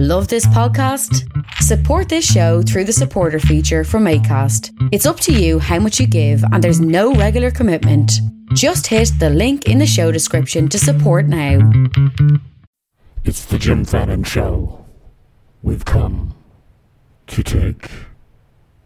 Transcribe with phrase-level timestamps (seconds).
[0.00, 1.28] Love this podcast?
[1.54, 4.70] Support this show through the supporter feature from ACAST.
[4.92, 8.12] It's up to you how much you give, and there's no regular commitment.
[8.54, 11.68] Just hit the link in the show description to support now.
[13.24, 14.84] It's the Jim Fannin Show.
[15.64, 16.32] We've come
[17.26, 17.90] to take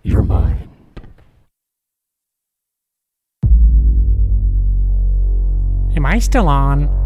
[0.03, 0.71] your mind.
[5.95, 7.02] Am I still on?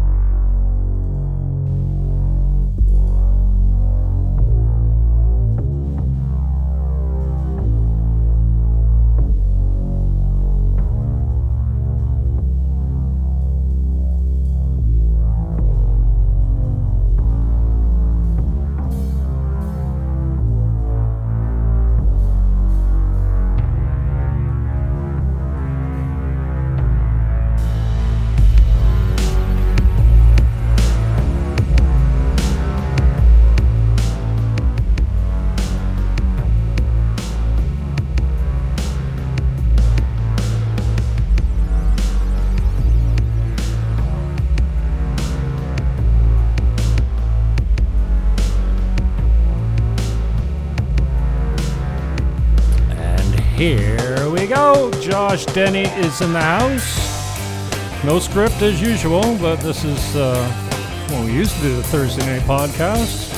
[55.07, 58.03] Josh Denny is in the house.
[58.03, 62.41] No script as usual, but this is uh, we used to do the Thursday night
[62.41, 63.33] podcast.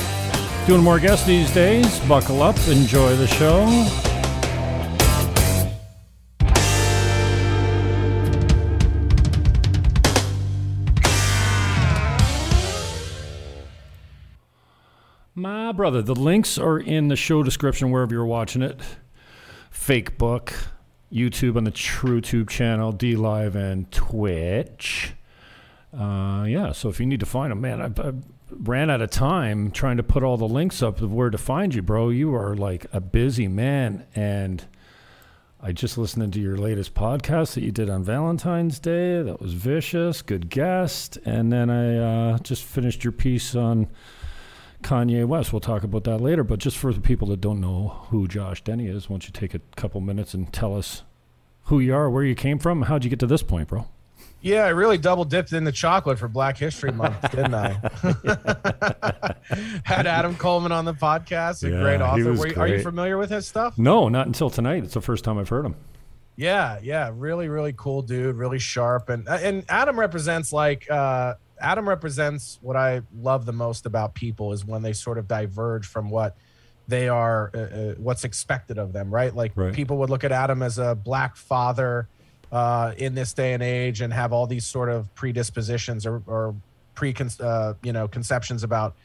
[0.66, 2.00] Doing more guests these days.
[2.00, 3.66] Buckle up, enjoy the show.
[15.36, 18.80] My brother, the links are in the show description wherever you're watching it.
[19.70, 20.52] Fake Book,
[21.12, 25.12] YouTube on the TrueTube channel, D Live, and Twitch.
[25.96, 28.12] Uh, yeah, so if you need to find them, man, I, I
[28.50, 31.74] ran out of time trying to put all the links up of where to find
[31.74, 32.10] you, bro.
[32.10, 34.64] You are like a busy man, and
[35.60, 39.20] I just listened to your latest podcast that you did on Valentine's Day.
[39.22, 41.96] That was vicious, good guest, and then I
[42.34, 43.88] uh, just finished your piece on
[44.82, 45.52] Kanye West.
[45.52, 46.42] We'll talk about that later.
[46.44, 49.32] But just for the people that don't know who Josh Denny is, why don't you
[49.32, 51.02] take a couple minutes and tell us
[51.64, 53.86] who you are, where you came from, how'd you get to this point, bro?
[54.42, 57.72] Yeah, I really double dipped in the chocolate for Black History Month, didn't I?
[59.84, 62.32] Had Adam Coleman on the podcast, a Yeah, great author.
[62.32, 63.76] Were you- Are you familiar with his stuff?
[63.78, 64.84] No, not until tonight.
[64.84, 65.74] It's the first time I've heard him.
[66.36, 71.88] Yeah, yeah, really, really cool dude, really sharp, and and Adam represents like uh, Adam
[71.88, 76.10] represents what I love the most about people is when they sort of diverge from
[76.10, 76.36] what
[76.88, 79.34] they are, uh, uh, what's expected of them, right?
[79.34, 79.72] Like Right.
[79.72, 82.08] people would look at Adam as a black father
[82.50, 86.56] uh, in this day and age, and have all these sort of predispositions or, or
[86.96, 88.96] pre, uh, you know, conceptions about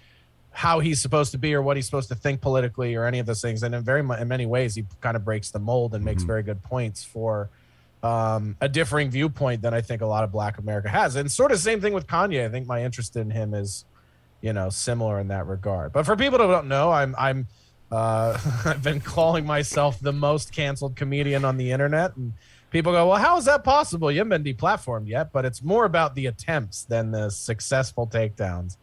[0.49, 3.25] how he's supposed to be or what he's supposed to think politically or any of
[3.27, 3.61] those things.
[3.61, 6.27] And in very in many ways, he kind of breaks the mold and makes Mhm.
[6.27, 7.49] very good points for
[8.05, 11.15] um, a differing viewpoint than I think a lot of Black America has.
[11.15, 12.45] And sort of same thing with Kanye.
[12.45, 13.83] I think my interest in him is,
[14.41, 15.91] you know, similar in that regard.
[15.91, 17.47] But for people who don't know, I'm I'm
[17.91, 22.33] uh, I've been calling myself the most canceled comedian on the internet, and
[22.69, 24.11] people go, "Well, how is that possible?
[24.11, 28.77] You haven't been deplatformed yet." But it's more about the attempts than the successful takedowns.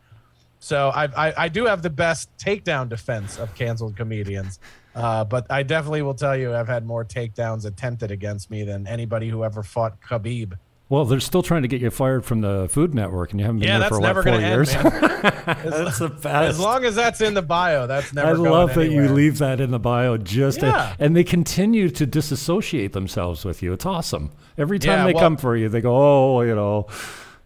[0.58, 4.58] So I, I, I do have the best takedown defense of canceled comedians,
[4.94, 8.86] uh, but I definitely will tell you I've had more takedowns attempted against me than
[8.86, 10.54] anybody who ever fought Khabib.
[10.88, 13.60] Well, they're still trying to get you fired from the Food Network, and you haven't
[13.60, 14.74] been Yeah, there that's for never what, four years.
[14.74, 14.84] end.
[14.84, 15.00] Man.
[15.64, 16.26] that's the best.
[16.26, 18.28] As long as that's in the bio, that's never.
[18.28, 21.88] I going love that you leave that in the bio just to- and they continue
[21.88, 23.72] to disassociate themselves with you.
[23.72, 24.32] It's awesome.
[24.58, 26.88] Every time Yeah, they well- come for you, they go, "Oh, you know,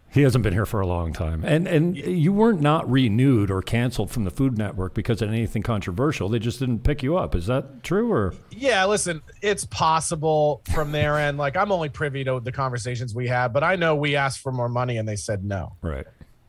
[0.09, 3.61] he hasn't been here for a long time." And and you weren't not renewed or
[3.61, 6.29] canceled from the Food Network because of anything controversial.
[6.29, 7.35] They just didn't pick you up.
[7.35, 11.37] Is that true or Yeah, listen, it's possible from their end.
[11.37, 14.51] Like I'm only privy to the conversations we had, but I know we asked for
[14.51, 15.75] more money and they said no.
[15.81, 16.05] right?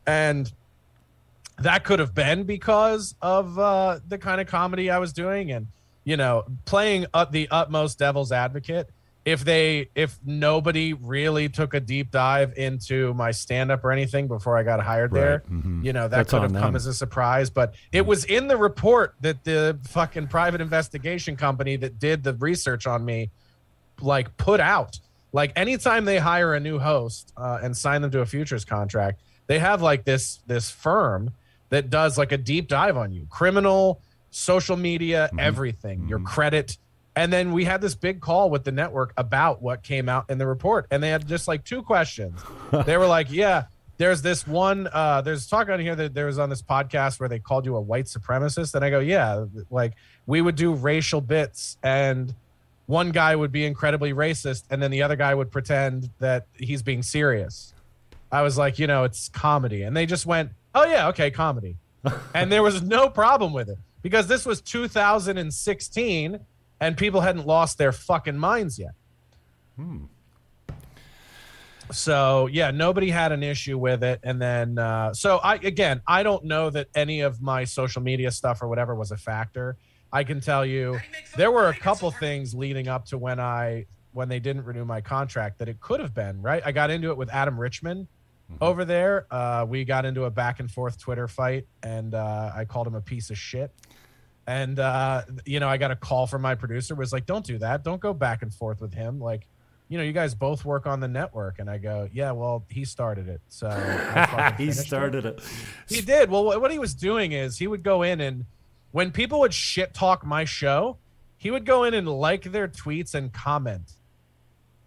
[0.09, 0.51] and
[1.59, 5.67] that could have been because of uh, the kind of comedy I was doing, and
[6.03, 8.89] you know, playing the utmost devil's advocate.
[9.25, 14.27] If they, if nobody really took a deep dive into my stand up or anything
[14.27, 15.83] before I got hired there, Right, mhm.
[15.83, 16.75] you know, that That's could have come them.
[16.75, 17.49] as a surprise.
[17.49, 22.33] But it was in the report that the fucking private investigation company that did the
[22.35, 23.29] research on me
[24.01, 24.97] like put out
[25.33, 29.21] like anytime they hire a new host uh, and sign them to a futures contract
[29.47, 31.31] they have like this this firm
[31.67, 33.99] that does like a deep dive on you criminal
[34.31, 36.77] social media everything your credit
[37.15, 40.37] and then we had this big call with the network about what came out in
[40.37, 40.87] the report.
[40.91, 42.39] And they had just like two questions.
[42.85, 43.65] They were like yeah
[43.97, 47.27] there's this one uh there's talk on here that there was on this podcast where
[47.27, 48.75] they called you a white supremacist.
[48.75, 49.93] And i go yeah like
[50.25, 52.33] we would do racial bits and
[52.85, 56.81] one guy would be incredibly racist and then the other guy would pretend that he's
[56.81, 57.73] being serious.
[58.31, 59.83] I was like you know it's comedy.
[59.83, 61.75] And they just went oh yeah okay comedy.
[62.33, 66.39] And there was no problem with it because this was 2016
[66.79, 68.91] and people hadn't lost their fucking minds yet.
[69.75, 70.05] Hmm.
[71.91, 74.19] so yeah nobody had an issue with it.
[74.23, 78.29] And then uh, so i again i don't know that any of my social media
[78.31, 79.77] stuff or whatever was a factor.
[80.11, 80.99] I can tell you
[81.37, 85.01] there were a couple things leading up to when i when they didn't renew my
[85.01, 86.61] contract that it could have been right?
[86.65, 88.07] I got into it with adam richman
[88.59, 89.27] over there.
[89.29, 92.95] Uh, we got into a back and forth twitter fight and uh, i called him
[92.95, 93.71] a piece of shit
[94.49, 97.57] and uh, you know i got a call from my producer was like don't do
[97.57, 99.47] that don't go back and forth with him like
[99.89, 101.57] you know, you guys both work on the network.
[101.57, 103.41] And I go, yeah, well, he started it.
[103.49, 103.69] So
[104.57, 105.41] he finished it." started it.
[105.87, 106.29] He did.
[106.29, 108.45] Well, what he was doing is he would go in and
[108.91, 110.97] when people would shit talk my show,
[111.37, 113.93] he would go in and like their tweets and comment.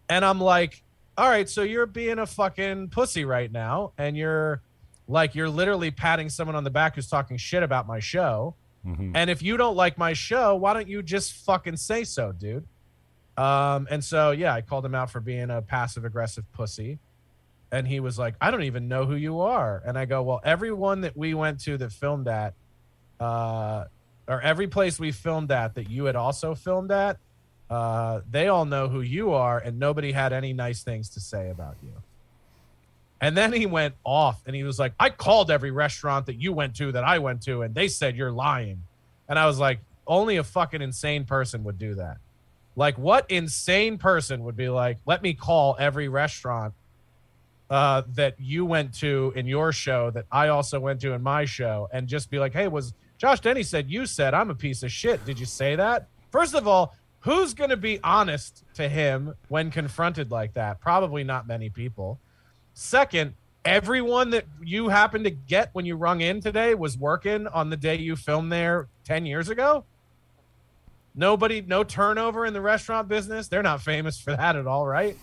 [0.08, 0.82] And I'm like,
[1.16, 3.92] all right, so you're being a fucking pussy right now.
[3.98, 4.60] And you're
[5.08, 8.54] like, you're literally patting someone on the back who's talking shit about my show.
[8.86, 9.12] Mhm.
[9.14, 12.66] And if you don't like my show, why don't you just fucking say so, dude?
[13.36, 16.98] Um, and so yeah, I called him out for being a passive aggressive pussy.
[17.70, 19.82] And he was like, I don't even know who you are.
[19.86, 22.54] And I go, Well, everyone that we went to that filmed at,
[23.18, 23.84] uh,
[24.28, 27.18] or every place we filmed at that you had also filmed at,
[27.70, 31.48] uh, they all know who you are, and nobody had any nice things to say
[31.50, 31.94] about you.
[33.22, 36.52] And then he went off and he was like, I called every restaurant that you
[36.52, 38.82] went to that I went to, and they said you're lying.
[39.28, 39.78] And I was like,
[40.08, 42.16] only a fucking insane person would do that.
[42.74, 46.74] Like, what insane person would be like, let me call every restaurant
[47.70, 51.44] uh, that you went to in your show that I also went to in my
[51.44, 54.82] show and just be like, hey, was Josh Denny said you said I'm a piece
[54.82, 55.24] of shit.
[55.24, 56.08] Did you say that?
[56.30, 60.80] First of all, who's going to be honest to him when confronted like that?
[60.80, 62.18] Probably not many people.
[62.74, 63.34] Second,
[63.64, 67.76] everyone that you happened to get when you rung in today was working on the
[67.76, 69.84] day you filmed there 10 years ago.
[71.14, 73.48] Nobody, no turnover in the restaurant business.
[73.48, 75.16] They're not famous for that at all, right?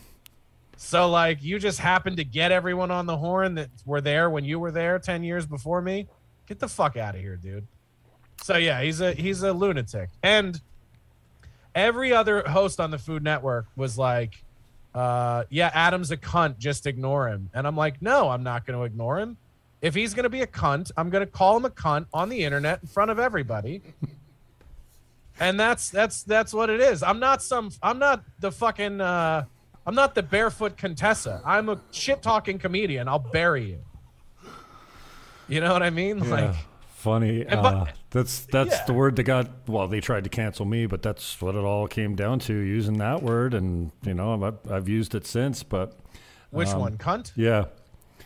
[0.77, 4.45] So, like, you just happened to get everyone on the horn that were there when
[4.45, 6.07] you were there 10 years before me.
[6.47, 7.67] Get the fuck out of here, dude.
[8.41, 10.09] So yeah, he's a he's a lunatic.
[10.23, 10.59] And
[11.75, 14.43] every other host on the Food Network was like,
[14.93, 17.49] uh, yeah, Adam's a cunt, just ignore him.
[17.53, 19.37] And I'm like, no, I'm not going to ignore him.
[19.81, 22.29] If he's going to be a cunt, I'm going to call him a cunt on
[22.29, 23.81] the internet in front of everybody.
[25.39, 27.01] and that's that's that's what it is.
[27.01, 29.45] I'm not some I'm not the fucking uh
[29.85, 31.41] I'm not the barefoot Contessa.
[31.45, 33.07] I'm a shit talking comedian.
[33.07, 33.79] I'll bury you.
[35.47, 36.19] You know what I mean?
[36.19, 36.55] Yeah, Like
[36.99, 37.41] funny.
[37.45, 38.85] And but- uh, that's that's yeah.
[38.85, 39.49] the word that got.
[39.67, 42.97] Well, they tried to cancel me, but that's what it all came down to using
[42.99, 45.63] that word, and you know I've, I've used it since.
[45.63, 45.97] But
[46.51, 46.97] which Um, one?
[46.97, 47.31] Cunt?
[47.35, 47.65] yeah,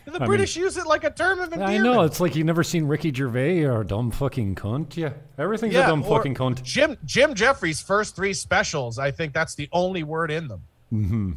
[0.06, 1.80] The I British use it like a term of endearment.
[1.80, 4.96] I know it's like you've never seen Ricky Gervais or dumb fucking cunt.
[4.96, 6.62] Yeah, everything's a dumb fucking cunt.
[6.62, 10.62] Jim Jim Jefferies' first three specials, I think that's the only word in them.
[10.90, 11.32] hmm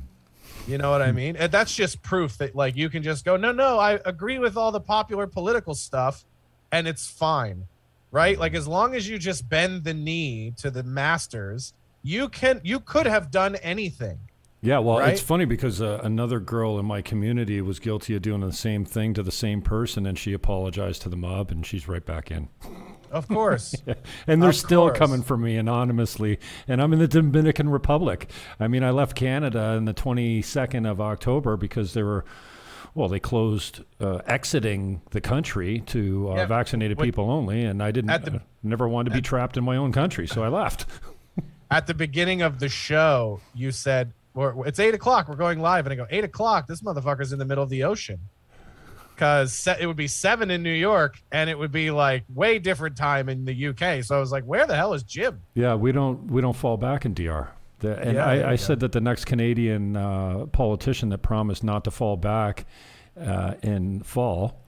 [0.68, 1.36] You know what I mean?
[1.36, 4.56] And that's just proof that like you can just go, no, no, I agree with
[4.58, 6.24] all the popular political stuff,
[6.72, 7.66] and it's fine,
[8.12, 8.38] right?
[8.40, 12.80] Like as long as you just bend the knee to the masters, you can you
[12.80, 14.20] could have done anything.
[14.60, 15.14] Yeah, well, Right?
[15.14, 18.86] it's funny because uh, another girl in my community was guilty of doing the same
[18.86, 22.32] thing to the same person, and she apologized to the mob, and she's right back
[22.32, 22.50] in.
[23.12, 23.76] Of course.
[24.28, 24.98] And they're Of still course.
[24.98, 26.40] coming for me anonymously.
[26.68, 28.30] And I'm in the Dominican Republic.
[28.60, 32.26] I mean, I left Canada on the 22nd of October because there were,
[32.98, 37.64] well, they closed uh, exiting the country to uh, Yeah, vaccinated what- people only.
[37.64, 40.28] And I didn't, the- uh, never wanted to be trapped in my own country.
[40.28, 40.88] So I left.
[41.72, 45.86] At the beginning of the show, you said, it's eight o'clock, we're going live.
[45.86, 48.20] And I go, eight o'clock, this motherfucker's in the middle of the ocean.
[49.14, 52.96] Because it would be seven in New York and it would be like way different
[52.98, 54.04] time in the UK.
[54.04, 55.42] So I was like, where the hell is Jim?
[55.56, 57.50] Yeah, we don't we don't fall back in DR.
[57.80, 61.64] The, and Yeah, I, you I said that the next Canadian uh, politician that promised
[61.64, 62.66] not to fall back
[63.20, 64.60] uh, in fall,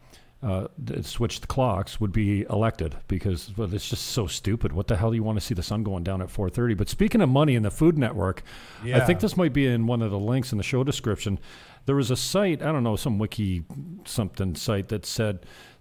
[0.42, 1.04] uh, the
[1.48, 4.72] clocks, would be elected because well, it's just so stupid.
[4.72, 6.78] What the hell do you want to see the sun going down at 4:30?
[6.78, 8.44] But speaking of money in the Food Network,
[8.98, 11.40] I think this might be in one of the links in the show description.
[11.86, 13.66] There was a site, I don't know, some wiki
[14.06, 15.40] something site that said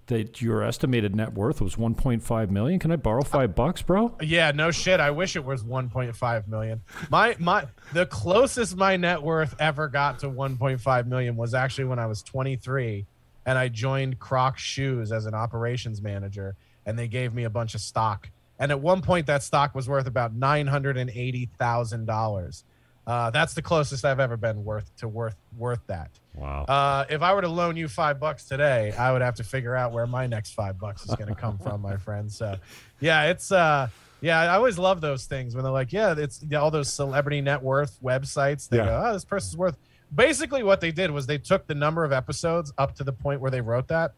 [0.08, 2.78] that your estimated net worth was 1.5 million.
[2.78, 4.14] Can I borrow five bucks, bro?
[4.20, 5.00] Yeah, no shit.
[5.00, 6.82] I wish it was 1.5 million.
[7.10, 11.98] My my the closest my net worth ever got to 1.5 million was actually when
[11.98, 13.06] I was 23
[13.48, 17.74] and I joined Crocs Shoes as an operations manager, and they gave me a bunch
[17.74, 18.28] of stock.
[18.58, 22.64] And at one point, that stock was worth about nine hundred and eighty thousand dollars.
[23.06, 26.10] Uh, that's the closest I've ever been worth to worth worth that.
[26.38, 26.64] Wow.
[26.64, 29.74] Uh, if I were to loan you five bucks today, I would have to figure
[29.74, 32.30] out where my next five bucks is going to come from, my friend.
[32.30, 32.56] So,
[33.00, 33.88] yeah, it's uh,
[34.20, 37.40] yeah, I always love those things when they're like, yeah, it's yeah, all those celebrity
[37.40, 38.68] net worth websites.
[38.68, 38.84] They Yeah.
[38.86, 39.76] go, oh, this person's worth.
[40.14, 43.40] Basically, what they did was they took the number of episodes up to the point
[43.40, 44.12] where they wrote that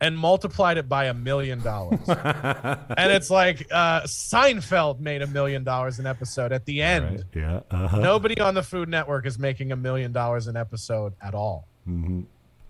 [0.00, 2.00] and multiplied it by a million dollars.
[2.08, 7.16] And it's like uh, Seinfeld made a million dollars an episode at the end.
[7.16, 7.24] Right.
[7.34, 7.60] Yeah.
[7.70, 7.98] Uh-huh.
[8.00, 11.66] Nobody on the Food Network is making a million dollars an episode at all.
[11.88, 12.24] Mhm.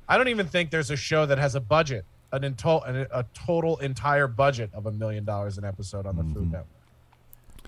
[0.09, 4.27] I don't even think there's a show that has a budget, an, a total entire
[4.27, 6.67] budget of a million dollars an episode on the Food Network.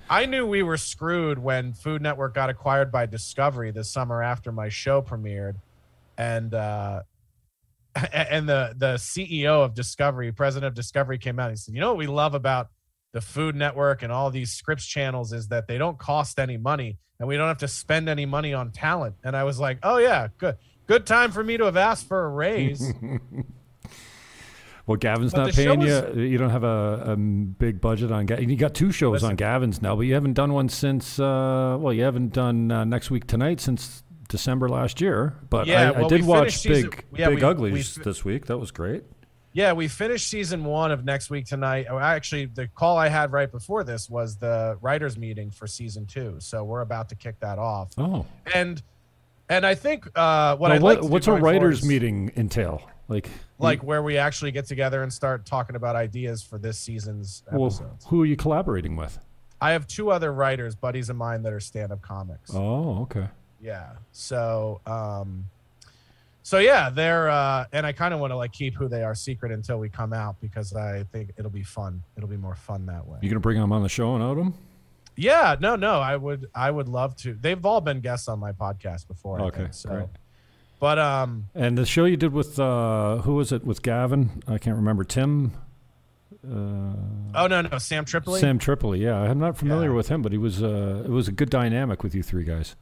[0.08, 4.50] I knew we were screwed when Food Network got acquired by Discovery the summer after
[4.50, 5.56] my show premiered,
[6.18, 7.02] and uh,
[8.12, 11.48] and the the CEO of Discovery, president of Discovery, came out.
[11.48, 12.68] and He said, "You know what we love about
[13.12, 16.98] the Food Network and all these Scripps channels is that they don't cost any money,
[17.18, 19.98] and we don't have to spend any money on talent." And I was like, "Oh
[19.98, 20.56] yeah, good."
[20.86, 22.92] Good time for me to have asked for a raise.
[24.86, 26.20] Well, Gavin's But not paying you.
[26.20, 28.26] You don't have a, a big budget on.
[28.26, 29.30] Ga- You got two shows Listen.
[29.30, 31.20] on Gavin's now, but you haven't done one since.
[31.20, 35.34] Uh, well, you haven't done uh, next week tonight since December last year.
[35.50, 38.46] But Yeah, I, I did watch season- Big yeah, Big we- Uglies we- this week.
[38.46, 39.04] That was great.
[39.52, 41.86] Yeah, we finished season one of next week tonight.
[41.90, 46.06] Oh, Actually, the call I had right before this was the writers' meeting for season
[46.06, 46.36] two.
[46.38, 47.90] So we're about to kick that off.
[47.98, 48.80] Oh, And
[49.48, 52.88] and I think uh, what Now, I'd what, like what's a writers meeting entail?
[53.08, 57.42] Like, like where we actually get together and start talking about ideas for this season's
[57.50, 58.06] well, episodes.
[58.06, 59.18] who are you collaborating with?
[59.60, 62.52] I have two other writers, buddies of mine, that are stand-up comics.
[62.54, 63.26] Oh, okay.
[63.62, 63.90] Yeah.
[64.12, 65.46] So um
[66.42, 69.14] so yeah, they're uh and I kind of want to like keep who they are
[69.14, 72.02] secret until we come out because I think it'll be fun.
[72.16, 73.18] It'll be more fun that way.
[73.22, 74.54] You gonna bring them on the show and out them?
[75.16, 77.34] Yeah, no, no, I would I would love to.
[77.34, 79.40] They've all been guests on my podcast before.
[79.40, 80.06] I Okay, think, so great.
[80.78, 84.42] but um And the show you did with uh, who was it with Gavin?
[84.48, 85.04] I can't remember.
[85.04, 85.52] Tim.
[86.42, 86.94] Uh,
[87.34, 88.40] oh no no Sam Tripoli.
[88.40, 89.00] Sam Tripoli.
[89.02, 89.96] Yeah, I'm not familiar Yeah.
[89.96, 90.62] with him, but he was.
[90.62, 92.76] Uh, it was a good dynamic with you three guys.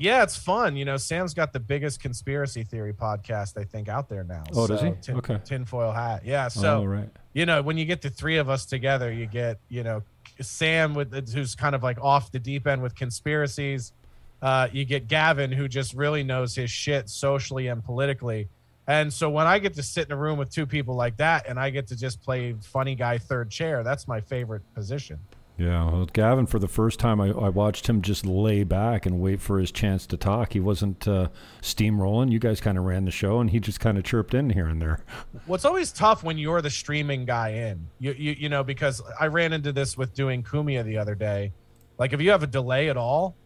[0.00, 0.76] Yeah, it's fun.
[0.76, 4.44] You know, Sam's got the biggest conspiracy theory podcast I think out there now.
[4.54, 4.92] Oh, does he?
[5.02, 5.38] Tin, Okay.
[5.44, 6.24] Tinfoil hat.
[6.24, 6.48] Yeah.
[6.48, 7.10] So oh, right.
[7.34, 10.02] you know, when you get the three of us together, you get, you know,
[10.40, 13.92] Sam with who's kind of like off the deep end with conspiracies.
[14.40, 18.48] Uh, you get Gavin who just really knows his shit socially and politically.
[18.86, 21.46] And so when I get to sit in a room with two people like that
[21.46, 25.18] and I get to just play funny guy third chair, that's my favorite position.
[25.60, 26.46] Yeah, well, Gavin.
[26.46, 29.70] For the first time, I, I watched him just lay back and wait for his
[29.70, 30.54] chance to talk.
[30.54, 31.28] He wasn't uh,
[31.60, 32.32] steamrolling.
[32.32, 34.64] You guys kind of ran the show, and he just kind of chirped in here
[34.66, 35.00] and there.
[35.46, 37.88] Well, always tough when you're the streaming guy in.
[37.98, 41.52] You, you you know because I ran into this with doing Cumia the other day.
[41.98, 43.36] Like if you have a delay at all,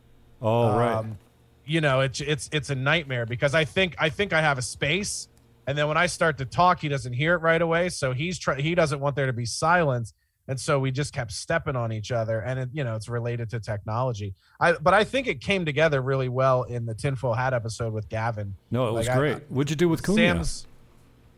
[0.41, 0.93] Oh, right.
[0.95, 1.19] um,
[1.67, 4.63] you know it's it's it's a nightmare because I think I think I have a
[4.63, 5.29] space,
[5.67, 7.89] and then when I start to talk, he doesn't hear it right away.
[7.89, 10.15] So he's try he doesn't want there to be silence,
[10.49, 13.51] and so we just kept stepping on each other, and it, you know it's related
[13.51, 14.35] to technology.
[14.61, 18.09] I but I think it came together really well in the tinfoil hat episode with
[18.09, 18.55] Gavin.
[18.71, 19.39] No, it was I- great.
[19.51, 20.17] What'd you do with Cumia?
[20.35, 20.67] Sam's.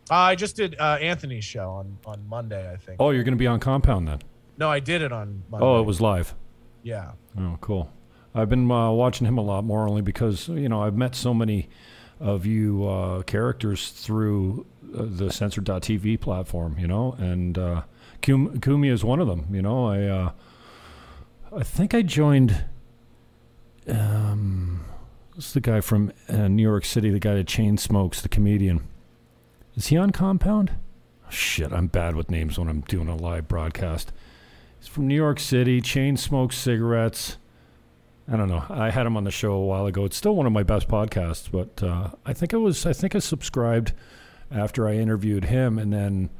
[0.09, 2.97] Uh, I just did uh, Anthony's show on on Monday, I think.
[3.01, 4.21] Oh, you're going to be on Compound then?
[4.59, 5.67] No, I did it on Monday.
[5.67, 6.35] Oh, it was live.
[6.83, 7.11] yeah.
[7.39, 7.93] Oh, cool.
[8.35, 11.33] I've been uh, watching him a lot more only because you know I've met so
[11.35, 11.69] many
[12.21, 14.65] of you uh, characters through
[14.97, 17.59] uh, the censored.tv platform, you know, and
[18.23, 19.47] Cumia is one of them.
[19.51, 20.33] You know, I uh,
[21.57, 22.65] I think I joined.
[23.89, 24.85] Um,
[25.35, 27.11] what's the guy from uh, New York City?
[27.11, 28.87] The guy that chain smokes, the comedian.
[29.77, 30.73] Is he on Compound?
[31.29, 34.13] Shit, I'm bad with names when I'm doing a live broadcast.
[34.79, 37.37] He's from New York City, chain smokes cigarettes.
[38.29, 38.65] I don't know.
[38.69, 40.05] I had him on the show a while ago.
[40.05, 42.85] It's still one of my best podcasts, but uh, I think it was.
[42.85, 43.93] I think I subscribed
[44.51, 46.31] after I interviewed him, and then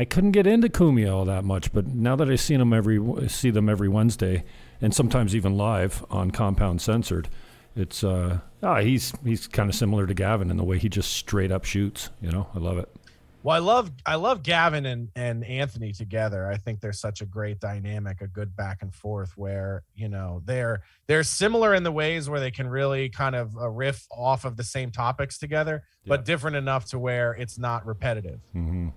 [0.00, 1.74] I couldn't get into Cumia all that much.
[1.74, 4.44] But now that I see them every see them every Wednesday,
[4.80, 7.28] and sometimes even live on Compound Censored,
[7.76, 11.12] it's uh, ah, he's he's kind of similar to Gavin in the way he just
[11.12, 12.08] straight up shoots.
[12.22, 12.88] You know, I love it.
[13.42, 16.46] Well, I love I love Gavin and and Anthony together.
[16.46, 20.40] I think they're such a great dynamic, a good back and forth where, you know,
[20.46, 24.46] they're they're similar in the ways where they can really kind of uh, riff off
[24.46, 28.40] of the same topics together, but different enough to where it's not repetitive.
[28.54, 28.88] hmm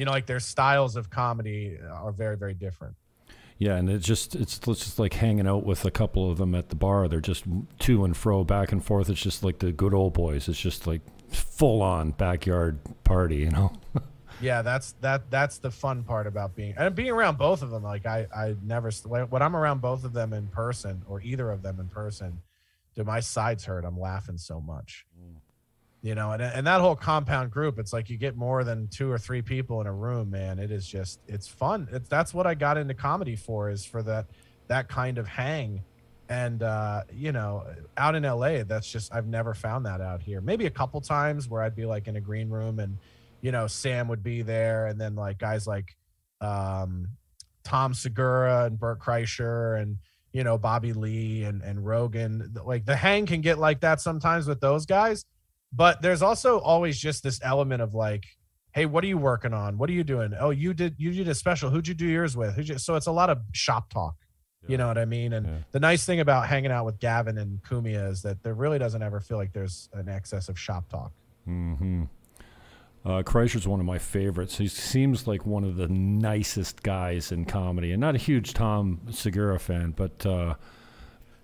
[0.00, 2.96] You know, like their styles of comedy are very very different.
[3.58, 6.70] Yeah, and it's just it's just like hanging out with a couple of them at
[6.70, 7.06] the bar.
[7.06, 7.44] They're just
[7.80, 9.10] to and fro, back and forth.
[9.10, 10.48] It's just like the good old boys.
[10.48, 13.74] It's just like full on backyard party, you know.
[14.40, 17.82] yeah, that's that that's the fun part about being and being around both of them.
[17.82, 21.60] Like I I never when I'm around both of them in person or either of
[21.60, 22.40] them in person,
[22.94, 23.84] do my sides hurt?
[23.84, 25.04] I'm laughing so much.
[25.22, 25.39] Mm
[26.02, 29.10] you know and, and that whole compound group it's like you get more than two
[29.10, 30.58] or three people in a room man.
[30.58, 31.88] It is just it's fun.
[32.08, 34.26] That's what i got into comedy for is for that
[34.68, 35.82] that kind of hang.
[36.28, 37.64] And uh you know
[37.96, 40.40] out in la that's just i've never found that out here.
[40.40, 42.96] Maybe a couple times where i'd be like in a green room and
[43.42, 45.96] you know sam would be there and then like guys like
[46.40, 47.08] um
[47.62, 49.98] tom segura and bert kreischer and
[50.32, 52.54] you know bobby lee and and rogan.
[52.64, 55.26] Like the hang can get like that sometimes with those guys
[55.72, 58.24] but there's also always just this element of like
[58.72, 59.78] hey what are you working on?
[59.78, 60.32] What are you doing?
[60.38, 61.70] Oh you did you did a special.
[61.70, 62.54] Who'd you do yours with?
[62.54, 64.14] Who'd you, so it's a lot of shop talk
[64.62, 64.70] yeah.
[64.72, 65.32] you know what i mean?
[65.32, 65.52] And yeah.
[65.72, 69.02] the nice thing about hanging out with gavin and Cumia is that there really doesn't
[69.02, 71.12] ever feel like there's an excess of shop talk.
[71.48, 72.04] Mm-hmm.
[73.02, 74.58] Uh, Kreischer's one of my favorites.
[74.58, 79.00] He seems like one of the nicest guys in comedy, and not a huge Tom
[79.10, 80.54] Segura fan, but uh,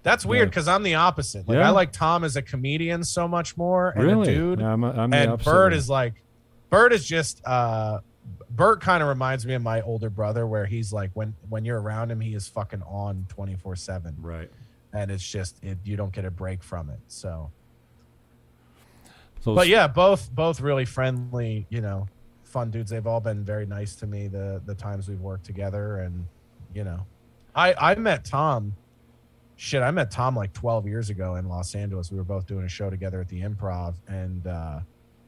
[0.06, 0.76] that's weird because yeah.
[0.76, 1.48] I'm the opposite.
[1.48, 1.66] Like yeah.
[1.66, 4.28] I like Tom as a comedian so much more, and really?
[4.28, 4.60] a dude.
[4.60, 6.22] Yeah, I'm a, I'm and Bert is like,
[6.70, 7.44] Bert is just.
[7.44, 7.98] uh
[8.50, 11.80] Bert kind of reminds me of my older brother, where he's like, when when you're
[11.80, 14.14] around him, he is fucking on twenty four seven.
[14.20, 14.48] Right.
[14.92, 17.00] And it's just it, you don't get a break from it.
[17.08, 17.50] So.
[19.44, 22.06] but yeah, both both really friendly, you know,
[22.44, 22.92] fun dudes.
[22.92, 26.26] They've all been very nice to me the the times we've worked together, and
[26.74, 27.04] you know,
[27.56, 28.72] I I met Tom
[29.56, 32.10] shit, I met Tom like 12 years ago in Los Angeles.
[32.10, 33.94] We were both doing a show together at the improv.
[34.06, 34.80] And, uh,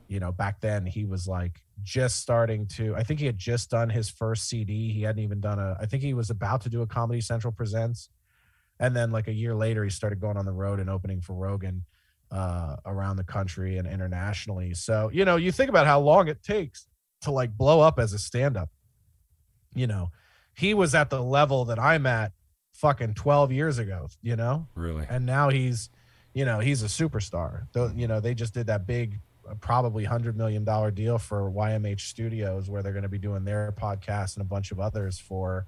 [0.06, 3.70] you know, back then he was like just starting to, I think he had just
[3.70, 4.92] done his first CD.
[4.92, 7.52] He hadn't even done a, I think he was about to do a Comedy Central
[7.52, 8.11] Presents.
[8.78, 11.32] And then like a year later, he started going on the road and opening for
[11.32, 11.85] Rogan
[12.30, 14.75] uh, around the country and internationally.
[14.75, 16.87] So, you know, you think about how long it takes
[17.23, 18.68] to like blow up as a stand up.
[19.75, 20.11] You know,
[20.54, 22.32] he was at the level that I'm at
[22.78, 24.66] fucking 12 years ago, you know?
[24.76, 25.04] Really?
[25.11, 25.90] And now he's,
[26.33, 27.66] you know, he's a superstar.
[27.72, 32.00] The, you know, they just did that big, uh, probably $100 million deal for YMH
[32.00, 35.66] Studios where they're going to be doing their podcast and a bunch of others for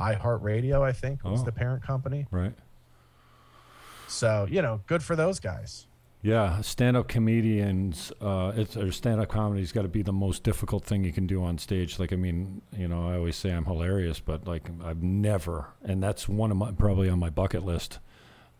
[0.00, 1.44] iHeartRadio, I think, was oh.
[1.44, 2.26] the parent company.
[2.32, 2.54] Right.
[4.08, 5.86] So, you know, good for those guys.
[6.24, 11.02] Yeah, stand-up comedians, uh, it's or stand-up comedy's got to be the most difficult thing
[11.02, 11.98] you can do on stage.
[11.98, 16.00] Like, I mean, you know, I always say I'm hilarious, but like, I've never, and
[16.00, 17.98] that's one of my probably on my bucket list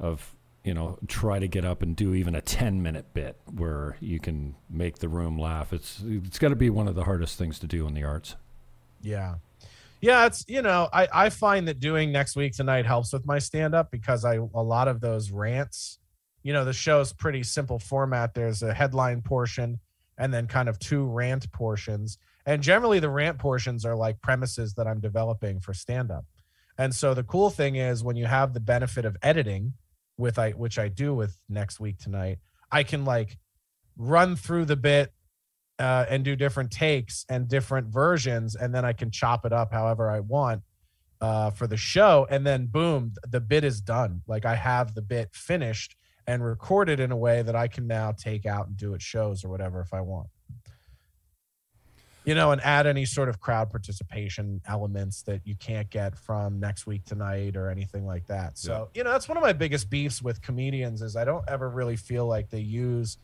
[0.00, 4.18] of, you know, try to get up and do even a 10-minute bit where you
[4.18, 5.72] can make the room laugh.
[5.72, 8.34] It's it's got to be one of the hardest things to do in the arts.
[9.02, 9.36] Yeah.
[10.00, 13.38] Yeah, it's you know, I I find that doing next week tonight helps with my
[13.38, 16.00] stand up because I a lot of those rants
[16.42, 18.34] you know the show's pretty simple format.
[18.34, 19.80] There's a headline portion
[20.18, 22.18] and then kind of two rant portions.
[22.44, 26.24] And generally the rant portions are like premises that i'm developing for stand up
[26.76, 29.74] and so the cool thing is when you have the benefit of editing
[30.18, 32.38] with i which i do with next week tonight
[32.72, 33.38] i can like
[33.96, 35.12] run through the bit
[35.78, 39.72] uh, and do different takes and different versions and then i can chop it up
[39.72, 40.62] however i want
[41.22, 42.26] uh, for the show.
[42.28, 44.22] And then boom the bit is done.
[44.26, 45.94] Like i have the bit finished
[46.26, 49.02] and record it in a way that I can now take out and do at
[49.02, 50.28] shows or whatever if I want.
[52.24, 56.60] You know, and add any sort of crowd participation elements that you can't get from
[56.60, 58.56] next week tonight or anything like that.
[58.56, 58.98] So, yeah.
[58.98, 61.96] you know, that's one of my biggest beefs with comedians is I don't ever really
[61.96, 63.18] feel like they use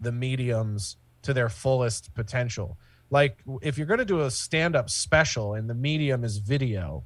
[0.00, 2.76] the mediums to their fullest potential.
[3.10, 7.04] Like if you're going to do a stand-up special and the medium is video,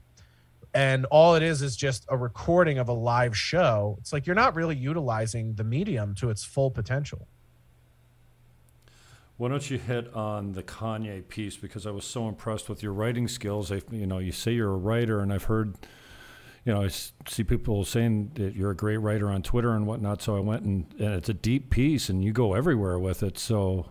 [0.74, 4.34] and all it is is just a recording of a live show it's like you're
[4.34, 7.26] not really utilizing the medium to its full potential
[9.37, 12.92] why don't you hit on the Kanye piece because I was so impressed with your
[12.92, 13.72] writing skills.
[13.72, 15.74] I, you know, you say you're a writer, and I've heard,
[16.64, 20.22] you know, I see people saying that you're a great writer on Twitter and whatnot.
[20.22, 23.37] So I went and, and it's a deep piece, and you go everywhere with it.
[23.38, 23.90] So,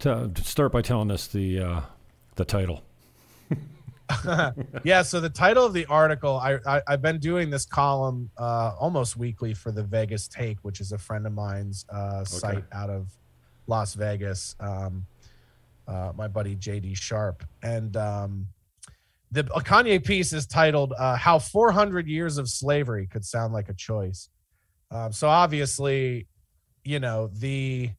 [0.00, 1.80] to, to start by telling us the uh,
[2.34, 2.82] the title.
[4.84, 5.02] yeah.
[5.02, 9.16] So the title of the article, I, I have been doing this column uh, almost
[9.16, 12.24] weekly for the Vegas Take, which is a friend of mine's uh, okay.
[12.24, 13.08] site out of
[13.66, 14.56] Las Vegas.
[14.60, 15.06] Um,
[15.86, 18.46] uh, my buddy JD Sharp and um,
[19.30, 23.74] the Kanye piece is titled uh, "How 400 Years of Slavery Could Sound Like a
[23.74, 24.28] Choice."
[24.90, 26.26] Um, so obviously,
[26.84, 27.90] you know the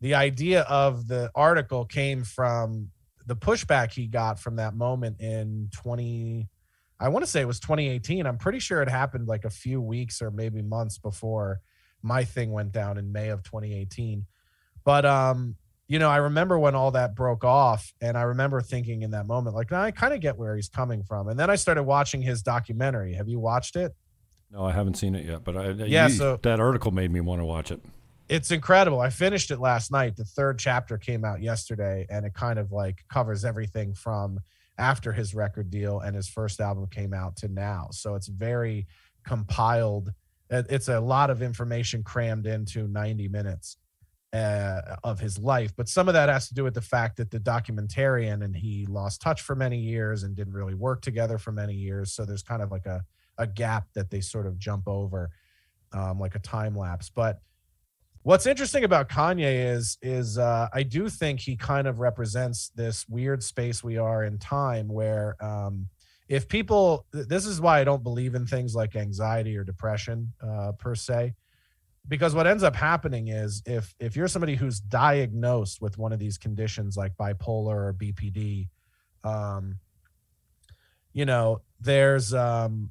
[0.00, 2.90] the idea of the article came from
[3.26, 6.48] the pushback he got from that moment in 20
[6.98, 8.26] I want to say it was 2018.
[8.26, 11.60] I'm pretty sure it happened like a few weeks or maybe months before
[12.02, 14.24] my thing went down in May of 2018.
[14.82, 15.56] But um,
[15.88, 19.26] you know, I remember when all that broke off, and I remember thinking in that
[19.26, 21.28] moment, like, I kind of get where he's coming from.
[21.28, 23.14] And then I started watching his documentary.
[23.14, 23.94] Have you watched it?
[24.50, 27.20] No, I haven't seen it yet, but I yeah, you, so that article made me
[27.20, 27.80] want to watch it.
[28.28, 29.00] It's incredible.
[29.00, 30.16] I finished it last night.
[30.16, 34.40] The third chapter came out yesterday, and it kind of like covers everything from
[34.78, 37.88] after his record deal and his first album came out to now.
[37.92, 38.86] So it's very
[39.24, 40.12] compiled.
[40.50, 43.78] It's a lot of information crammed into 90 minutes
[44.32, 45.72] uh, of his life.
[45.76, 48.86] But some of that has to do with the fact that the documentarian and he
[48.86, 52.12] lost touch for many years and didn't really work together for many years.
[52.12, 53.02] So there's kind of like a,
[53.38, 55.30] a gap that they sort of jump over,
[55.92, 57.08] um, like a time lapse.
[57.08, 57.40] But
[58.26, 63.08] What's interesting about Kanye is is uh, I do think he kind of represents this
[63.08, 65.86] weird space we are in time where um,
[66.28, 70.72] if people this is why I don't believe in things like anxiety or depression uh,
[70.72, 71.34] per se
[72.08, 76.18] because what ends up happening is if if you're somebody who's diagnosed with one of
[76.18, 78.66] these conditions like bipolar or BPD
[79.22, 79.78] um,
[81.12, 82.90] you know there's um,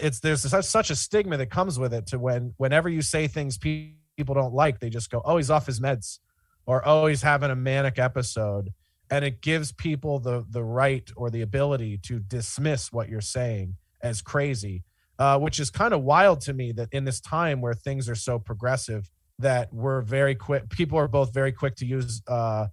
[0.00, 3.26] it's there's such, such a stigma that comes with it to when whenever you say
[3.26, 6.18] things people people don't like, they just go, oh, he's off his meds
[6.66, 8.70] or oh, he's having a manic episode.
[9.10, 13.76] And it gives people the the right or the ability to dismiss what you're saying
[14.02, 14.82] as crazy,
[15.18, 18.16] uh, which is kind of wild to me that in this time where things are
[18.16, 20.68] so progressive, that we're very quick.
[20.70, 22.66] People are both very quick to use uh,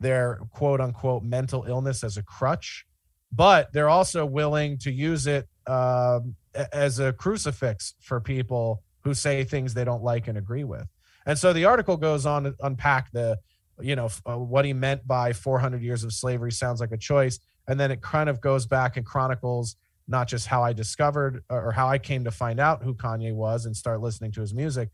[0.00, 2.84] their quote unquote mental illness as a crutch,
[3.32, 6.34] but they're also willing to use it um,
[6.72, 10.86] as a crucifix for people who say things they don't like and agree with.
[11.24, 13.38] And so the article goes on to unpack the,
[13.80, 17.40] you know, uh, what he meant by 400 years of slavery sounds like a choice.
[17.66, 21.72] And then it kind of goes back and chronicles not just how I discovered or
[21.72, 24.90] how I came to find out who Kanye was and start listening to his music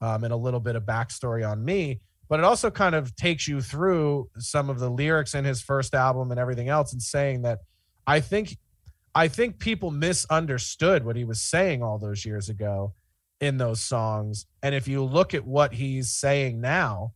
[0.00, 2.00] um, and a little bit of backstory on me.
[2.28, 5.92] But it also kind of takes you through some of the lyrics in his first
[5.92, 7.60] album and everything else and saying that
[8.06, 8.58] I think
[9.12, 12.92] I think people misunderstood what he was saying all those years ago
[13.40, 14.46] in those songs.
[14.62, 17.12] And if you look at what he's saying now,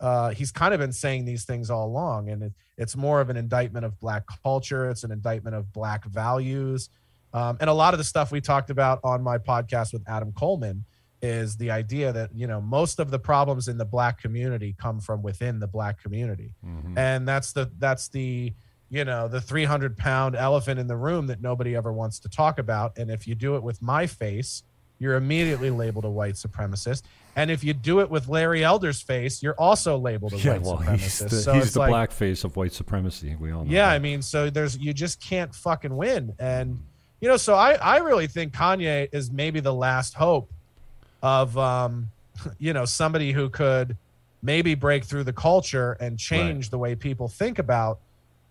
[0.00, 2.30] uh, he's kind of been saying these things all along.
[2.30, 6.04] And it, it's more of an indictment of Black culture, it's an indictment of Black
[6.04, 6.90] values.
[7.32, 10.32] Um, and a lot of the stuff we talked about on my podcast with Adam
[10.32, 10.84] Coleman
[11.20, 15.00] is the idea that you know most of the problems in the black community come
[15.00, 16.96] from within the black community mm-hmm.
[16.96, 18.52] and that's the that's the
[18.88, 22.58] you know the 300 pound elephant in the room that nobody ever wants to talk
[22.58, 24.62] about and if you do it with my face
[24.98, 27.02] you're immediately labeled a white supremacist.
[27.36, 30.62] And if you do it with Larry Elder's face, you're also labeled a yeah, white
[30.62, 31.00] well, supremacist.
[31.00, 33.36] He's the, so he's the like, black face of white supremacy.
[33.38, 33.70] We all know.
[33.70, 33.94] Yeah, that.
[33.94, 36.34] I mean, so there's you just can't fucking win.
[36.38, 36.80] And
[37.20, 40.50] you know, so I I really think Kanye is maybe the last hope
[41.22, 42.10] of um,
[42.58, 43.96] you know, somebody who could
[44.42, 46.70] maybe break through the culture and change right.
[46.70, 47.98] the way people think about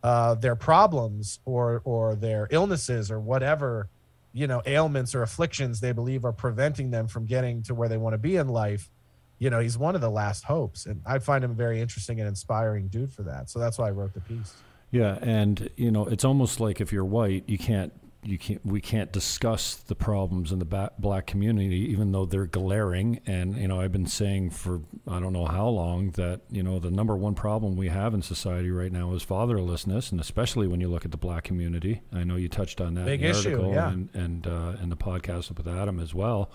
[0.03, 3.89] uh, their problems or or their illnesses or whatever
[4.37, 7.97] you know ailments or afflictions they believe are preventing them from getting to where they
[7.97, 8.91] want to be in life
[9.39, 10.85] you know he's one of the last hopes.
[10.85, 13.49] And i find him a very interesting and inspiring dude for that.
[13.49, 14.53] So that's why i wrote the piece.
[14.91, 17.91] Yeah and you know it's almost like if you're white you can't
[18.23, 23.19] you can't we can't discuss the problems in the black community even though they're glaring.
[23.25, 26.79] And you know I've been saying for I don't know how long that you know
[26.79, 30.11] the number one problem we have in society right now is fatherlessness.
[30.11, 33.05] And especially when you look at the black community I know you touched on that
[33.05, 33.91] Big in the issue, article yeah.
[33.91, 36.51] and and uh, in the podcast with Adam as well.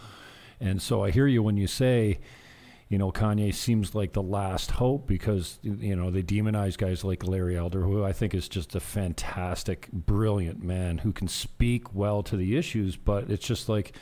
[0.60, 2.20] And so I hear you when you say
[2.92, 7.26] you know, Kanye seems like the last hope because, you know, they demonize guys like
[7.26, 12.22] Larry Elder, who I think is just a fantastic, brilliant man who can speak well
[12.24, 12.96] to the issues.
[12.96, 13.96] But it's just like,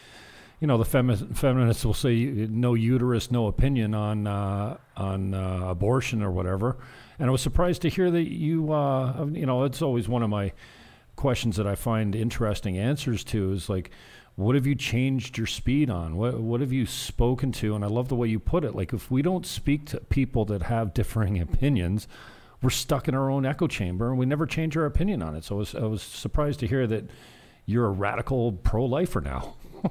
[0.59, 2.17] you know, the femi- feminists will say
[2.51, 6.77] no uterus, no opinion on uh, on uh, abortion or whatever.
[7.21, 10.31] And I was surprised to hear that you, uh, you know, it's always one of
[10.31, 10.53] my
[11.15, 13.93] questions that I find interesting answers to is like,
[14.41, 16.17] what have you changed your speed on?
[16.17, 17.75] What what have you spoken to?
[17.75, 18.75] And I love the way you put it.
[18.75, 22.09] Like if we don't speak to people that have differing opinions,
[22.63, 25.45] we're stuck in our own echo chamber and we never change our opinion on it.
[25.45, 27.05] So I was I was surprised to hear that
[27.67, 29.57] you're a radical pro lifer now.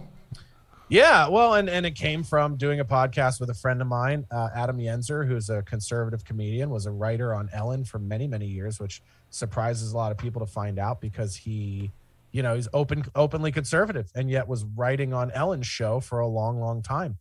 [0.89, 4.25] yeah, well, and and it came from doing a podcast with a friend of mine,
[4.31, 8.47] uh, Adam Yenser, who's a conservative comedian, was a writer on Ellen for many many
[8.47, 11.91] years, which surprises a lot of people to find out because he
[12.31, 16.27] you know he's open openly conservative and yet was writing on ellen's show for a
[16.27, 17.17] long long time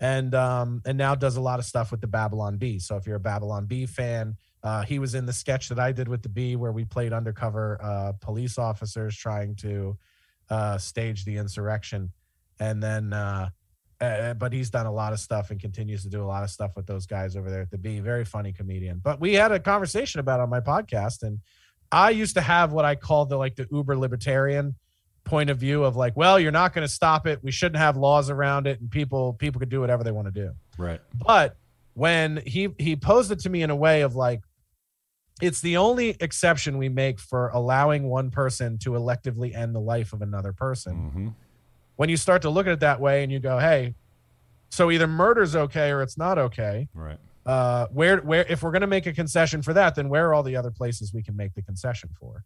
[0.00, 3.06] and um and now does a lot of stuff with the babylon bee so if
[3.06, 6.22] you're a babylon bee fan Uh, he was in the sketch that I did with
[6.22, 9.96] the Bee, where we played undercover uh, police officers trying to
[10.50, 12.12] uh, stage the insurrection,
[12.58, 13.12] and then.
[13.12, 13.48] Uh,
[14.02, 16.50] uh, but he's done a lot of stuff and continues to do a lot of
[16.50, 18.00] stuff with those guys over there at the Bee.
[18.00, 18.98] Very funny comedian.
[18.98, 21.40] But we had a conversation about on my podcast, and
[21.92, 24.74] I used to have what I call the like the uber libertarian
[25.24, 27.40] point of view of like, well, you're not going to stop it.
[27.42, 30.32] We shouldn't have laws around it, and people people could do whatever they want to
[30.32, 30.52] do.
[30.78, 31.00] Right.
[31.14, 31.56] But
[31.94, 34.40] when he he posed it to me in a way of like,
[35.40, 40.12] it's the only exception we make for allowing one person to electively end the life
[40.12, 40.94] of another person.
[40.94, 41.28] Mm-hmm.
[41.96, 43.94] When you start to look at it that way, and you go, hey,
[44.70, 46.88] so either murder's okay or it's not okay.
[46.94, 47.18] Right.
[47.46, 50.34] Uh, where where if we're going to make a concession for that, then where are
[50.34, 52.44] all the other places we can make the concession for?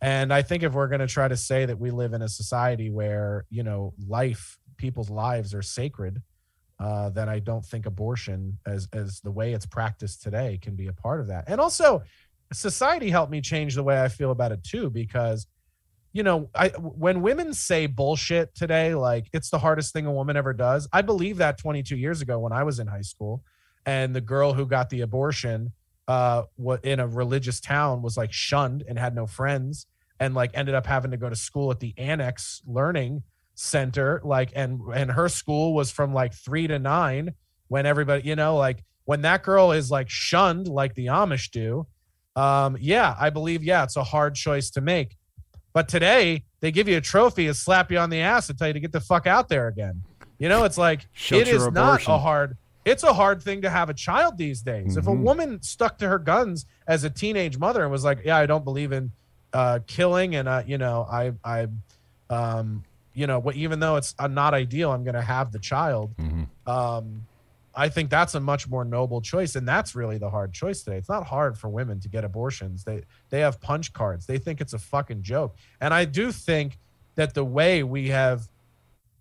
[0.00, 2.28] And I think if we're going to try to say that we live in a
[2.28, 6.20] society where you know life, people's lives are sacred,
[6.78, 10.88] uh, then I don't think abortion, as as the way it's practiced today, can be
[10.88, 11.44] a part of that.
[11.46, 12.02] And also,
[12.52, 15.46] society helped me change the way I feel about it too, because
[16.12, 20.36] you know, I when women say bullshit today, like it's the hardest thing a woman
[20.36, 20.88] ever does.
[20.92, 23.42] I believe that 22 years ago when I was in high school,
[23.86, 25.72] and the girl who got the abortion,
[26.08, 29.86] uh, what in a religious town was like shunned and had no friends
[30.20, 33.22] and like ended up having to go to school at the annex learning
[33.54, 37.32] center like and and her school was from like 3 to 9
[37.68, 41.86] when everybody you know like when that girl is like shunned like the Amish do
[42.34, 45.16] um yeah I believe yeah it's a hard choice to make
[45.72, 48.68] but today they give you a trophy and slap you on the ass and tell
[48.68, 50.02] you to get the fuck out there again
[50.38, 52.12] you know it's like Shut it is not abortion.
[52.12, 55.22] a hard it's a hard thing to have a child these days if a Mhm.
[55.22, 58.64] woman stuck to her guns as a teenage mother and was like yeah I don't
[58.64, 59.10] believe in
[59.52, 61.68] uh, killing, and uh, you know, I, I,
[62.28, 62.82] um,
[63.14, 66.12] you know, what even though it's uh, not ideal, I'm going to have the child.
[66.16, 66.68] Mm-hmm.
[66.68, 67.26] Um,
[67.76, 70.96] I think that's a much more noble choice, and that's really the hard choice today.
[70.96, 72.82] It's not hard for women to get abortions.
[72.82, 74.26] They they have punch cards.
[74.26, 76.78] They think it's a fucking joke, and I do think
[77.14, 78.48] that the way we have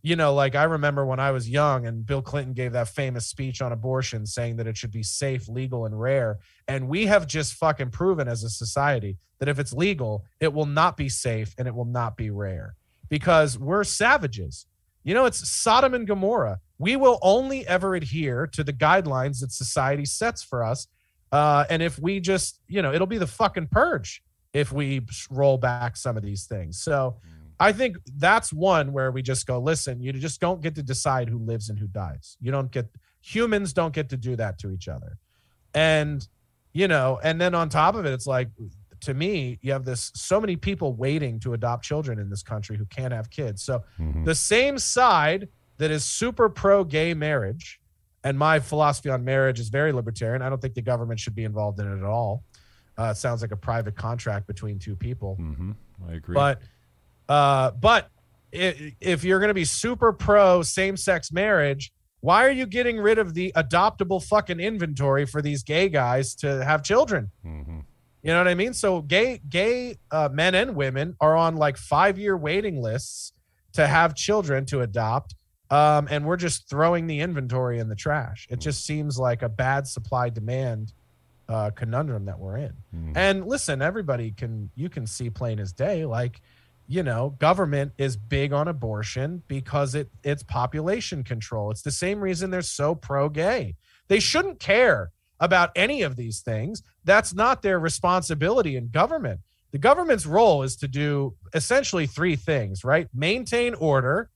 [0.05, 3.25] you know, like I remember when I was young and Bill Clinton gave that famous
[3.25, 6.39] speech on abortion saying that it should be safe, legal, and rare.
[6.67, 10.65] And we have just fucking proven as a society that if it's legal, it will
[10.65, 12.75] not be safe and it will not be rare
[13.07, 14.65] because we're savages.
[15.05, 16.59] You know, it's Sodom and Gomorrah.
[16.77, 20.87] We will only ever adhere to the guidelines that society sets for us.
[21.31, 24.21] Uh, and if we just, you know, it'll be the fucking purge
[24.53, 26.79] if we roll back some of these things.
[26.81, 27.17] So,
[27.63, 31.29] I think that's one where we just go, listen, you just don't get to decide
[31.29, 32.37] who lives and who dies.
[32.41, 32.87] You don't get
[33.21, 35.17] humans don't get to do that to each other.
[35.73, 36.27] And
[36.73, 38.49] you know, and then on top of it, it's like
[39.01, 42.77] to me, you have this so many people waiting to adopt children in this country
[42.77, 43.61] who can't have kids.
[43.61, 44.25] So Mhm.
[44.25, 47.79] the same side that is super pro gay marriage,
[48.23, 50.41] and my philosophy on marriage is very libertarian.
[50.41, 52.43] I don't think the government should be involved in it at all.
[52.97, 55.37] Uh, it sounds like a private contract between two people.
[55.39, 55.71] Mm-hmm.
[56.07, 56.33] I agree.
[56.35, 56.61] But
[57.29, 58.09] uh, but
[58.53, 62.97] i- if you're going to be super pro same sex marriage, why are you getting
[62.97, 67.31] rid of the adoptable fucking inventory for these gay guys to have children?
[67.45, 67.79] mm-hmm.
[68.21, 68.73] You know what I mean?
[68.73, 73.33] So gay gay uh, men and women are on like five year waiting lists
[73.73, 75.35] to have children to adopt,
[75.69, 78.47] um, and we're just throwing the inventory in the trash.
[78.49, 80.93] It just seems like a bad supply demand
[81.49, 82.73] uh, conundrum that we're in.
[82.95, 83.11] Mhm.
[83.17, 86.39] And listen, everybody can you can see plain as day, like
[86.87, 91.71] you know, government is big on abortion because it it's population control.
[91.71, 93.75] It's the same reason they're so pro gay.
[94.07, 96.83] They shouldn't care about any of these things.
[97.03, 99.41] That's not their responsibility in government.
[99.71, 103.07] The government's role is to do essentially three things, right?
[103.13, 104.29] Maintain order,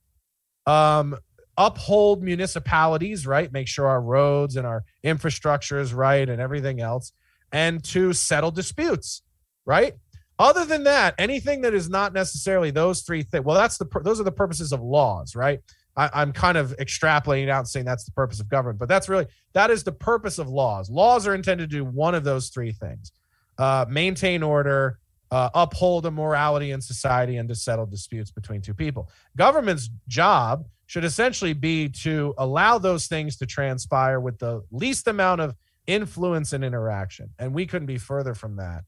[0.66, 1.16] um,
[1.56, 3.52] uphold municipalities, right?
[3.52, 7.12] Make sure our roads and our infrastructure is right and everything else,
[7.52, 9.22] and to settle disputes,
[9.64, 9.94] right?
[10.38, 14.20] Other than that, anything that is not necessarily those three things, well, that's the those
[14.20, 15.60] are the purposes of laws, right?
[15.96, 19.08] I, I'm kind of extrapolating out and saying that's the purpose of government, but that's
[19.08, 20.90] really that is the purpose of laws.
[20.90, 23.10] Laws are intended to do one of those three things:
[23.58, 25.00] uh, maintain order,
[25.32, 29.10] uh, uphold a morality in society, and to settle disputes between two people.
[29.36, 35.40] Government's job should essentially be to allow those things to transpire with the least amount
[35.40, 35.56] of
[35.88, 38.84] influence and interaction, and we couldn't be further from that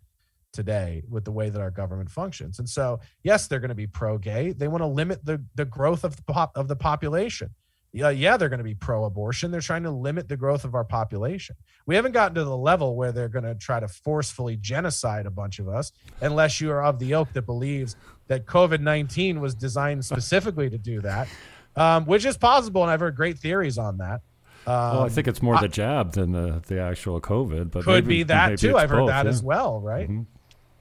[0.53, 2.59] today with the way that our government functions.
[2.59, 4.53] And so, yes, they're going to be pro-gay.
[4.53, 7.51] They want to limit the the growth of the pop, of the population.
[7.93, 9.51] Yeah, yeah, they're going to be pro-abortion.
[9.51, 11.57] They're trying to limit the growth of our population.
[11.87, 15.31] We haven't gotten to the level where they're going to try to forcefully genocide a
[15.31, 17.97] bunch of us, unless you are of the ilk that believes
[18.29, 21.27] that COVID nineteen was designed specifically to do that,
[21.75, 24.21] um, which is possible, and I've heard great theories on that.
[24.67, 27.85] Um, well, I think it's more I, the jab than the the actual COVID, but
[27.85, 28.77] could maybe, be that too.
[28.77, 29.31] I've heard that yeah.
[29.31, 30.09] as well, right?
[30.09, 30.23] Mm-hmm.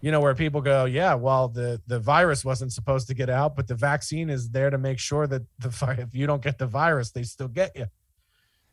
[0.01, 3.55] You know, where people go, yeah, well, the the virus wasn't supposed to get out,
[3.55, 6.67] but the vaccine is there to make sure that the if you don't get the
[6.67, 7.87] virus, they still get you.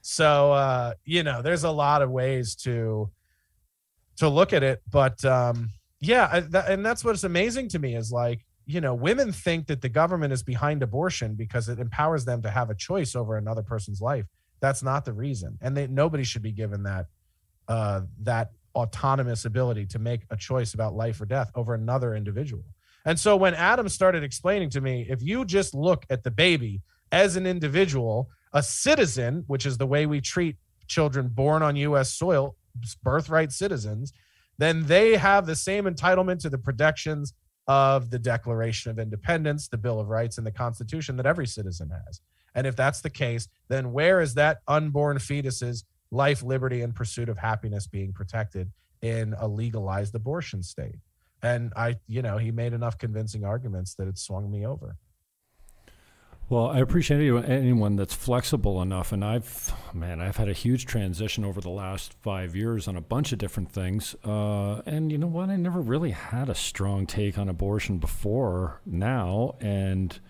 [0.03, 3.11] So, uh, you know, there's a lot of ways to
[4.19, 8.12] to look at it, but um, yeah, that, and that's what's amazing to me is
[8.12, 12.43] like you know, women think that the government is behind abortion because it empowers them
[12.43, 14.27] to have a choice over another person's life.
[14.61, 17.07] That's not the reason, and they, nobody should be given that
[17.69, 22.65] uh, that autonomous ability to make a choice about life or death over another individual.
[23.05, 26.83] And so when Adam started explaining to me, if you just look at the baby
[27.11, 32.12] as an individual, a citizen, which is the way we treat children born on U.S.
[32.15, 32.57] soil,
[33.03, 34.12] birthright citizens,
[34.59, 37.33] then they have the same entitlement to the protections
[37.69, 41.91] of the Declaration of Independence, the Bill of Rights, and the Constitution that every citizen
[41.91, 42.21] has.
[42.55, 47.29] And if that's the case, then where is that unborn fetus's life, liberty, and pursuit
[47.29, 48.71] of happiness being protected
[49.03, 50.97] in a legalized abortion state?
[51.42, 54.97] And I, you know, he made enough convincing arguments that it swung me over.
[56.49, 61.45] Well, I appreciate anyone that's flexible enough, and I've, man, I've had a huge transition
[61.45, 64.14] over the last five years on a bunch of different things.
[64.25, 65.49] Uh, and you know what?
[65.49, 70.21] I never really had a strong take on abortion before now, and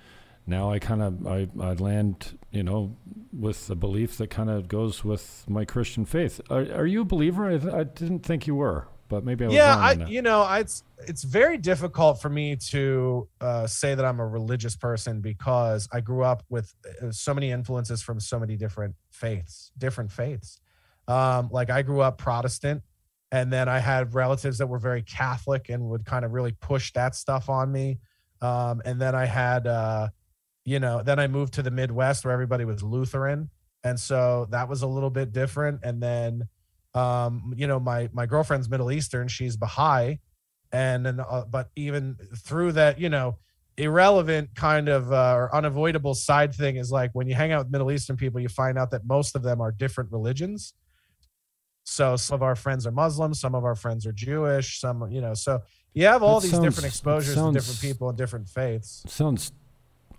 [0.47, 2.97] now I kind of I, I land, you know,
[3.33, 6.41] with a belief that kind of goes with my Christian faith.
[6.51, 7.51] Are, are you a believer?
[7.51, 10.61] I, I didn't think you were but maybe I was yeah, I you know, I,
[10.61, 15.89] it's it's very difficult for me to uh, say that I'm a religious person because
[15.93, 20.61] I grew up with uh, so many influences from so many different faiths, different faiths.
[21.09, 22.83] Um, like I grew up Protestant,
[23.31, 26.93] and then I had relatives that were very Catholic and would kind of really push
[26.95, 27.99] that stuff on me.
[28.41, 30.09] Um, and then I had, uh,
[30.67, 33.49] you know, then I moved to the Midwest where everybody was Lutheran,
[33.85, 35.81] and so that was a little bit different.
[35.83, 36.49] And then
[36.97, 40.19] um, you know, my my girlfriend's Middle Eastern, she's Baha'i,
[40.73, 43.39] and then uh, but even through that, you know,
[43.77, 47.73] irrelevant kind of uh, or unavoidable side thing is like when you hang out with
[47.73, 50.73] Middle Eastern people, you find out that most of them are different religions.
[51.85, 55.21] So some of our friends are Muslims, some of our friends are Jewish, some you
[55.21, 55.35] know.
[55.35, 55.61] So
[55.93, 59.05] you have all that these sounds, different exposures sounds, to different people and different faiths.
[59.07, 59.53] Sounds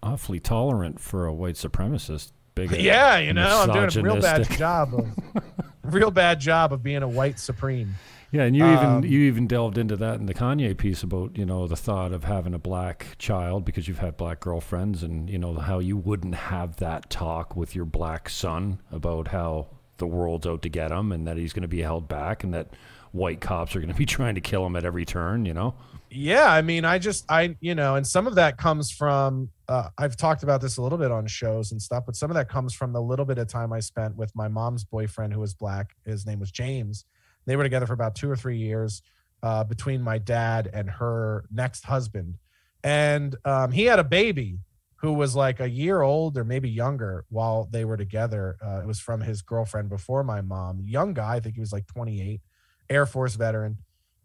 [0.02, 2.32] awfully tolerant for a white supremacist.
[2.56, 5.44] Big yeah, you know, I'm doing a real bad job of
[5.84, 7.96] real bad job of being a white supreme.
[8.32, 11.38] Yeah, and you um, even you even delved into that in the Kanye piece about
[11.38, 15.30] you know the thought of having a black child because you've had black girlfriends and
[15.30, 20.08] you know how you wouldn't have that talk with your black son about how the
[20.08, 22.68] world's out to get him and that he's going to be held back and that
[23.12, 25.46] white cops are going to be trying to kill him at every turn.
[25.46, 25.76] You know.
[26.10, 29.90] Yeah, I mean, I just I you know, and some of that comes from uh,
[29.98, 32.50] I've talked about this a little bit on shows and stuff, but some of that
[32.50, 35.54] comes from the little bit of time I spent with my mom's boyfriend who was
[35.54, 35.96] black.
[36.06, 37.06] His name was James.
[37.46, 39.02] They were together for about two or three years
[39.44, 42.38] uh, between my dad and her next husband.
[42.84, 44.60] And um, he had a baby
[44.98, 48.58] who was like a year old or maybe younger while they were together.
[48.66, 51.36] Uh, it was from his girlfriend before my mom, young guy.
[51.36, 52.42] I think he was like 28,
[52.90, 53.78] Air Force veteran.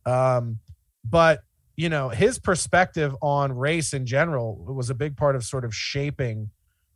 [0.06, 0.58] Um,
[1.04, 1.42] but
[1.76, 5.74] you know his perspective on race in general was a big part of sort of
[5.74, 6.50] shaping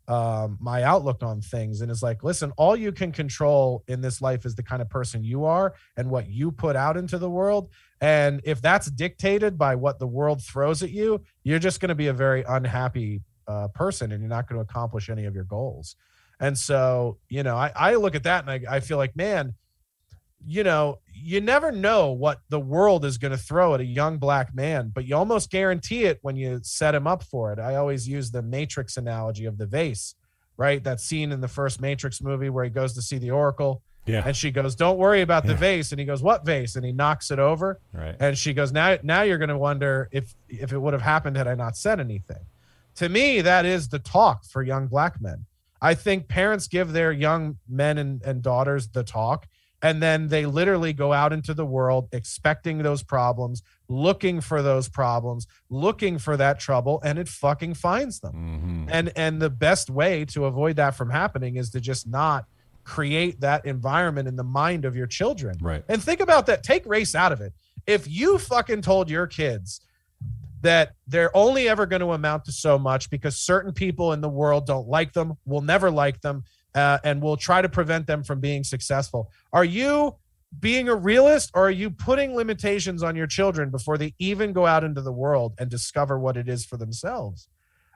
[0.09, 1.81] um, my outlook on things.
[1.81, 4.89] And it's like listen all you can control in this life is the kind of
[4.89, 7.71] person you are and what you put out into the world.
[8.01, 11.95] And if that's dictated by what the world throws at you you're just going to
[11.95, 15.45] be a very unhappy uh, person and you're not going to accomplish any of your
[15.45, 15.97] goals.
[16.39, 19.55] And so you know i, I look at that and I, I feel like man
[20.47, 24.18] you know, you never know what the world is going to throw at a young
[24.18, 27.59] black man, but you almost guarantee it when you set him up for it.
[27.59, 30.14] I always use the Matrix analogy of the vase,
[30.57, 30.83] right?
[30.83, 33.83] That scene in the first Matrix movie where he goes to see the Oracle.
[34.05, 34.22] Yeah.
[34.24, 35.59] And she goes, "Don't worry about the yeah.
[35.59, 37.81] vase." And he goes, "What vase?" And he knocks it over.
[37.92, 38.14] Right.
[38.20, 41.37] And she goes, "Now, now you're going to wonder if if it would have happened
[41.37, 42.44] had I not said anything."
[42.96, 45.46] To me, that is the talk for young black men.
[45.83, 49.46] I think parents give their young men and, and daughters the talk
[49.83, 54.89] and then they literally go out into the world expecting those problems looking for those
[54.89, 58.33] problems looking for that trouble and it fucking finds them.
[58.33, 58.89] Mm-hmm.
[58.91, 62.47] and and the best way to avoid that from happening is to just not
[62.85, 65.59] create that environment in the mind of your children.
[65.61, 65.83] Right.
[65.89, 66.63] And think about that.
[66.63, 67.53] Take race out of it.
[67.87, 69.81] If you fucking told your kids
[70.63, 74.29] that they're only ever going to amount to so much because certain people in the
[74.29, 76.44] world don't like them will never like them
[76.77, 79.31] uh, and will try to prevent them from being successful.
[79.52, 80.14] Are you
[80.60, 84.66] being a realist or are you putting limitations on your children before they even go
[84.66, 87.48] out into the world and discover what it is for themselves?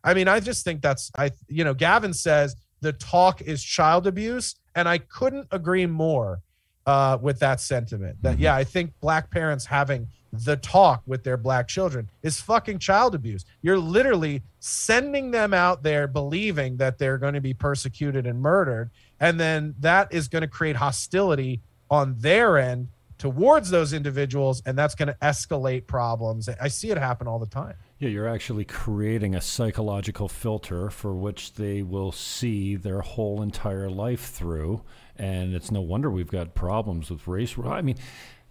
[0.02, 4.06] I mean, I just think that's I you know, Gavin says the talk is child
[4.06, 6.40] abuse And I couldn't agree more
[6.86, 8.16] uh, with that sentiment.
[8.22, 8.42] That Mm-hmm.
[8.42, 13.14] yeah, I think black parents having the talk with their black children is fucking child
[13.14, 13.44] abuse.
[13.62, 18.90] You're literally sending them out there believing that they're going to be persecuted and murdered,
[19.18, 21.60] and then that is going to create hostility
[21.90, 26.48] on their end towards those individuals, and that's going to escalate problems.
[26.48, 27.74] I see it happen all the time.
[27.98, 33.90] Yeah, you're actually creating a psychological filter for which they will see their whole entire
[33.90, 34.82] life through,
[35.16, 37.56] and it's no wonder we've got problems with race.
[37.62, 37.98] I mean,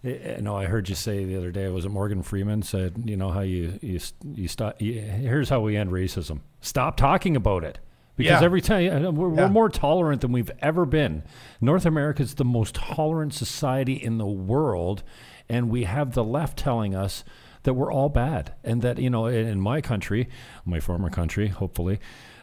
[0.04, 1.68] I I know I heard you say the other day.
[1.68, 4.00] Was it Morgan Freeman said, you know how you you
[4.34, 4.80] you stop?
[4.80, 7.78] You, here's how we end racism: stop talking about it.
[8.16, 8.44] Because Yeah.
[8.44, 9.42] every time we're, Yeah.
[9.44, 11.22] we're more tolerant than we've ever been.
[11.60, 15.02] North America is the most tolerant society in the world,
[15.48, 17.24] and we have the left telling us
[17.62, 20.28] that we're all bad, and that you know, in, in my country,
[20.66, 21.98] my former country, hopefully,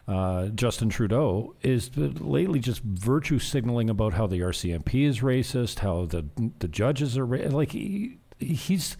[0.08, 6.06] uh, Justin Trudeau is lately just virtue signaling about how the RCMP is racist, how
[6.06, 6.26] the
[6.60, 8.96] the judges are ra- like he, he's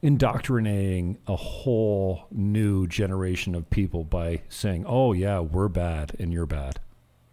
[0.00, 6.46] indoctrinating a whole new generation of people by saying, "Oh yeah, we're bad and you're
[6.46, 6.80] bad."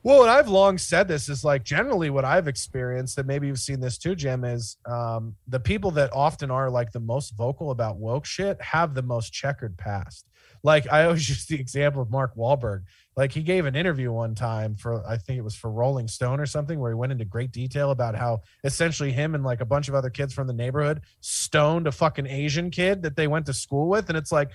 [0.03, 3.59] Well, and I've long said this is like generally what I've experienced, and maybe you've
[3.59, 7.71] seen this too, Jim, is um, the people that often are like the most vocal
[7.71, 10.25] about woke shit have the most checkered past.
[10.63, 12.83] Like I always use the example of Mark Wahlberg.
[13.17, 16.39] Like he gave an interview one time for I think it was for Rolling Stone
[16.39, 19.65] or something where he went into great detail about how essentially him and like a
[19.65, 23.47] bunch of other kids from the neighborhood stoned a fucking Asian kid that they went
[23.47, 24.51] to school with, and it's like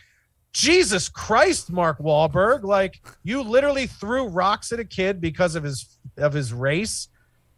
[0.52, 2.62] Jesus Christ, Mark Wahlberg!
[2.62, 7.08] Like you literally threw rocks at a kid because of his of his race,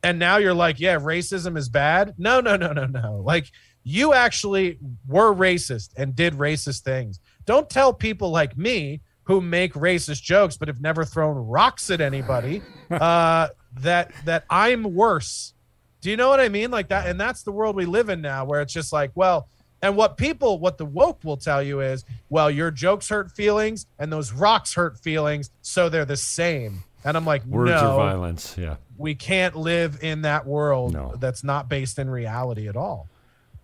[0.03, 2.15] and now you're like, yeah, racism is bad.
[2.17, 3.23] No, no, no, no, no.
[3.23, 3.51] Like
[3.83, 7.21] you actually were racist and did racist things.
[7.45, 12.01] Don't tell people like me who make racist jokes but have never thrown rocks at
[12.01, 13.49] anybody uh,
[13.81, 15.53] that that I'm worse.
[16.01, 16.71] Do you know what I mean?
[16.71, 19.49] Like that, and that's the world we live in now, where it's just like, well,
[19.81, 23.87] and what people, what the woke will tell you is, well, your jokes hurt feelings
[23.99, 26.85] and those rocks hurt feelings, so they're the same.
[27.07, 28.55] And I'm like, Words no, are violence.
[28.59, 28.77] Yeah.
[28.97, 31.15] we can't live in that world No.
[31.19, 33.09] that's not based in reality at all.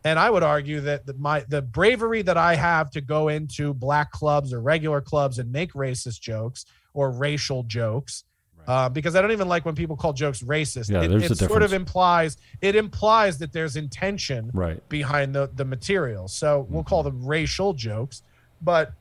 [0.05, 3.74] And I would argue that the, my the bravery that I have to go into
[3.74, 8.24] black clubs or regular clubs and make racist jokes or racial jokes,
[8.66, 10.90] uh, because I don't even like when people call jokes racist.
[10.90, 14.86] Yeah, it there's it a sort of implies it implies that there's intention Right.
[14.88, 16.28] behind the the material.
[16.28, 18.22] So we'll call them racial jokes,
[18.62, 18.92] but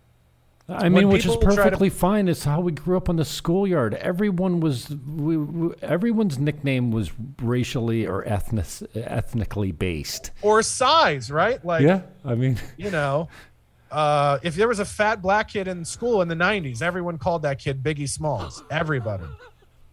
[0.69, 2.27] I When mean, which is try to- perfectly fine.
[2.27, 3.95] It's how we grew up on the schoolyard.
[3.95, 7.11] Everyone was, we, we, everyone's nickname was
[7.41, 8.65] racially or ethnic,
[8.95, 10.31] ethnically based.
[10.41, 11.63] or size, right?
[11.65, 13.29] Like yeah, I mean, you know,
[13.91, 17.41] uh, if there was a fat black kid in school in the 90s, everyone called
[17.41, 18.63] that kid Biggie Smalls.
[18.69, 19.25] Everybody,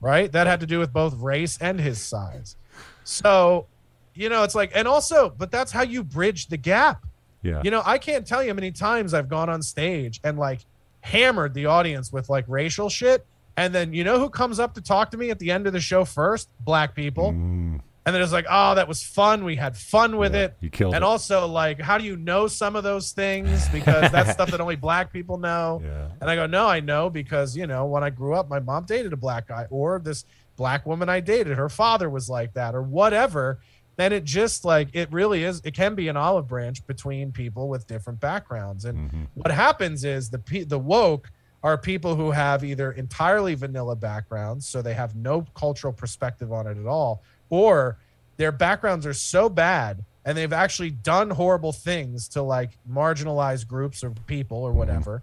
[0.01, 0.31] right?
[0.31, 2.57] That had to do with both race and his size.
[3.05, 3.67] So,
[4.15, 7.07] you know, it's like, and also, but that's how you bridge the gap.
[7.47, 10.39] Yeah, You know, I can't tell you how many times I've gone on stage and
[10.39, 10.61] like
[11.01, 13.27] hammered the audience with like racial shit.
[13.57, 15.73] And then you know who comes up to talk to me at the end of
[15.73, 16.49] the show first?
[16.65, 17.33] Black people.
[17.33, 19.45] Mm, And then it's like, oh, that was fun.
[19.45, 20.57] We had fun with yeah, it.
[20.61, 21.07] You killed And it.
[21.07, 23.67] also, like, how do you know some of those things?
[23.71, 25.81] Because that's stuff that only black people know.
[25.83, 28.59] yeah, And I go, no, I know because, you know, when I grew up, my
[28.61, 30.25] mom dated a black guy, or this
[30.57, 33.59] black woman I dated, her father was like that, or whatever.
[33.99, 37.69] And it just like, it really is, it can be an olive branch between people
[37.69, 38.85] with different backgrounds.
[38.85, 39.27] And Mhm.
[39.35, 41.31] what happens is the pe- the woke
[41.63, 46.67] are people who have either entirely vanilla backgrounds, so they have no cultural perspective on
[46.67, 47.97] it at all, or
[48.37, 54.05] their backgrounds are so bad and they've actually done horrible things to like marginalized groups
[54.05, 55.23] or people or whatever,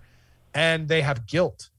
[0.53, 1.69] and they have guilt.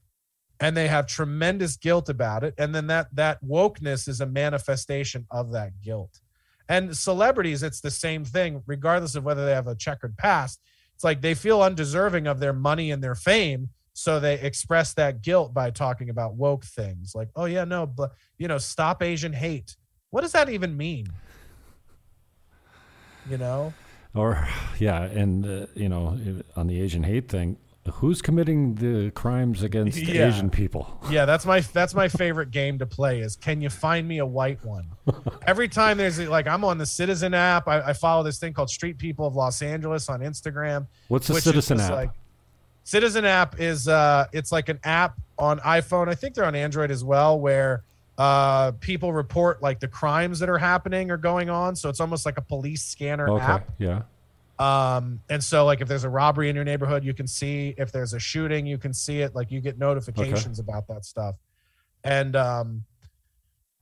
[0.59, 2.53] And they have tremendous guilt about it.
[2.57, 6.21] And then that that wokeness is a manifestation of that guilt.
[6.67, 10.59] And celebrities, it's the same thing, regardless of whether they have a checkered past.
[10.95, 13.69] It's like they feel undeserving of their money and their fame.
[13.93, 18.11] So they express that guilt by talking about woke things like, oh, yeah, no, but,
[18.37, 19.75] you know, stop Asian hate.
[20.09, 21.07] What does that even mean?
[23.29, 23.73] You know?
[24.15, 24.47] or
[24.79, 26.17] yeah, and uh, you know,
[26.55, 27.57] on the Asian hate thing,
[27.93, 30.27] who's committing the crimes against Yeah.
[30.27, 30.99] Asian people?
[31.09, 34.25] Yeah, that's my that's my favorite game to play is can you find me a
[34.25, 34.87] white one?
[35.47, 38.69] Every time there's like I'm on the Citizen app, I, I follow this thing called
[38.69, 40.87] Street People of Los Angeles on Instagram.
[41.07, 41.91] What's the Citizen app?
[41.91, 42.11] Like,
[42.83, 46.07] Citizen app is uh it's like an app on iPhone.
[46.07, 47.83] I think they're on Android as well, where
[48.17, 51.75] uh people report like the crimes that are happening or going on.
[51.75, 53.69] So it's almost like a police scanner okay, app.
[53.77, 54.03] yeah,
[54.57, 57.91] Um, and so like if there's a robbery in your neighborhood, you can see if
[57.91, 59.35] there's a shooting, you can see it.
[59.35, 61.35] Like you get notifications about that stuff.
[62.03, 62.83] And um,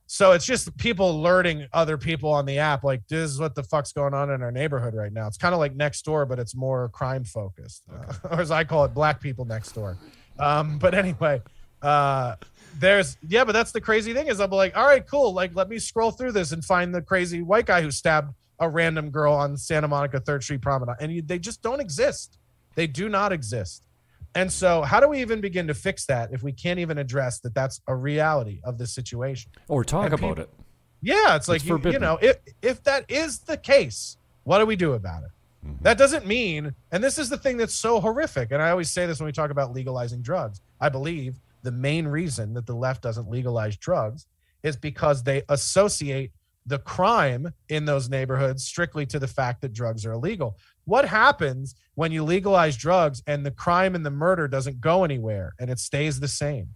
[0.06, 3.62] So it's just people alerting other people on the app, like this is what the
[3.62, 5.26] fuck's going on in our neighborhood right now.
[5.26, 8.64] It's kind of like next door, but it's more crime focused, uh, or as I
[8.64, 9.96] call it, black people next door.
[10.38, 11.40] Um, but anyway,
[11.82, 12.36] uh,
[12.78, 15.32] there's yeah, but that's the crazy thing is I'm like, all right, cool.
[15.32, 18.68] Like, let me scroll through this and find the crazy white guy who stabbed a
[18.68, 22.38] random girl on Santa Monica Third Street Promenade, and you, they just don't exist.
[22.74, 23.86] They do not exist.
[24.34, 27.40] And so, how do we even begin to fix that if we can't even address
[27.40, 30.50] that that's a reality of the situation or talk and about people, it?
[31.02, 34.66] Yeah, it's like it's you, you, know, if if that is the case, what do
[34.66, 35.30] we do about it?
[35.64, 35.82] Mm-hmm.
[35.82, 38.50] That doesn't mean, and this is the thing that's so horrific.
[38.50, 40.60] And I always say this when we talk about legalizing drugs.
[40.80, 44.26] I believe the main reason that the left doesn't legalize drugs
[44.62, 46.32] is because they associate
[46.66, 50.56] the crime in those neighborhoods strictly to the fact that drugs are illegal.
[50.84, 55.54] What happens when you legalize drugs and the crime and the murder doesn't go anywhere
[55.58, 56.68] and it stays the same?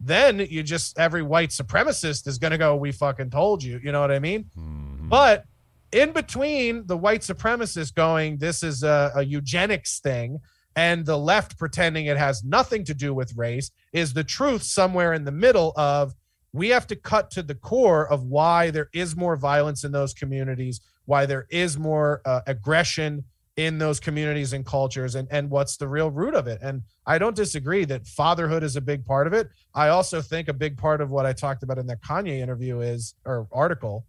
[0.00, 3.92] Then you just every white supremacist is going to go, "We fucking told you." You
[3.92, 4.44] know what I mean?
[4.56, 5.08] Mm-hmm.
[5.08, 5.44] But
[5.92, 10.40] in between the white supremacists going, "This is a, a eugenics thing,"
[10.74, 15.12] and the left pretending it has nothing to do with race, is the truth somewhere
[15.14, 16.14] in the middle of
[16.54, 20.14] we have to cut to the core of why there is more violence in those
[20.14, 23.24] communities, why there is more uh, aggression
[23.56, 27.18] in those communities and cultures and and what's the real root of it and i
[27.18, 30.76] don't disagree that fatherhood is a big part of it i also think a big
[30.76, 34.04] part of what i talked about in that kanye interview is or article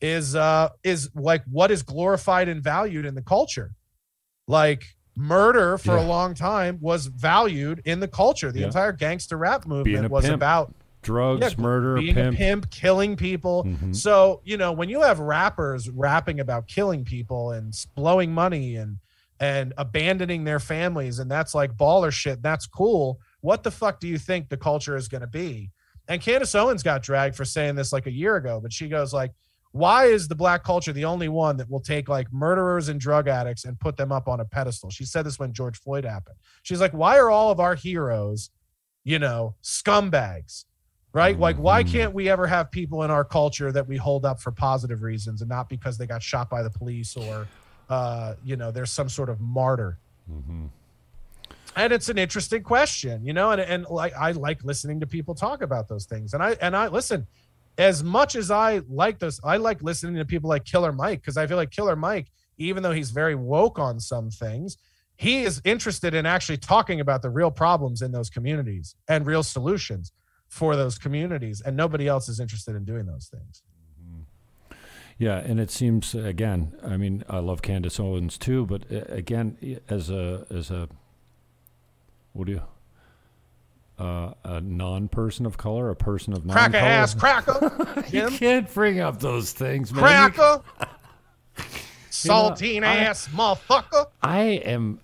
[0.00, 3.72] is uh is like what is glorified and valued in the culture
[4.46, 4.84] like
[5.16, 6.04] murder for yeah.
[6.04, 8.66] a long time was valued in the culture the yeah.
[8.66, 10.36] entire gangster rap movement was pimp.
[10.36, 10.72] about
[11.04, 12.34] drugs, yeah, murder, being pimp.
[12.34, 13.64] a pimp, killing people.
[13.64, 13.92] Mm-hmm.
[13.92, 18.98] So you know when you have rappers rapping about killing people and blowing money and
[19.40, 22.42] and abandoning their families, and that's like baller shit.
[22.42, 23.18] That's cool.
[23.40, 25.70] What the fuck do you think the culture is going to be?
[26.08, 29.12] And Candace Owens got dragged for saying this like a year ago, but she goes
[29.12, 29.32] like,
[29.72, 33.26] "Why is the black culture the only one that will take like murderers and drug
[33.26, 36.36] addicts and put them up on a pedestal?" She said this when George Floyd happened.
[36.62, 38.50] She's like, "Why are all of our heroes,
[39.02, 40.64] you know, scumbags?"
[41.14, 41.38] Right?
[41.38, 41.92] Like, why mm-hmm.
[41.92, 45.40] can't we ever have people in our culture that we hold up for positive reasons
[45.40, 47.46] and not because they got shot by the police or,
[47.88, 49.96] uh, you know, there's some sort of martyr?
[50.30, 50.66] Mm-hmm.
[51.76, 55.34] And it's an interesting question, you know, and, and like I like listening to people
[55.34, 56.34] talk about those things.
[56.34, 57.26] And I and I listen,
[57.78, 61.36] as much as I like those, I like listening to people like Killer Mike because
[61.36, 62.26] I feel like Killer Mike,
[62.58, 64.76] even though he's very woke on some things,
[65.16, 69.42] he is interested in actually talking about the real problems in those communities and real
[69.42, 70.12] solutions
[70.54, 73.64] for those communities and nobody else is interested in doing those things
[74.00, 74.20] mm-hmm.
[75.18, 79.80] yeah and it seems again i mean i love candace owens too but uh, again
[79.88, 80.88] as a as a
[82.34, 82.62] what do you
[83.96, 86.70] uh, a non-person of color, a person of non-color.
[86.70, 88.04] Cracker ass cracker.
[88.10, 90.32] you can't bring up those things, man.
[90.32, 90.62] Cracker.
[92.10, 94.06] Saltine know, ass I, motherfucker.
[94.20, 94.98] I am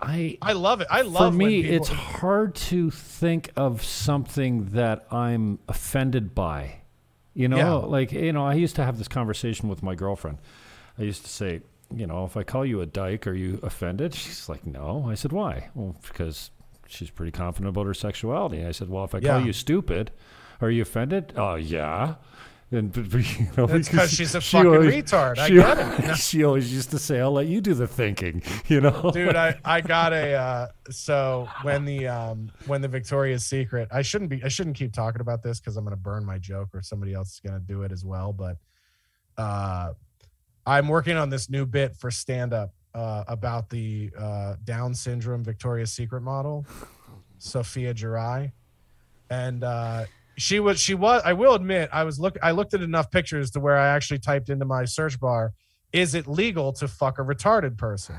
[0.00, 0.86] I I love it.
[0.90, 1.62] I love for me.
[1.62, 1.76] People...
[1.76, 6.80] It's hard to think of something that I'm offended by.
[7.34, 7.72] You know, yeah.
[7.74, 10.38] like you know, I used to have this conversation with my girlfriend.
[10.98, 11.60] I used to say,
[11.94, 14.14] you know, if I call you a dyke, are you offended?
[14.14, 15.06] She's like, no.
[15.08, 15.68] I said, why?
[15.74, 16.50] Well, because
[16.86, 18.64] she's pretty confident about her sexuality.
[18.64, 19.38] I said, well, if I yeah.
[19.38, 20.10] call you stupid,
[20.60, 21.32] are you offended?
[21.36, 22.16] Oh, yeah.
[22.70, 25.38] And you know, because she's a she fucking always, retard.
[25.38, 26.16] I get it.
[26.18, 29.10] she always used to say, "I'll let you do the thinking," you know.
[29.10, 34.02] Dude, I, I got a uh, so when the um when the Victoria's Secret, I
[34.02, 36.82] shouldn't be I shouldn't keep talking about this because I'm gonna burn my joke or
[36.82, 38.34] somebody else is gonna do it as well.
[38.34, 38.58] But
[39.38, 39.94] uh,
[40.66, 45.42] I'm working on this new bit for stand up uh, about the uh, Down syndrome
[45.42, 46.66] Victoria's Secret model,
[47.38, 48.52] Sophia Jirau,
[49.30, 50.04] and uh,
[50.38, 53.50] she was she was i will admit i was look i looked at enough pictures
[53.50, 55.52] to where i actually typed into my search bar
[55.92, 58.16] is it legal to fuck a retarded person?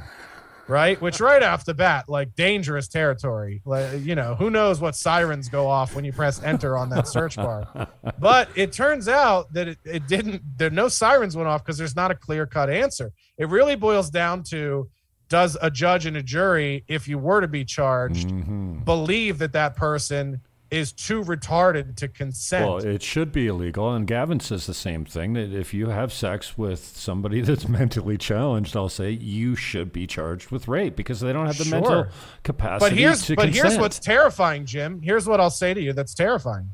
[0.68, 1.02] Right?
[1.02, 3.62] Which right off the bat like dangerous territory.
[3.66, 7.08] Like you know who knows what sirens go off when you press enter on that
[7.08, 7.88] search bar.
[8.20, 11.96] But it turns out that it, it didn't there no sirens went off because there's
[11.96, 13.12] not a clear cut answer.
[13.40, 14.90] It really boils down to
[15.28, 18.80] does a judge and a jury if you were to be charged mm-hmm.
[18.84, 20.42] believe that that person
[20.72, 22.68] is too retarded to consent.
[22.68, 23.92] Well, it should be illegal.
[23.94, 28.18] And Gavin says the same thing that if you have sex with somebody that's mentally
[28.18, 31.82] challenged, I'll say you should be charged with rape because they don't have the sure.
[31.82, 32.06] mental
[32.44, 32.80] capacity to consent.
[32.80, 33.68] but here's, to But consent.
[33.68, 35.02] here's what's terrifying, Jim.
[35.02, 36.70] Here's what I'll say to you that's terrifying.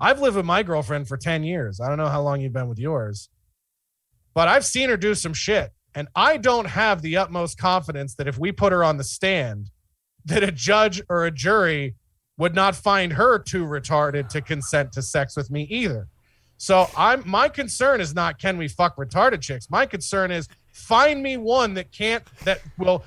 [0.00, 1.80] I've lived with my girlfriend for 10 years.
[1.80, 3.28] I don't know how long you've been with yours,
[4.32, 5.72] but I've seen her do some shit.
[5.94, 9.70] And I don't have the utmost confidence that if we put her on the stand,
[10.26, 11.96] that a judge or a jury
[12.38, 16.08] would not find her too retarded to consent to sex with me either.
[16.56, 19.70] So I'm my concern is not can we fuck retarded chicks.
[19.70, 23.04] My concern is find me one that can't that will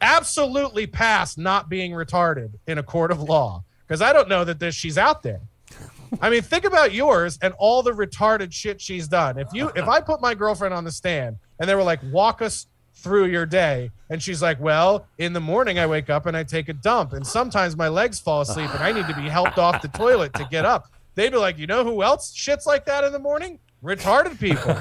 [0.00, 4.58] absolutely pass not being retarded in a court of law because I don't know that
[4.58, 5.40] this she's out there.
[6.20, 9.38] I mean, think about yours and all the retarded shit she's done.
[9.38, 12.42] If you if I put my girlfriend on the stand and they were like, walk
[12.42, 12.66] us
[13.04, 16.42] through your day, and she's like, Well, in the morning I wake up and I
[16.42, 19.58] take a dump, and sometimes my legs fall asleep and I need to be helped
[19.58, 20.90] off the toilet to get up.
[21.14, 23.60] They'd be like, you know who else shits like that in the morning?
[23.82, 24.72] Retarded people.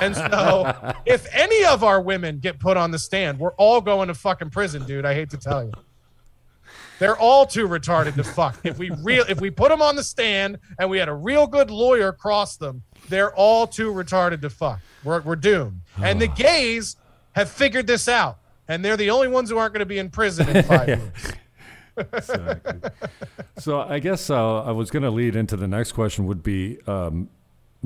[0.00, 4.08] and so if any of our women get put on the stand, we're all going
[4.08, 5.06] to fucking prison, dude.
[5.06, 5.72] I hate to tell you.
[6.98, 8.58] They're all too retarded to fuck.
[8.64, 11.46] If we real if we put them on the stand and we had a real
[11.46, 14.80] good lawyer cross them, they're all too retarded to fuck.
[15.04, 15.80] We're we're doomed.
[16.02, 16.96] And the gays
[17.32, 20.10] have figured this out, and they're the only ones who aren't going to be in
[20.10, 21.32] prison in five years.
[22.12, 22.90] Exactly.
[23.58, 26.78] so I guess uh, I was going to lead into the next question would be.
[26.86, 27.28] Um,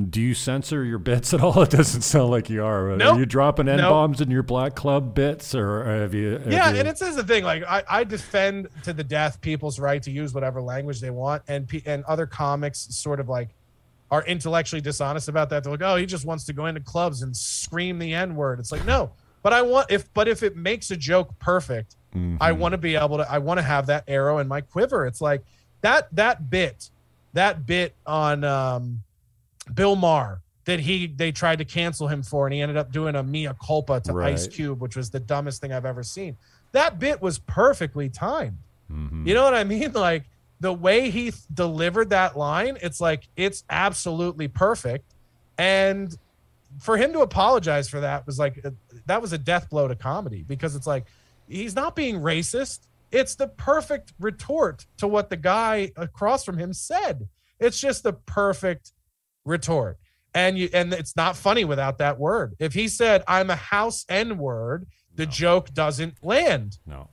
[0.08, 1.60] do you censor your bits at all?
[1.62, 2.96] It doesn't sound like you are.
[2.96, 3.16] Nope.
[3.16, 3.90] Are you dropping N Nope.
[3.90, 6.30] bombs in your black club bits, or have you?
[6.38, 9.40] have yeah you- and it says the thing like I, I defend to the death
[9.42, 13.50] people's right to use whatever language they want and and other comics sort of like
[14.10, 17.20] are intellectually dishonest about that they're like oh he just wants to go into clubs
[17.22, 19.10] and scream the n-word it's like no
[19.42, 21.96] but i want if but if it makes a joke perfect
[22.40, 25.06] i want to be able to i want to have that arrow in my quiver.
[25.06, 25.42] It's like
[25.80, 26.90] that that bit
[27.32, 29.02] that bit on um
[29.72, 33.16] bill maher that he they tried to cancel him for and he ended up doing
[33.16, 36.36] a mea culpa to ice cube which was the dumbest thing i've ever seen.
[36.72, 38.58] That bit was perfectly timed.
[38.90, 39.26] Mhm.
[39.26, 39.92] you know what i mean?
[39.94, 40.24] Like
[40.60, 45.14] the way he th- delivered that line it's like it's absolutely perfect.
[45.58, 46.14] And
[46.80, 48.64] for him to apologize for that was like
[49.06, 51.06] that was a death blow to comedy because it's like
[51.48, 52.86] he's not being racist.
[53.10, 57.28] It's the perfect retort to what the guy across from him said.
[57.60, 58.92] It's just the perfect
[59.44, 59.98] retort.
[60.34, 62.54] And you and it's not funny without that word.
[62.58, 66.78] If he said i'm a house n word the joke doesn't land.
[66.86, 67.10] No.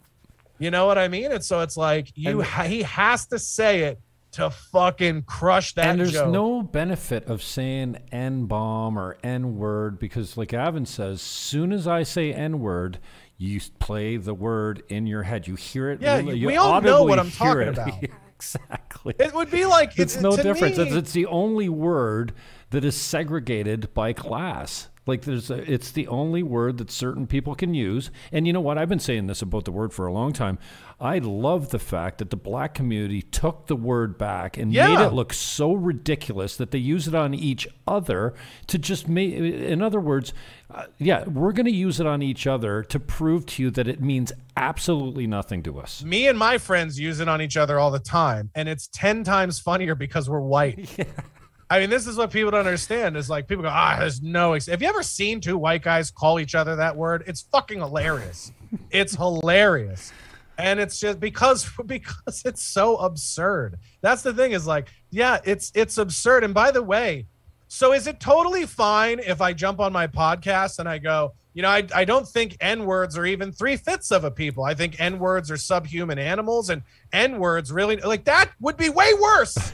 [0.58, 1.34] you know what I mean?
[1.34, 4.00] And so it's like you And- he has to say it
[4.32, 6.32] to fucking crush that and there's joke.
[6.32, 11.88] no benefit of saying N bomb or N word because, like Gavin says, soon as
[11.88, 13.00] I say N word,
[13.38, 15.48] you play the word in your head.
[15.48, 16.02] You hear it.
[16.02, 17.68] Yeah, you, we all know what I'm talking it.
[17.70, 17.94] about.
[18.36, 19.16] exactly.
[19.18, 20.78] it would be like it's it- no difference.
[20.78, 22.34] me- It's, it's the only word
[22.72, 24.90] that is segregated by class.
[25.10, 28.12] Like there's, a, it's the only word that certain people can use.
[28.32, 28.78] And you know what?
[28.78, 30.58] I've been saying this about the word for a long time.
[31.02, 35.14] I love the fact that the black community took the word back and made it
[35.14, 38.34] look so ridiculous that they use it on each other
[38.68, 39.34] to just make.
[39.34, 40.34] In other words,
[40.72, 43.88] uh, yeah, we're going to use it on each other to prove to you that
[43.88, 46.04] it means absolutely nothing to us.
[46.04, 49.24] me and my friends use it on each other all the time, and it's ten
[49.24, 50.90] times funnier because we're white.
[51.70, 53.16] I mean, this is what people don't understand.
[53.16, 54.54] Is like people go, ah, there's no.
[54.54, 54.66] Ex-.
[54.66, 57.24] Have you ever seen two white guys call each other that word?
[57.28, 58.52] It's fucking hilarious.
[58.90, 60.12] it's hilarious,
[60.58, 63.78] and it's just because because it's so absurd.
[64.02, 64.54] That's the thing.
[64.54, 66.44] Is like, yeah, it's it's absurd.
[66.44, 67.28] And by the way,
[67.68, 71.62] so is it totally fine if I jump on my podcast and I go, you
[71.62, 74.64] know, I, I don't think N words are even three fifths of a people.
[74.64, 76.82] I think N words are subhuman animals, and
[77.14, 79.72] N words really like that would be way worse,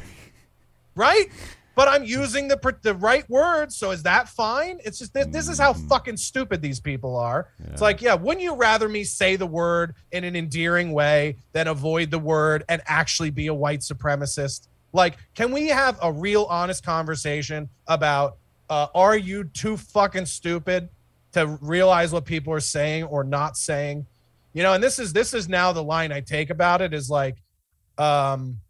[0.95, 1.29] right?
[1.75, 4.79] But I'm using the the right words, so is that fine?
[4.85, 7.49] It's just this, this is how fucking stupid these people are.
[7.71, 11.67] It's like, yeah, wouldn't you rather me say the word in an endearing way than
[11.67, 14.67] avoid the word and actually be a white supremacist?
[14.93, 18.37] Like, can we have a real honest conversation about
[18.69, 20.89] uh, are you too fucking stupid
[21.33, 24.05] to realize what people are saying or not saying?
[24.53, 27.09] You know, and this is this is now the line I take about it is
[27.09, 27.35] like,
[27.97, 28.61] um,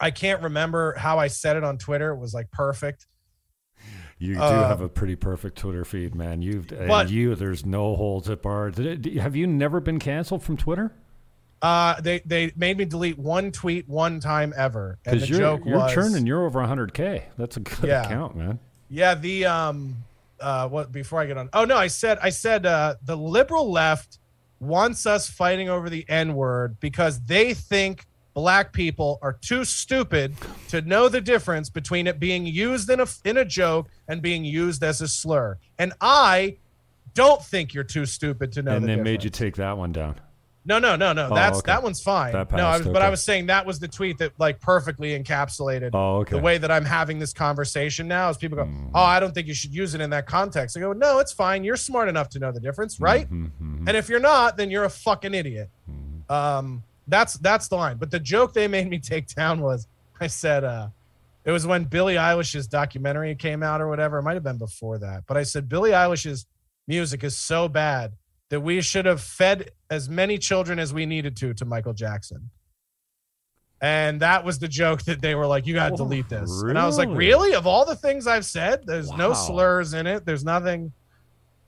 [0.00, 2.10] I can't remember how I said it on Twitter.
[2.12, 3.06] It was like perfect.
[4.18, 6.42] You do Uh, have a pretty perfect Twitter feed, man.
[6.42, 7.34] You've and But- you.
[7.34, 8.68] There's no holes at bar.
[8.76, 10.92] It, have you never been canceled from Twitter?
[11.60, 15.38] Uh, they they made me delete one tweet one time ever, and the Because you're
[15.40, 16.26] joke you're was churning.
[16.26, 17.24] You're over 100k.
[17.36, 18.04] That's a good Yeah.
[18.04, 18.58] account, man.
[18.88, 20.04] Yeah, the um
[20.40, 21.48] uh what before I get on.
[21.52, 24.18] Oh no, I said I said uh the liberal left
[24.60, 28.06] wants us fighting over the N-word because they think
[28.38, 30.32] black people are too stupid
[30.68, 34.44] to know the difference between it being used in a in a joke and being
[34.44, 35.58] used as a slur.
[35.76, 36.56] And I
[37.14, 39.04] don't think you're too stupid to know and the they difference.
[39.10, 40.20] made you take that one down.
[40.64, 41.30] No, no, no, no.
[41.32, 41.66] Oh, That's okay.
[41.72, 42.32] that one's fine.
[42.32, 44.60] That no, I passed, was, but I was saying that was the tweet that like
[44.60, 46.36] perfectly encapsulated Oh, okay.
[46.36, 48.28] the way that I'm having this conversation now.
[48.30, 48.90] Is people go, Mm.
[48.94, 51.32] "Oh, I don't think you should use it in that context." I go, "No, it's
[51.32, 51.64] fine.
[51.64, 53.28] You're smart enough to know the difference, right?
[53.28, 53.88] Mhm, mhm.
[53.88, 56.30] And if you're not, then you're a fucking idiot." Mm-hmm.
[56.32, 57.96] Um, that's that's the line.
[57.96, 59.86] But the joke they made me take down was
[60.20, 60.88] I said uh
[61.44, 64.18] it was when Billie Eilish's documentary came out or whatever.
[64.18, 65.24] It might have been before that.
[65.26, 66.46] But I said Billie Eilish's
[66.86, 68.12] music is so bad
[68.50, 72.50] that we should have fed as many children as we needed to to Michael Jackson.
[73.80, 76.50] And that was the joke that they were like, you got to Oh, delete this.
[76.62, 77.18] And I was like, really?
[77.50, 77.54] really?
[77.54, 80.26] Of all the things I've said, there's no slurs in it.
[80.26, 80.92] There's nothing.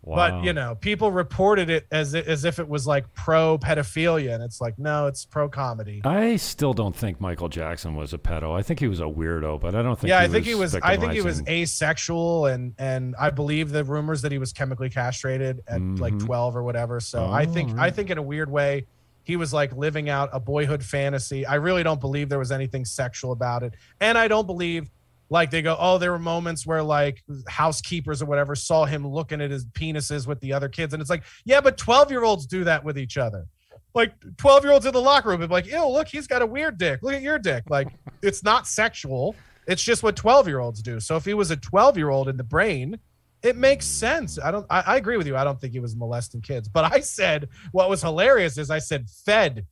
[0.05, 4.42] But you know, people reported it as as if it was like pro pedophilia, and
[4.42, 6.01] it's like, no, it's pro comedy.
[6.05, 8.57] I still don't think Michael Jackson was a pedo.
[8.59, 10.09] I think he was a weirdo, but I don't think.
[10.09, 10.74] yeah, he I think he was.
[10.74, 14.90] I think he was asexual, and and I believe the rumors that he was chemically
[14.90, 16.24] castrated at like Mhm.
[16.26, 17.01] twelve or whatever.
[17.01, 18.86] So I Oh, think I think in a weird way,
[19.22, 21.44] he was like living out a boyhood fantasy.
[21.46, 24.90] I really don't believe there was anything sexual about it, and I don't believe
[25.30, 29.40] like they go, oh, there were moments where like housekeepers or whatever saw him looking
[29.40, 32.46] at his penises with the other kids, and it's like, yeah, but twelve year olds
[32.46, 33.46] do that with each other.
[33.94, 36.46] Like twelve year olds in the locker room, be like, ew, look, he's got a
[36.46, 37.00] weird dick.
[37.02, 37.64] Look at your dick.
[37.70, 37.88] Like
[38.22, 39.34] it's not sexual.
[39.66, 40.98] It's just what 12 year olds do.
[40.98, 42.98] So if he was a 12 year old in the brain,
[43.42, 44.38] it makes sense.
[44.38, 45.36] I don't, I, I agree with you.
[45.36, 48.80] I don't think he was molesting kids, but I said what was hilarious is I
[48.80, 49.66] said fed.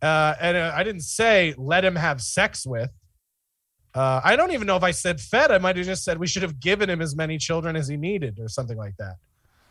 [0.00, 2.90] Uh, and uh, I didn't say let him have sex with.
[3.96, 5.50] Uh, I don't even know if I said fed.
[5.50, 7.96] I might have just said we should have given him as many children as he
[7.96, 9.16] needed or something like that.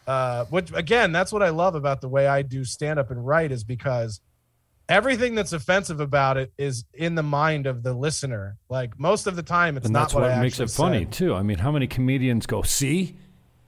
[0.08, 3.26] Uh, which again, that's what I love about the way I do stand up and
[3.26, 4.22] write is because
[4.90, 8.58] everything that's offensive about it is in the mind of the listener.
[8.68, 11.12] Like most of the time, it's and not that's what, what, makes it funny said.
[11.12, 11.36] too.
[11.36, 13.16] I mean, how many comedians go see?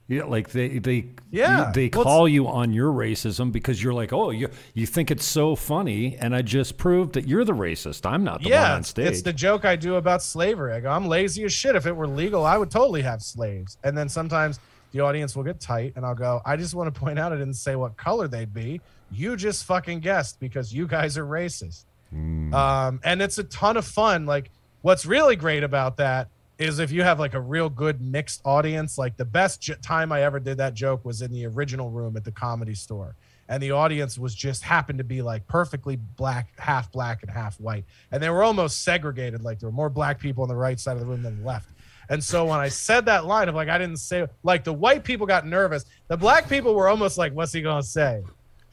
[0.08, 1.70] Yeah, like they they Yeah.
[1.74, 5.26] they Well, call you on your racism because you're like, oh, you you think it's
[5.26, 8.10] so funny, and I just proved that you're the racist.
[8.10, 9.06] I'm not the one yeah, on it's, stage.
[9.08, 10.72] it's the joke I do about slavery.
[10.72, 11.76] I go, I'm lazy as shit.
[11.76, 13.76] If it were legal, I would totally have slaves.
[13.84, 14.60] And then sometimes
[14.92, 17.36] the audience will get tight, and I'll go, I just want to point out I
[17.36, 18.80] didn't say what color they'd be.
[19.10, 21.84] You just fucking guessed because you guys are racist.
[22.14, 22.54] Mm.
[22.54, 24.24] Um, and it's a ton of fun.
[24.24, 24.50] Like,
[24.80, 26.28] what's really great about that
[26.58, 28.98] is if you have like a real good mixed audience.
[28.98, 32.16] Like, the best j- time I ever did that joke was in the original room
[32.16, 33.14] at the comedy store.
[33.50, 37.58] And the audience was just happened to be like perfectly black, half black and half
[37.60, 37.84] white.
[38.12, 39.42] And they were almost segregated.
[39.42, 41.46] Like, there were more black people on the right side of the room than the
[41.46, 41.70] left.
[42.10, 45.04] And so when I said that line of like, I didn't say, like, the white
[45.04, 45.84] people got nervous.
[46.08, 48.22] The black people were almost like, what's he to say?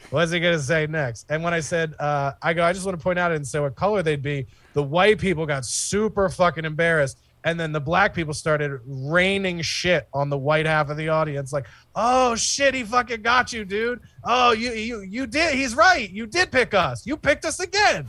[0.10, 1.26] What's he gonna say next?
[1.30, 3.60] And when I said, uh, I go, I just want to point out and say
[3.60, 4.46] what color they'd be.
[4.74, 10.10] The white people got super fucking embarrassed, and then the black people started raining shit
[10.14, 14.02] on the white half of the audience, like, "Oh shit, he fucking got you, dude.
[14.24, 15.54] Oh, you you you did.
[15.54, 16.10] He's right.
[16.10, 17.06] You did pick us.
[17.06, 18.08] You picked us again."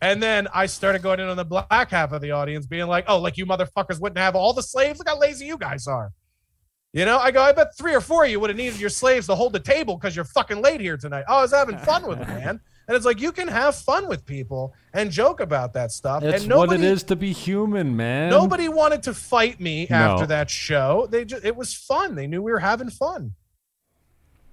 [0.00, 3.04] And then I started going in on the black half of the audience, being like,
[3.08, 4.98] "Oh, like you motherfuckers wouldn't have all the slaves.
[4.98, 6.10] Look how lazy you guys are."
[6.94, 8.88] You know, I go, I bet three or four of you would have needed your
[8.88, 11.24] slaves to hold the table because you're fucking late here tonight.
[11.28, 12.60] Oh, I was having fun with it, man.
[12.88, 16.22] And it's like you can have fun with people and joke about that stuff.
[16.22, 18.30] It's and nobody, what it is to be human, man.
[18.30, 21.06] Nobody wanted to fight me after that show.
[21.10, 22.14] They just it was fun.
[22.14, 23.34] They knew we were having fun.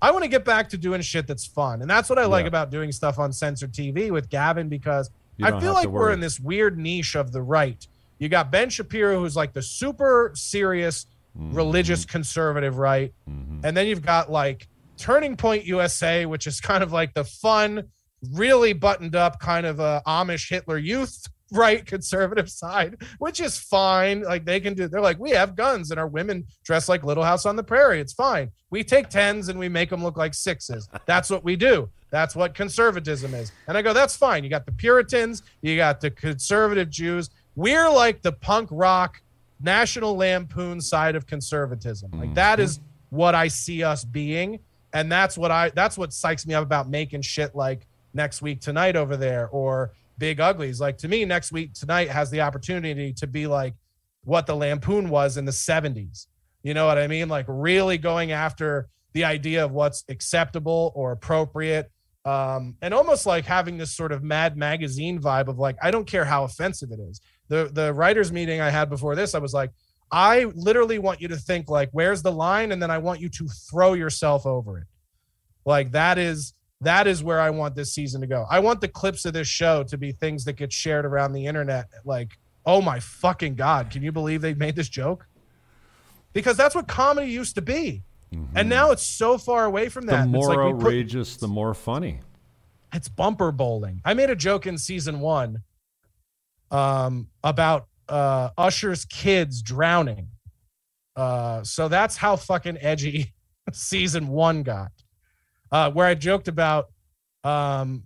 [0.02, 1.82] I want to get back to doing shit that's fun.
[1.82, 2.50] And that's what I like Yeah.
[2.50, 5.10] about doing stuff on censored TV with Gavin because
[5.42, 7.88] I feel like we're in this weird niche of the right.
[8.20, 11.06] You got Ben Shapiro, who's like the super serious
[11.38, 11.54] Mm-hmm.
[11.54, 13.14] religious conservative right.
[13.28, 17.90] And then you've got like Turning Point USA, which is kind of like the fun,
[18.34, 24.22] really buttoned up kind of uh, Amish Hitler youth right conservative side, which is fine.
[24.24, 27.24] Like they can do, they're like, we have guns and our women dress like Little
[27.24, 28.00] House on the Prairie.
[28.00, 28.52] It's fine.
[28.72, 30.90] We take tens and we make them look like sixes.
[31.06, 31.90] That's what we do.
[32.10, 33.52] That's what conservatism is.
[33.68, 34.44] And I go, that's fine.
[34.44, 37.30] You got the Puritans, you got the conservative Jews.
[37.56, 39.22] We're like the punk rock
[39.62, 42.12] National Lampoon side of conservatism.
[42.12, 44.60] Like that is what I see us being,
[44.94, 48.62] and that's what I that's what psychs me up about making shit like next week
[48.62, 50.80] tonight over there or Big Uglies.
[50.80, 53.76] Like to me, next week tonight has the opportunity to be like
[54.24, 56.28] what the Lampoon was in the 70s.
[56.64, 57.30] You know what I mean?
[57.30, 61.92] Like really going after the idea of what's acceptable or appropriate.
[62.26, 66.08] Um, and almost like having this sort of mad magazine vibe of like, I don't
[66.08, 69.54] care how offensive it is the the writers meeting I had before this, I was
[69.54, 69.72] like,
[70.12, 73.30] I literally want you to think like, where's the line, and then I want you
[73.30, 74.88] to throw yourself over it.
[75.66, 76.54] Like that is
[76.86, 78.46] that is where I want this season to go.
[78.50, 81.46] I want the clips of this show to be things that get shared around the
[81.46, 81.88] internet.
[82.04, 85.28] Like, oh my fucking god, can you believe they made this joke?
[86.34, 88.04] Because that's what comedy used to be,
[88.56, 90.18] and now it's so far away from that.
[90.18, 92.20] the It's more like we put- outrageous, the more funny.
[92.94, 94.02] it's bumper bowling.
[94.04, 95.64] I made a joke in season one
[96.72, 100.28] um, about uh, Usher's kids drowning.
[101.16, 103.34] Uh, so that's how fucking edgy
[103.72, 104.92] season one got.
[105.76, 106.88] Uh, where I joked about
[107.44, 108.04] um,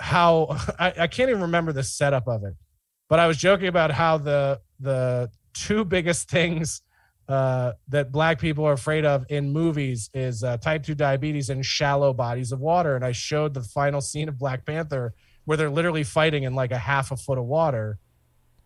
[0.00, 0.48] how
[0.78, 2.52] I, I can't even remember the setup of it,
[3.08, 6.82] but I was joking about how the the two biggest things
[7.26, 11.64] uh, that black people are afraid of in movies is uh, type 2 diabetes and
[11.64, 12.96] shallow bodies of water.
[12.96, 15.14] And I showed the final scene of Black Panther
[15.46, 17.98] where they're literally fighting in like a half a foot of water.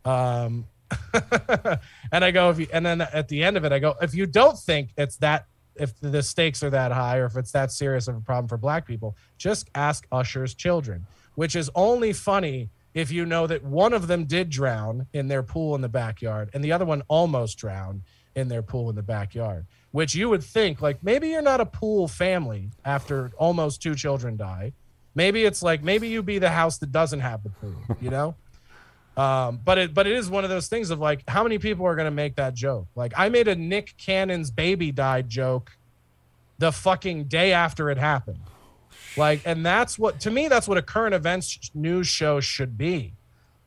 [0.05, 0.67] Um,
[2.13, 4.13] and I go, if you, and then at the end of it, I go, if
[4.13, 7.73] you don't think it's that, if the stakes are that high or if it's that
[7.73, 12.71] serious of a problem for black people, just ask Usher's children, which is only funny
[12.95, 16.49] if you know that one of them did drown in their pool in the backyard
[16.55, 18.03] and the other one almost drowned
[18.37, 21.67] in their pool in the backyard, which you would think like maybe you're not a
[21.67, 24.73] pool family after almost two children die.
[25.17, 28.35] Maybe it's like maybe you be the house that doesn't have the pool, you know?
[29.17, 31.87] Um, but it but it is one of those things of like how many people
[31.87, 32.87] are gonna make that joke?
[32.95, 35.77] Like I made a Nick Cannon's baby died joke
[36.59, 38.41] the fucking day after it happened.
[39.17, 43.15] Like, and that's what to me, that's what a current events news show should be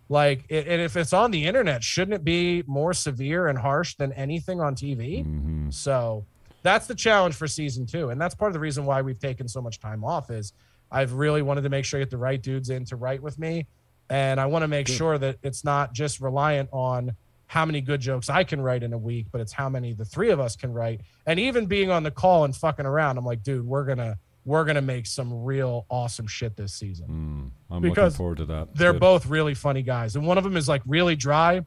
[0.09, 4.13] like, and if it's on the internet, shouldn't it be more severe and harsh than
[4.13, 5.25] anything on TV?
[5.25, 5.69] Mm-hmm.
[5.69, 6.25] So
[6.63, 9.47] that's the challenge for season two, and that's part of the reason why we've taken
[9.47, 10.29] so much time off.
[10.29, 10.53] Is
[10.91, 13.37] I've really wanted to make sure I get the right dudes in to write with
[13.37, 13.67] me,
[14.09, 14.95] and I want to make good.
[14.95, 17.15] sure that it's not just reliant on
[17.47, 20.05] how many good jokes I can write in a week, but it's how many the
[20.05, 21.01] three of us can write.
[21.25, 24.65] And even being on the call and fucking around, I'm like, dude, we're gonna we're
[24.65, 27.51] gonna make some real awesome shit this season.
[27.71, 28.75] Mm, I'm because looking forward to that.
[28.75, 29.01] They're Good.
[29.01, 31.65] both really funny guys, and one of them is like really dry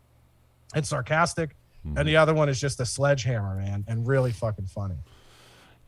[0.74, 1.98] and sarcastic, mm.
[1.98, 4.96] and the other one is just a sledgehammer, man, and really fucking funny.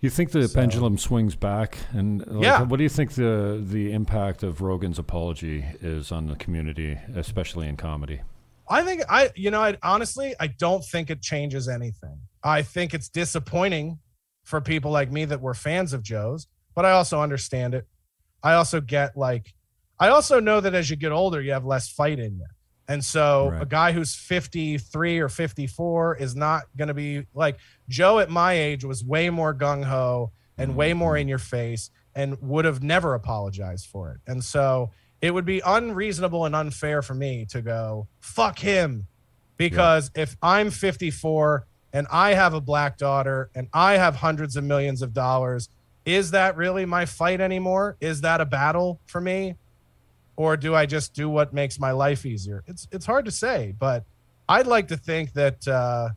[0.02, 2.62] You think the so, pendulum swings back, and like, yeah.
[2.62, 7.68] what do you think the the impact of Rogan's apology is on the community, especially
[7.68, 8.20] in comedy?
[8.68, 12.18] I think I, you know, I honestly, I don't think it changes anything.
[12.44, 14.00] I think it's disappointing
[14.44, 17.86] for people like me that were fans of Joe's but I also understand it.
[18.42, 19.54] I also get like,
[19.98, 22.46] I also know that as you get older, you have less fight in you.
[22.88, 23.62] And so right.
[23.62, 27.58] a guy who's 53 or 54 is not going to be like
[27.88, 30.78] Joe at my age was way more gung ho and mm-hmm.
[30.78, 34.20] way more in your face and would have never apologized for it.
[34.26, 39.06] And so it would be unreasonable and unfair for me to go, fuck him.
[39.56, 40.22] Because yeah.
[40.22, 45.02] if I'm 54 and I have a black daughter and I have hundreds of millions
[45.02, 45.68] of dollars
[46.04, 47.96] is that really my fight anymore?
[48.00, 49.54] Is that a battle for me?
[50.36, 52.64] Or do I just do what makes my life easier?
[52.66, 54.04] It's it's hard to say, but
[54.48, 56.10] I'd like to think that uh,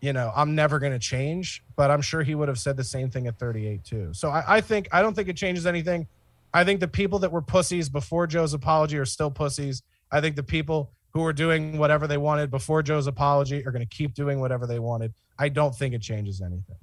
[0.00, 3.10] you know, I'm never gonna change, but I'm sure he would have said the same
[3.10, 4.10] thing at 38 too.
[4.12, 6.06] So I, I think I don't think it changes anything.
[6.54, 9.82] I think the people that were pussies before Joe's apology are still pussies.
[10.10, 13.86] I think the people who were doing whatever they wanted before Joe's apology are going
[13.86, 15.12] to keep doing whatever they wanted.
[15.38, 16.76] I don't think it changes anything.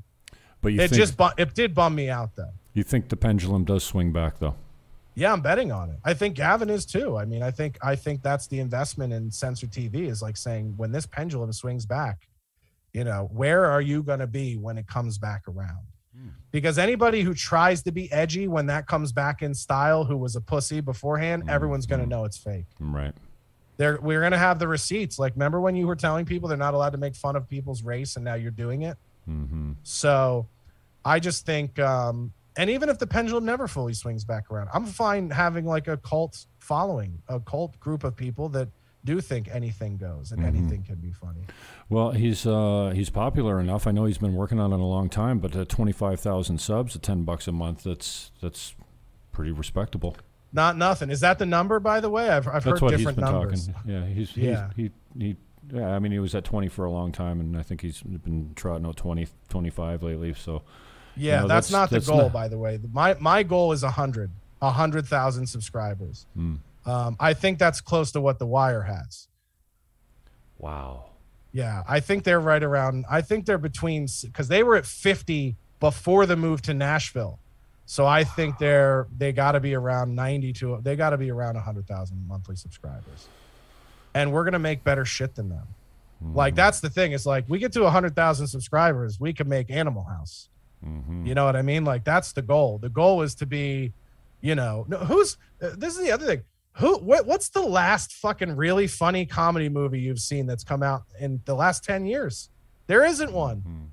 [0.62, 2.52] But you it think, just bu- it did bum me out though.
[2.74, 4.56] You think the pendulum does swing back though?
[5.16, 6.00] Yeah, I'm betting on it.
[6.04, 7.18] I think Gavin is too.
[7.18, 10.74] I mean, I think I think that's the investment in censor TV is like saying
[10.78, 12.28] when this pendulum swings back,
[12.94, 15.86] you know, where are you going to be when it comes back around?
[16.16, 16.30] Hmm.
[16.52, 20.36] Because anybody who tries to be edgy when that comes back in style, who was
[20.36, 21.50] a pussy beforehand, mm-hmm.
[21.50, 22.66] everyone's going to know it's fake.
[22.80, 23.14] Right.
[23.78, 25.18] There, we're going to have the receipts.
[25.18, 27.84] Like, remember when you were telling people they're not allowed to make fun of people's
[27.84, 28.98] race, and now you're doing it?
[29.28, 29.72] Mm-hmm.
[29.82, 30.48] So
[31.04, 34.86] I just think, um, and even if the pendulum never fully swings back around, I'm
[34.86, 38.70] fine having like a cult following, a cult group of people that
[39.06, 40.56] do think anything goes and mm-hmm.
[40.56, 41.46] anything can be funny.
[41.90, 43.88] Well, he's uh, he's popular enough.
[43.88, 46.60] I know he's been working on it a long time, but at twenty five thousand
[46.60, 48.76] subs at ten bucks a month, that's that's
[49.32, 50.16] pretty respectable.
[50.54, 51.10] Not nothing.
[51.10, 52.30] Is that the number, by the way?
[52.30, 53.68] I've, I've that's heard different numbers.
[53.68, 53.92] Talking.
[53.92, 54.70] Yeah, he's, yeah.
[54.76, 55.36] he he
[55.72, 55.90] yeah.
[55.90, 58.54] I mean, he was at twenty for a long time, and I think he's been
[58.56, 60.34] trotting out 20, 25 lately.
[60.34, 60.64] So
[61.16, 62.34] yeah, you know, that's, that's, not the that's goal, not...
[62.34, 62.80] by the way.
[62.92, 66.26] My my goal is a hundred, a hundred thousand subscribers.
[66.38, 66.60] Mm.
[66.86, 69.28] Um, I think that's close to what The Wire has.
[70.58, 71.06] Wow.
[71.52, 73.06] Yeah, I think they're right around.
[73.10, 77.38] I think they're between because they were at fifty before the move to Nashville,
[77.86, 81.30] so I think they're they got to be around ninety to they got to be
[81.30, 83.28] around hundred thousand monthly subscribers,
[84.16, 85.68] and we're gonna make better shit than them.
[86.26, 86.36] Mm.
[86.36, 87.12] Like that's the thing.
[87.12, 90.50] It's like we get to hundred thousand subscribers, we can make Animal House.
[90.86, 91.26] Mm-hmm.
[91.26, 91.86] You know what I mean?
[91.86, 92.78] Like that's the goal.
[92.78, 93.94] The goal is to be,
[94.42, 96.44] you know, who's uh, this is the other thing.
[96.78, 101.04] Who what, what's the last fucking really funny comedy movie you've seen that's come out
[101.20, 102.50] in the last 10 years?
[102.88, 103.58] There isn't one.
[103.58, 103.86] Mm-hmm.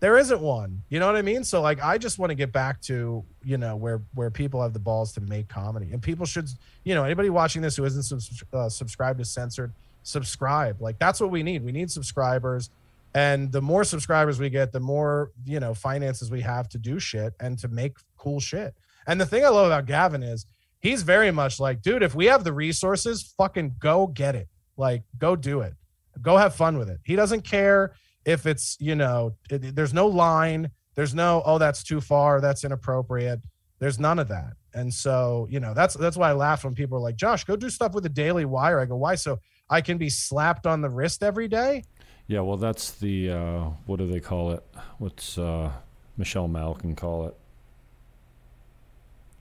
[0.00, 0.82] There isn't one.
[0.88, 1.44] You know what I mean?
[1.44, 4.72] So like I just want to get back to, you know, where where people have
[4.72, 5.92] the balls to make comedy.
[5.92, 6.48] And people should,
[6.84, 8.22] you know, anybody watching this who isn't
[8.52, 9.72] uh, subscribed to censored,
[10.02, 10.80] subscribe.
[10.80, 11.64] Like that's what we need.
[11.64, 12.70] We need subscribers
[13.14, 16.98] and the more subscribers we get the more you know finances we have to do
[16.98, 18.74] shit and to make cool shit
[19.06, 20.46] and the thing i love about gavin is
[20.82, 24.48] he's very much like, dude, if we have the resources, fucking go get it.
[24.76, 25.74] Like, go do it.
[26.20, 26.98] Go have fun with it.
[27.04, 27.94] He doesn't care
[28.26, 30.70] if it's, you know, it, there's no line.
[30.94, 32.40] There's no, oh, that's too far.
[32.40, 33.40] That's inappropriate.
[33.78, 34.52] There's none of that.
[34.74, 37.56] And so, you know, that's that's why I laugh when people are like, Josh, go
[37.56, 38.80] do stuff with the Daily Wire.
[38.80, 39.14] I go, why?
[39.16, 39.38] So
[39.68, 41.84] I can be slapped on the wrist every day?
[42.26, 44.64] Yeah, well, that's the uh, what do they call it?
[44.98, 45.72] What's uh,
[46.16, 47.36] Michelle Malkin call it?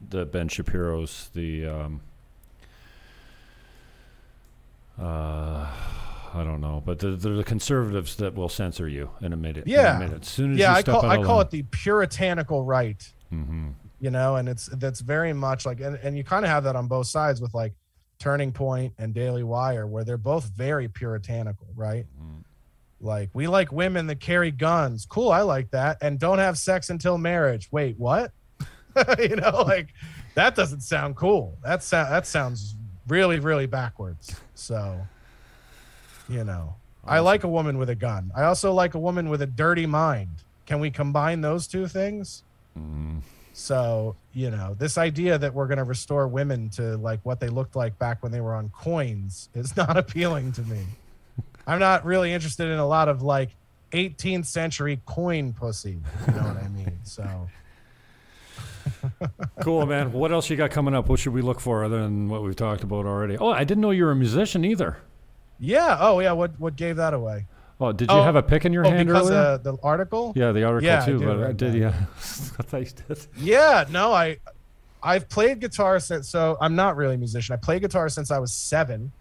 [0.10, 2.02] The Ben Shapiro's the um,
[5.00, 5.68] uh,
[6.34, 9.68] I don't know, but they're, they're, the conservatives that will censor you in a minute.
[9.68, 10.22] Yeah, a minute.
[10.22, 11.46] As soon as yeah, I call I call line.
[11.46, 13.08] it the puritanical right.
[13.34, 13.70] Mm-hmm.
[14.00, 16.76] You know, and it's that's very much like, and, and you kind of have that
[16.76, 17.74] on both sides with like
[18.18, 22.06] Turning Point and Daily Wire, where they're both very puritanical, right?
[22.20, 22.40] Mm-hmm.
[23.02, 25.06] Like we like women that carry guns.
[25.10, 27.68] Cool, I like that, and don't have sex until marriage.
[27.72, 28.32] Wait, what?
[29.20, 29.90] you know, like
[30.36, 31.58] that doesn't sound cool.
[31.64, 32.76] That sound that sounds
[33.08, 34.36] really, really backwards.
[34.54, 35.00] So,
[36.30, 38.32] you know, I like a woman with a gun.
[38.36, 40.30] I also like a woman with a dirty mind.
[40.66, 42.44] Can we combine those two things?
[42.78, 43.22] Mm.
[43.54, 47.50] So, you know, this idea that we're going to restore women to like what they
[47.50, 50.86] looked like back when they were on coins is not appealing to me.
[51.68, 53.50] I'm not really interested in a lot of like
[53.92, 56.00] 18th century coin pussy.
[56.28, 57.00] You know what I mean?
[57.04, 57.50] So.
[59.62, 60.12] cool, man.
[60.12, 61.08] What else you got coming up?
[61.08, 63.38] What should we look for other than what we've talked about already?
[63.38, 64.98] Oh, I didn't know you were a musician either.
[65.60, 65.98] Yeah.
[66.00, 66.32] Oh, yeah.
[66.32, 67.46] What what gave that away?
[67.80, 69.42] Oh, did you oh, have a pick in your oh, hand because earlier?
[69.42, 70.34] Uh, the article?
[70.36, 71.18] Yeah, the article yeah, too.
[71.24, 72.06] I but I did, yeah.
[72.72, 73.28] did.
[73.38, 74.38] Yeah, no, I
[75.02, 77.54] I've played guitar since so I'm not really a musician.
[77.54, 79.12] I played guitar since I was seven.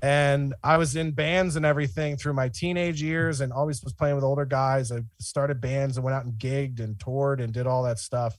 [0.00, 4.14] And I was in bands and everything through my teenage years and always was playing
[4.14, 4.92] with older guys.
[4.92, 8.38] I started bands and went out and gigged and toured and did all that stuff,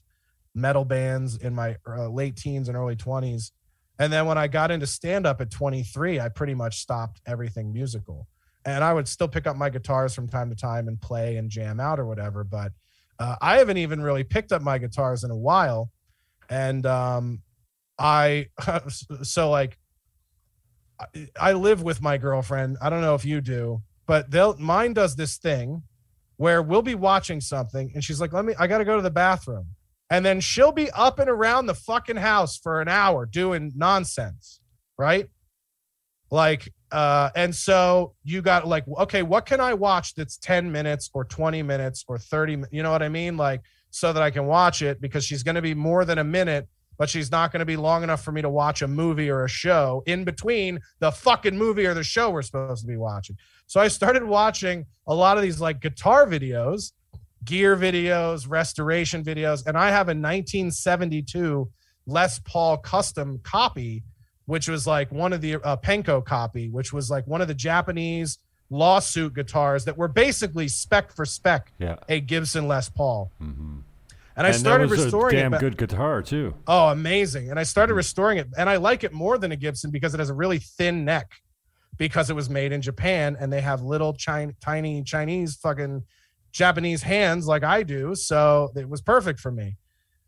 [0.54, 3.50] metal bands in my uh, late teens and early 20s.
[3.98, 7.72] And then when I got into stand up at 23, I pretty much stopped everything
[7.72, 8.26] musical
[8.64, 11.50] and I would still pick up my guitars from time to time and play and
[11.50, 12.44] jam out or whatever.
[12.44, 12.72] But
[13.18, 15.90] uh, I haven't even really picked up my guitars in a while,
[16.48, 17.42] and um,
[17.98, 18.48] I
[19.22, 19.78] so like
[21.40, 22.76] I live with my girlfriend.
[22.80, 25.82] I don't know if you do, but they'll mine does this thing
[26.36, 29.02] where we'll be watching something and she's like, "Let me I got to go to
[29.02, 29.66] the bathroom."
[30.10, 34.60] And then she'll be up and around the fucking house for an hour doing nonsense,
[34.98, 35.28] right?
[36.30, 41.08] Like uh, and so you got like, okay, what can I watch that's 10 minutes
[41.14, 43.36] or 20 minutes or 30, you know what I mean?
[43.36, 46.24] Like, so that I can watch it because she's going to be more than a
[46.24, 46.68] minute,
[47.00, 49.44] but she's not going to be long enough for me to watch a movie or
[49.46, 53.38] a show in between the fucking movie or the show we're supposed to be watching.
[53.66, 56.92] So I started watching a lot of these like guitar videos,
[57.42, 61.70] gear videos, restoration videos, and I have a 1972
[62.04, 64.04] Les Paul custom copy
[64.50, 67.54] which was like one of the uh, Penco copy, which was like one of the
[67.54, 71.94] Japanese lawsuit guitars that were basically spec for spec yeah.
[72.08, 73.30] a Gibson Les Paul.
[73.40, 73.78] Mm-hmm.
[74.40, 75.60] And I started restoring damn it.
[75.60, 76.54] Damn good guitar too.
[76.66, 77.50] Oh, amazing!
[77.50, 77.98] And I started mm-hmm.
[77.98, 80.58] restoring it, and I like it more than a Gibson because it has a really
[80.58, 81.30] thin neck,
[81.98, 86.04] because it was made in Japan, and they have little China, tiny Chinese fucking
[86.52, 89.76] Japanese hands like I do, so it was perfect for me.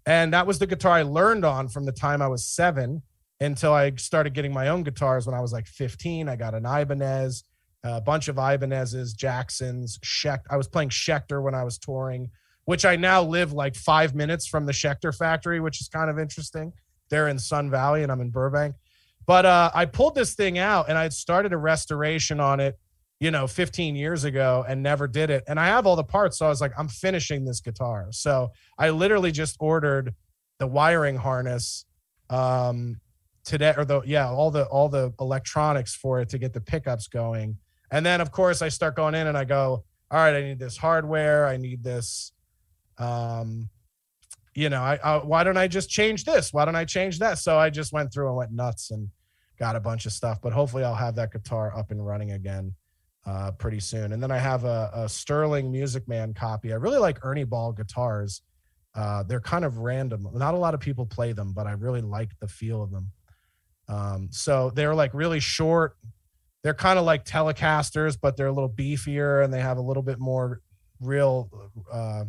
[0.05, 3.01] And that was the guitar I learned on from the time I was seven
[3.41, 6.29] until I started getting my own guitars when I was like 15.
[6.29, 7.45] I got an Ibanez,
[7.83, 10.47] a bunch of Ibanez's, Jacksons, Schect.
[10.51, 12.31] I was playing Schecter when I was touring,
[12.65, 16.19] which I now live like five minutes from the Schecter factory, which is kind of
[16.19, 16.73] interesting.
[17.11, 18.77] They're in Sun Valley and I'm in Burbank.
[19.27, 22.79] But uh, I pulled this thing out and I had started a restoration on it,
[23.21, 25.45] you know, 15 years ago and never did it.
[25.47, 26.39] And I have all the parts.
[26.39, 28.09] So I was like, I'm finishing this guitar.
[28.11, 30.15] So I literally just ordered
[30.59, 31.85] the wiring harness
[32.31, 33.01] um,
[33.45, 37.09] today or the yeah all the all the electronics for it to get the pickups
[37.09, 37.57] going
[37.91, 40.59] and then of course i start going in and i go all right i need
[40.59, 42.33] this hardware i need this
[43.03, 43.69] um
[44.55, 47.39] you know I, I why don't i just change this why don't i change that
[47.39, 49.09] so i just went through and went nuts and
[49.59, 52.75] got a bunch of stuff but hopefully i'll have that guitar up and running again
[53.27, 56.99] uh pretty soon and then i have a, a sterling music man copy i really
[56.99, 58.43] like ernie ball guitars
[58.95, 60.29] uh, they're kind of random.
[60.35, 63.11] Not a lot of people play them, but I really like the feel of them.
[63.89, 65.97] Um, so they're like really short.
[66.63, 70.03] They're kind of like Telecasters, but they're a little beefier and they have a little
[70.03, 70.61] bit more
[71.01, 71.49] real
[71.93, 72.25] uh,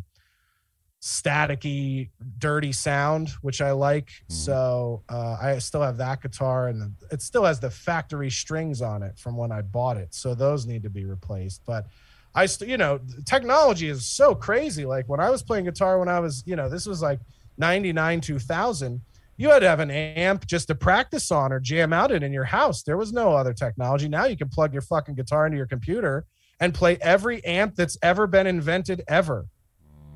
[1.04, 4.06] staticky, dirty sound, which I like.
[4.06, 4.34] Mm-hmm.
[4.34, 9.02] So uh, I still have that guitar, and it still has the factory strings on
[9.02, 10.14] it from when I bought it.
[10.14, 11.60] So those need to be replaced.
[11.66, 11.86] But
[12.34, 14.86] I, st- you know, technology is so crazy.
[14.86, 17.20] Like when I was playing guitar, when I was, you know, this was like
[17.58, 19.02] 99, 2000
[19.36, 22.32] you had to have an amp just to practice on or jam out in in
[22.32, 22.84] your house.
[22.84, 24.08] There was no other technology.
[24.08, 26.24] Now you can plug your fucking guitar into your computer
[26.60, 29.46] and play every amp that's ever been invented ever.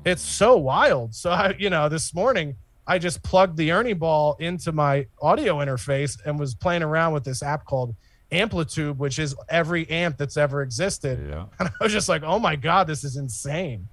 [0.05, 1.13] It's so wild.
[1.13, 2.55] So I, you know, this morning
[2.87, 7.23] I just plugged the Ernie ball into my audio interface and was playing around with
[7.23, 7.95] this app called
[8.31, 11.27] AmpliTube, which is every amp that's ever existed.
[11.29, 11.45] Yeah.
[11.59, 13.87] And I was just like, oh my God, this is insane.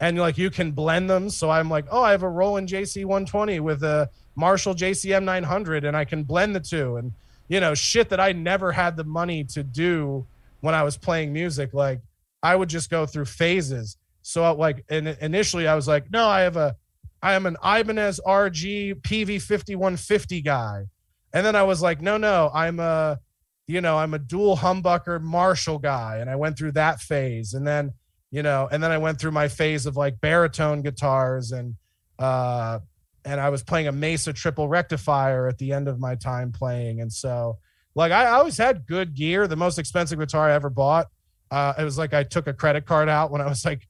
[0.00, 1.30] And like you can blend them.
[1.30, 5.84] So I'm like, oh, I have a Roland JC 120 with a Marshall JCM 900,
[5.84, 6.96] and I can blend the two.
[6.96, 7.12] And,
[7.48, 10.24] you know, shit that I never had the money to do
[10.60, 11.74] when I was playing music.
[11.74, 12.00] Like
[12.42, 13.96] I would just go through phases.
[14.28, 16.76] So like, and initially I was like, no, I have a,
[17.22, 20.84] I am an Ibanez RG PV 5150 guy.
[21.32, 23.18] And then I was like, no, no, I'm a,
[23.66, 26.18] you know, I'm a dual humbucker Marshall guy.
[26.18, 27.54] And I went through that phase.
[27.54, 27.94] And then,
[28.30, 31.76] you know, and then I went through my phase of like baritone guitars and,
[32.18, 32.80] uh,
[33.24, 37.00] and I was playing a Mesa triple rectifier at the end of my time playing.
[37.00, 37.56] And so,
[37.94, 39.46] like, I always had good gear.
[39.46, 41.06] The most expensive guitar I ever bought,
[41.50, 43.88] uh, it was like I took a credit card out when I was like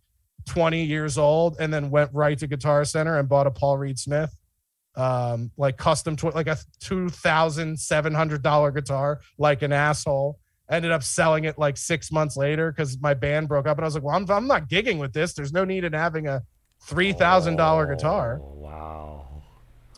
[0.49, 3.99] 20 years old and then went right to Guitar Center and bought a Paul Reed
[3.99, 4.35] Smith,
[4.97, 10.39] um, like custom, tw- like a $2,700 guitar, like an asshole.
[10.71, 13.79] Ended up selling it like six months later because my band broke up.
[13.79, 15.33] And I was like, well, I'm, I'm not gigging with this.
[15.33, 16.43] There's no need in having a
[16.87, 18.41] $3,000 guitar.
[18.43, 19.43] Oh, wow.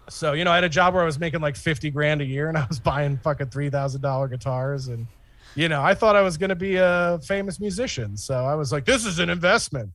[0.09, 2.24] So, you know, I had a job where I was making like 50 grand a
[2.24, 4.88] year and I was buying fucking $3,000 guitars.
[4.88, 5.09] And,
[5.57, 8.16] you know, I thought I was going to be a famous musician.
[8.16, 9.90] So I was like, this is an investment.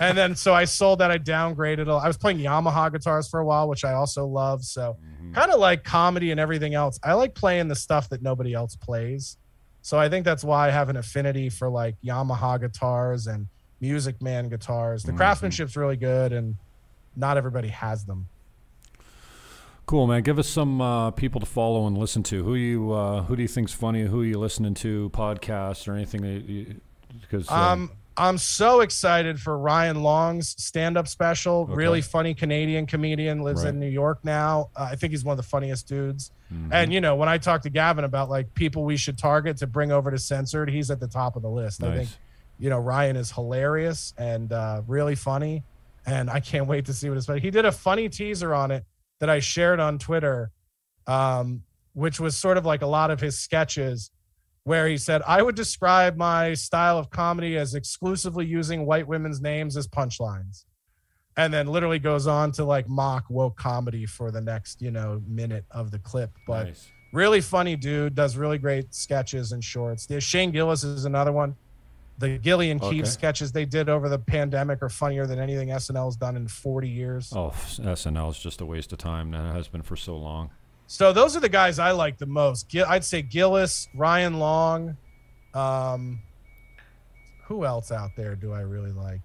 [0.00, 1.10] And then so I sold that.
[1.10, 1.88] I downgraded.
[1.88, 4.64] I was playing Yamaha guitars for a while, which I also love.
[4.64, 4.96] So
[5.32, 6.98] kind of like comedy and everything else.
[7.02, 9.36] I like playing the stuff that nobody else plays.
[9.82, 13.46] So I think that's why I have an affinity for like Yamaha guitars and
[13.80, 15.02] Music Man guitars.
[15.02, 16.56] The craftsmanship's really good, and
[17.14, 18.26] not everybody has them.
[19.84, 20.22] Cool, man.
[20.22, 22.42] Give us some uh, people to follow and listen to.
[22.42, 24.02] Who you uh, who do you think's funny?
[24.02, 25.10] Who are you listening to?
[25.10, 26.22] Podcasts or anything?
[26.22, 26.80] That you,
[27.20, 31.66] because uh, Um, I'm so excited for Ryan Long's stand-up special.
[31.66, 33.74] Really funny Canadian comedian, lives Right.
[33.74, 34.70] in New York now.
[34.74, 36.30] Uh, I think he's one of the funniest dudes.
[36.52, 36.72] Mm-hmm.
[36.72, 39.66] And you know, when I talked to Gavin about like people we should target to
[39.66, 41.82] bring over to censored, he's at the top of the list.
[41.82, 42.08] I think
[42.58, 45.62] you know Ryan is hilarious and uh, really funny,
[46.06, 47.26] and I can't wait to see what his.
[47.42, 48.84] He did a funny teaser on it
[49.20, 50.52] that I shared on Twitter,
[51.06, 51.62] um,
[51.94, 54.10] which was sort of like a lot of his sketches,
[54.66, 59.40] where he said, "I would describe my style of comedy as exclusively using white women's
[59.40, 60.64] names as punchlines."
[61.36, 65.22] And then literally goes on to like mock woke comedy for the next, you know,
[65.26, 66.30] minute of the clip.
[66.48, 66.88] But nice.
[67.12, 71.54] really funny dude does really great sketches and shorts There's shane gillis is another one
[72.18, 72.96] the gillian Okay.
[72.96, 76.88] keefe sketches they did over the pandemic are funnier than anything snl's done in 40
[76.88, 79.32] years Oh, SNL is just a waste of time.
[79.34, 80.50] and it has been for so long.
[80.86, 82.74] So those are the guys i like the most.
[82.76, 84.96] I'd say gillis ryan long
[85.54, 86.20] um
[87.44, 89.20] who else out there do i really like?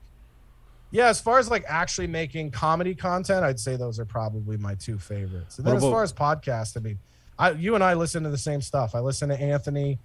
[0.92, 4.76] Yeah as far as like actually making comedy content i'd say those are probably my
[4.76, 5.58] two favorites.
[5.58, 7.00] And then as far as podcasts i mean
[7.40, 8.94] I, you and i listen to the same stuff.
[8.94, 10.00] I listen to anthony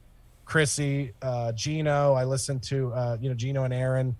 [0.45, 2.15] chrissy uh gino.
[2.15, 4.17] I listen to uh you know gino and aaron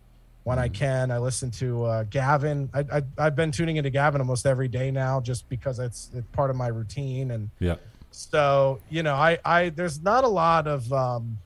[0.47, 1.11] when i can.
[1.11, 2.71] I listen to uh gavin.
[2.73, 6.27] I, I i've been tuning into gavin almost every day now just because it's, it's
[6.29, 7.77] part of my routine and Yeah.
[8.13, 11.39] so you know i i there's not a lot of um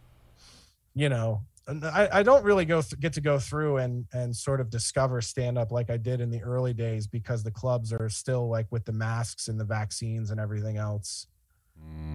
[0.94, 1.40] you know
[1.84, 5.22] i, I don't really go th- get to go through and and sort of discover
[5.22, 8.66] stand up like i did in the early days because the clubs are still like
[8.70, 11.26] with the masks and the vaccines and everything else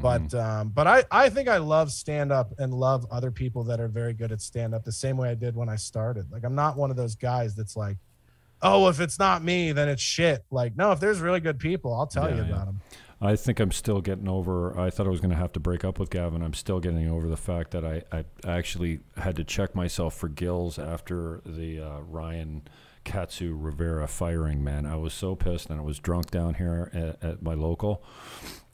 [0.02, 3.80] but um but i i think i love stand up and love other people that
[3.80, 6.44] are very good at stand up the same way i did when i started like
[6.44, 7.98] i'm not one of those guys that's like
[8.62, 11.94] oh if it's not me then it's shit like no if there's really good people
[11.94, 12.50] i'll tell Yeah, you yeah.
[12.50, 12.82] about them
[13.22, 14.78] I think I'm still getting over.
[14.78, 16.44] I thought I was going to have to break up with Gavin.
[16.44, 20.28] I'm still getting over the fact that I, I actually had to check myself for
[20.28, 22.64] gills after the uh, Ryan
[23.06, 24.66] Katsu Rivera firing.
[24.66, 28.04] Man, I was so pissed, and I was drunk down here at, at my local,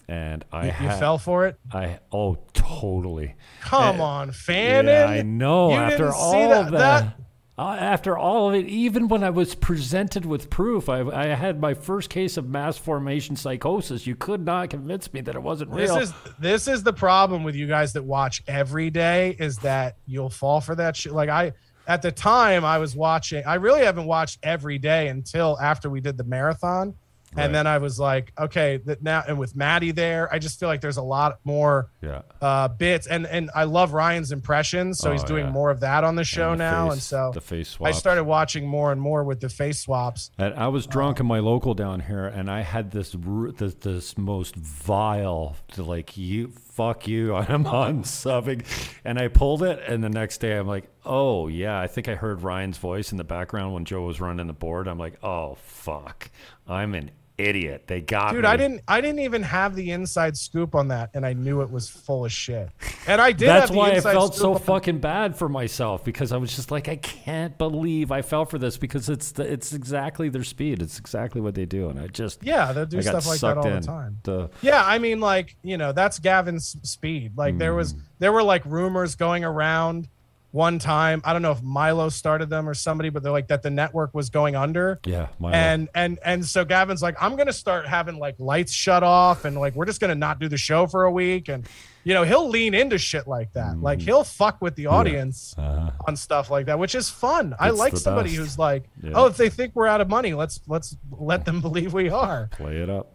[0.08, 3.36] and I you, you fell for it I oh totally.
[3.62, 4.88] Come Uh, on, Fannin.
[4.88, 5.72] Yeah, I know.
[5.72, 7.16] You after all that- of that, that-
[7.58, 11.60] uh, after all of it, even when I was presented with proof, I, I had
[11.62, 14.08] my first case of mass formation psychosis.
[14.08, 16.00] You could not convince me that it wasn't This real.
[16.00, 20.30] is this is the problem with you guys that watch every day is that you'll
[20.32, 21.14] fall for that shit.
[21.14, 21.52] Like I
[21.88, 26.00] at the time I was watching, I really haven't watched every day until after we
[26.02, 26.96] did the marathon.
[27.38, 30.68] And then I was like, okay, that now and with Maddie there, I just feel
[30.68, 32.24] like there's a lot more Yeah.
[32.42, 35.52] uh, bits, and and I love Ryan's impressions, so he's Oh, doing yeah.
[35.52, 37.88] more of that on the show And the now, face- and so the face swap.
[37.88, 40.32] I started watching more and more with the face swaps.
[40.38, 43.16] And I was drunk in my local down here, and I had this
[43.58, 48.66] this, this most vile, like you fuck you, I'm unsubbing,
[49.04, 52.16] and I pulled it, and the next day I'm like, oh yeah, I think I
[52.16, 54.88] heard Ryan's voice in the background when Joe was running the board.
[54.88, 56.32] I'm like, oh fuck,
[56.68, 57.12] I'm an
[57.42, 57.84] idiot.
[57.88, 58.48] They got Dude, me.
[58.50, 61.70] I didn't I didn't even have the inside scoop on that, and I knew it
[61.72, 62.70] was full of shit.
[63.08, 63.48] And I did.
[63.50, 66.56] That's have the why I felt so on- fucking bad for myself because I was
[66.56, 70.44] just like, I can't believe I fell for this because it's the, it's exactly their
[70.44, 70.82] speed.
[70.82, 73.58] It's exactly what they do, and I just Yeah, they'll do I stuff like that
[73.58, 73.82] all in.
[73.82, 74.18] the time.
[74.24, 77.34] The- Yeah, I mean, like you know, that's Gavin's speed.
[77.38, 78.00] Like there was, Mm.
[78.20, 80.08] there were like rumors going around
[80.52, 81.22] one time.
[81.24, 84.14] I don't know if Milo started them or somebody, but they're like that the network
[84.14, 85.00] was going under.
[85.06, 89.04] yeah, my And and and so Gavin's like, I'm gonna start having like lights shut
[89.04, 91.68] off, and like we're just gonna not do the show for a week, and
[92.04, 93.76] you know he'll lean into shit like that.
[93.76, 93.82] Mm.
[93.84, 97.56] Like he'll fuck with the audience uh, on on stuff like that, which is fun.
[97.60, 98.40] I like somebody best.
[98.40, 99.12] who's like, Yeah.
[99.16, 102.50] oh, if they think we're out of money, let's let's let them believe we are.
[102.52, 103.12] play it up.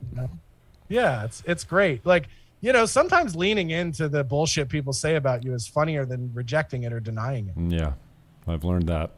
[0.89, 2.07] Yeah, it's it's great.
[2.07, 2.29] Like,
[2.61, 6.85] you know, sometimes leaning into the bullshit people say about you is funnier than rejecting
[6.85, 7.73] it or denying it.
[7.73, 7.93] Yeah,
[8.47, 9.13] I've learned that.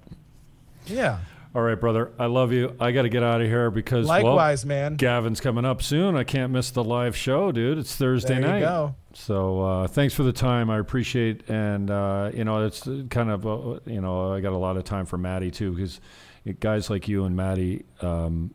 [0.86, 1.18] Yeah.
[1.54, 2.12] All right, brother.
[2.18, 2.76] I love you.
[2.78, 4.96] I got to get out of here because well, Likewise, man.
[4.96, 6.14] Gavin's coming up soon.
[6.14, 7.78] I can't miss the live show, dude.
[7.78, 8.58] It's Thursday There night.
[8.58, 8.94] you go.
[9.14, 10.68] So uh, thanks for the time.
[10.68, 14.58] I appreciate, and uh, you know, it's kind of, uh, you know, I got a
[14.58, 16.00] lot of time for Maddie too, because
[16.60, 18.54] guys like you and Maddie, um,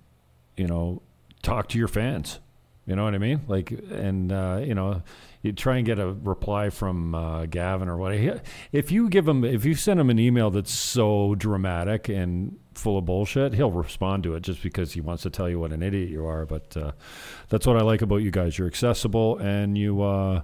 [0.56, 1.02] you know,
[1.42, 2.40] talk to your fans.
[2.86, 3.42] You know what I mean?
[3.48, 5.04] Like, and uh, you know,
[5.42, 8.14] you try and get a reply from uh, Gavin or what.
[8.72, 12.98] If you give him, if you send him an email that's so dramatic and full
[12.98, 15.82] of bullshit, he'll respond to it just because he wants to tell you what an
[15.82, 16.46] idiot you are.
[16.46, 16.92] But uh,
[17.50, 18.58] that's what I like about you guys.
[18.58, 20.42] You're accessible and you uh,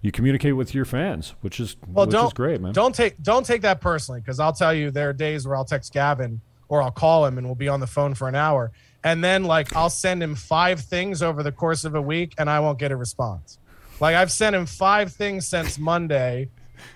[0.00, 2.72] you communicate with your fans, which is Well, which don't is great, man.
[2.72, 5.64] Don't take don't take that personally because I'll tell you there are days where I'll
[5.64, 8.72] text Gavin or I'll call him and we'll be on the phone for an hour,
[9.04, 12.48] and then like I'll send him five things over the course of a week and
[12.48, 13.58] I won't get a response.
[14.00, 16.48] Like I've sent him five things since Monday.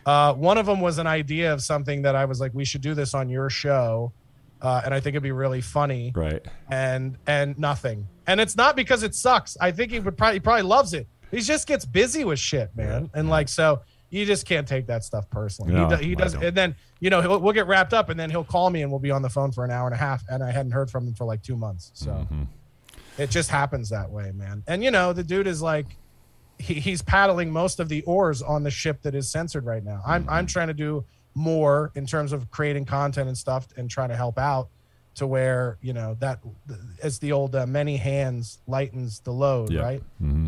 [0.04, 2.80] Uh, one of them was an idea of something that I was like, we should
[2.80, 4.12] do this on your show,
[4.60, 6.12] uh, and I think it'd be really funny.
[6.14, 6.44] Right.
[6.68, 8.08] and and nothing.
[8.26, 9.56] And it's not because it sucks.
[9.60, 11.06] I think he would probably he probably loves it.
[11.30, 13.10] He just gets busy with shit, man.
[13.14, 15.72] And like so, you just can't take that stuff personally.
[15.74, 18.18] No, he, do, he does, and then you know he'll, we'll get wrapped up, and
[18.18, 19.98] then he'll call me, and we'll be on the phone for an hour and a
[19.98, 21.90] half, and I hadn't heard from him for like two months.
[21.94, 22.42] So Mm-hmm.
[23.18, 24.62] it just happens that way, man.
[24.66, 25.86] And you know the dude is like.
[26.58, 30.00] He, he's paddling most of the oars on the ship that is censored right now.
[30.06, 30.30] I'm Mm-hmm.
[30.30, 31.04] I'm trying to do
[31.34, 34.70] more in terms of creating content and stuff and trying to help out
[35.16, 36.40] to where you know that
[37.04, 39.82] it's the old uh, many hands lightens the load Yeah.
[39.82, 40.46] right hmm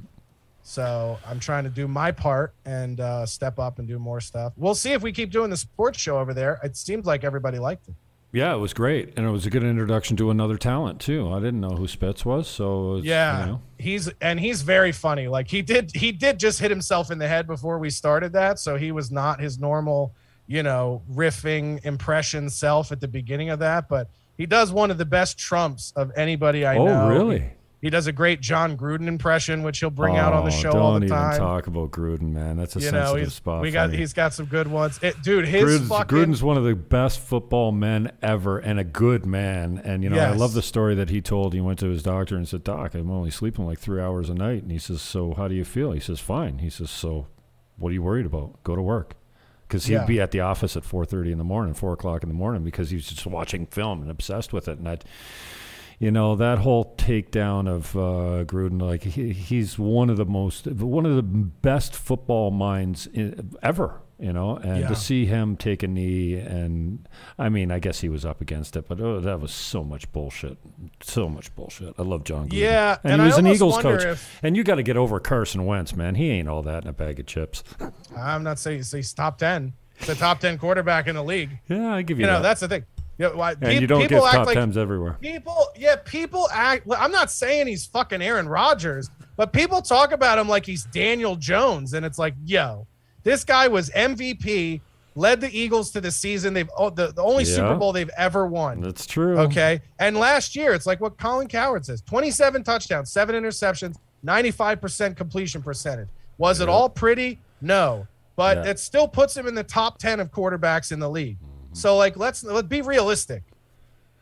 [0.69, 4.53] so i'm trying to do my part and uh, step up and do more stuff.
[4.57, 6.61] We'll see if we keep doing the sports show over there.
[6.62, 7.95] It seems like everybody liked it.
[8.31, 11.32] Yeah, it was great, and it was a good introduction to another talent too.
[11.32, 14.93] I didn't know who Spitz was, so it's, yeah you know, he's and he's very
[14.93, 15.28] funny.
[15.28, 18.59] Like he did he did just hit himself in the head before we started that
[18.59, 20.15] so he was not his normal
[20.47, 24.97] you know riffing impression self at the beginning of that but he does one of
[24.97, 27.03] the best trumps of anybody i oh know.
[27.03, 27.53] Oh, really?
[27.80, 30.72] He does a great Jon Gruden impression, which he'll bring out on the Oh, show
[30.72, 32.56] don't even talk about Gruden, man.
[32.56, 33.62] That's a you know, sensitive he's spot.
[33.62, 33.98] we got me.
[33.98, 34.98] he's got some good ones.
[35.00, 38.84] It, dude, his Gruden's, fucking Gruden's one of the best football men ever, and a
[38.84, 39.80] good man.
[39.84, 41.55] And you know, I love the story that he told.
[41.55, 44.34] He went to his doctor and said, "Doc, I'm only sleeping like three hours a
[44.34, 47.28] night." And he says, "So how do you feel?" He says, "Fine." He says, "So
[47.76, 48.60] what are you worried about?
[48.64, 49.14] Go to work."
[49.68, 50.05] Because he'd Yeah.
[50.06, 52.90] be at the office at 4:30 in the morning, four o'clock in the morning, because
[52.90, 54.78] he was just watching film and obsessed with it.
[54.78, 55.05] And that,
[55.98, 60.66] you know, that whole takedown of uh, Gruden, like he, he's one of the most,
[60.66, 64.00] one of the best football minds in, ever.
[64.20, 64.88] You know, and Yeah.
[64.88, 67.08] to see him take a knee, and
[67.38, 70.10] I mean, I guess he was up against it, but oh, that was so much
[70.10, 70.58] bullshit,
[71.00, 71.94] so much bullshit.
[71.96, 72.48] I love Jon.
[72.48, 72.54] Gruden.
[72.54, 75.20] Yeah, and, and he was an Eagles coach, if- and you got to get over
[75.20, 76.16] Carson Wentz, man.
[76.16, 77.62] He ain't all that in a bag of chips.
[78.16, 79.74] I'm not saying he's, top ten.
[80.08, 81.50] A top ten quarterback in the league.
[81.68, 82.42] yeah, I give you, You know, that.
[82.42, 82.86] that's the thing.
[83.19, 85.16] Yeah, why, and pe- you don't people get act top like tens everywhere.
[85.20, 85.66] people.
[85.77, 86.86] Yeah, people act.
[86.86, 90.85] well, I'm not saying he's fucking Aaron Rodgers, but people talk about him like he's
[90.85, 92.86] Daniel Jones, and it's like, yo,
[93.24, 94.81] this guy was MVP,
[95.16, 96.55] led the Eagles to the season.
[96.55, 97.57] They've oh, the, the only Yeah.
[97.57, 98.81] Super Bowl they've ever won.
[98.81, 99.36] That's true.
[99.40, 99.81] Okay.
[99.99, 105.61] And last year, it's like what Colin Cowherd says 27 touchdowns, seven interceptions, 95% completion
[105.62, 106.09] percentage.
[106.39, 107.40] Was it all pretty?
[107.61, 108.07] No.
[108.36, 108.70] But Yeah.
[108.70, 111.39] it still puts him in the top 10 of quarterbacks in the league.
[111.78, 113.44] So, like, let's let's be realistic.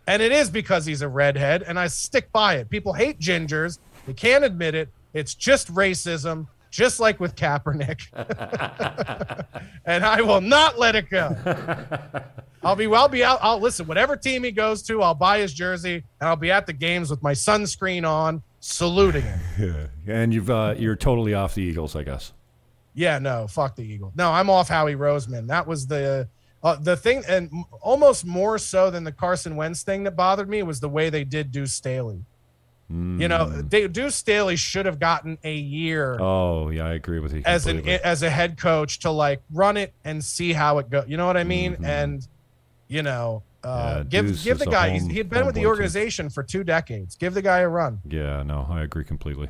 [0.07, 2.69] And it is because he's a redhead, and I stick by it.
[2.69, 3.79] People hate gingers.
[4.07, 4.91] They can't admit it.
[5.15, 8.03] It's just racism, just like with Kaepernick.
[9.87, 11.35] and I will not let it go.
[12.63, 13.39] I'll be I'll be out.
[13.41, 16.67] I'll listen, whatever team he goes to, I'll buy his jersey and I'll be at
[16.67, 19.41] the games with my sunscreen on, saluting him.
[19.59, 19.87] Yeah.
[20.09, 22.33] And you've uh, you're totally off the Eagles, I guess.
[22.95, 24.13] Yeah, no, fuck the Eagle.
[24.15, 25.49] No, I'm off Howie Roseman.
[25.49, 26.29] That was the
[26.63, 27.51] uh, the thing, and
[27.81, 31.25] almost more so than the Carson Wentz thing that bothered me was the way they
[31.25, 32.25] did do Staley.
[32.89, 37.33] You know, they, Deuce Staley should have gotten a year Oh yeah, I agree with
[37.35, 37.43] you.
[37.45, 41.05] as an as a head coach to like run it and see how it goes.
[41.09, 41.75] You know what I mean?
[41.75, 41.85] Mhm.
[41.85, 42.29] And
[42.87, 44.91] you know, uh, Yeah, give Deuce give the guy.
[44.91, 47.17] home- he's, he had been with the organization for two decades.
[47.17, 47.99] Give the guy a run.
[48.09, 49.49] yeah, no, I agree completely.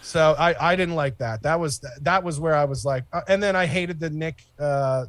[0.00, 1.42] So I I didn't like that.
[1.42, 4.44] That was that was where I was like, uh, and then I hated the Nick,
[4.58, 5.04] uh,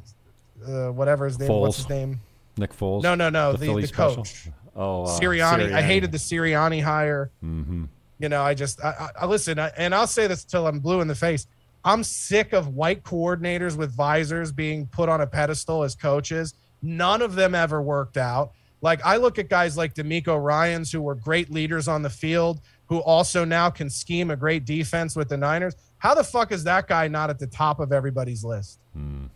[0.66, 1.48] uh, whatever his name.
[1.48, 2.20] What's his name?
[2.56, 3.02] Nick Foles.
[3.02, 3.52] No, no, no.
[3.52, 4.16] The, the, special?
[4.16, 5.72] coach, Oh, uh, Sirianni.
[5.72, 7.30] I hated the Sirianni hire.
[7.44, 7.84] Mm-hmm.
[8.18, 10.78] You know, I just, I, I I- listen, I, and I'll say this till I'm
[10.80, 11.46] blue in the face.
[11.84, 16.54] I'm sick of white coordinators with visors being put on a pedestal as coaches.
[16.82, 18.52] None of them ever worked out.
[18.82, 22.60] Like I look at guys like DeMeco Ryans, who were great leaders on the field,
[22.86, 25.74] who also now can scheme a great defense with the Niners.
[25.98, 28.78] How the fuck is that guy not at the top of everybody's list?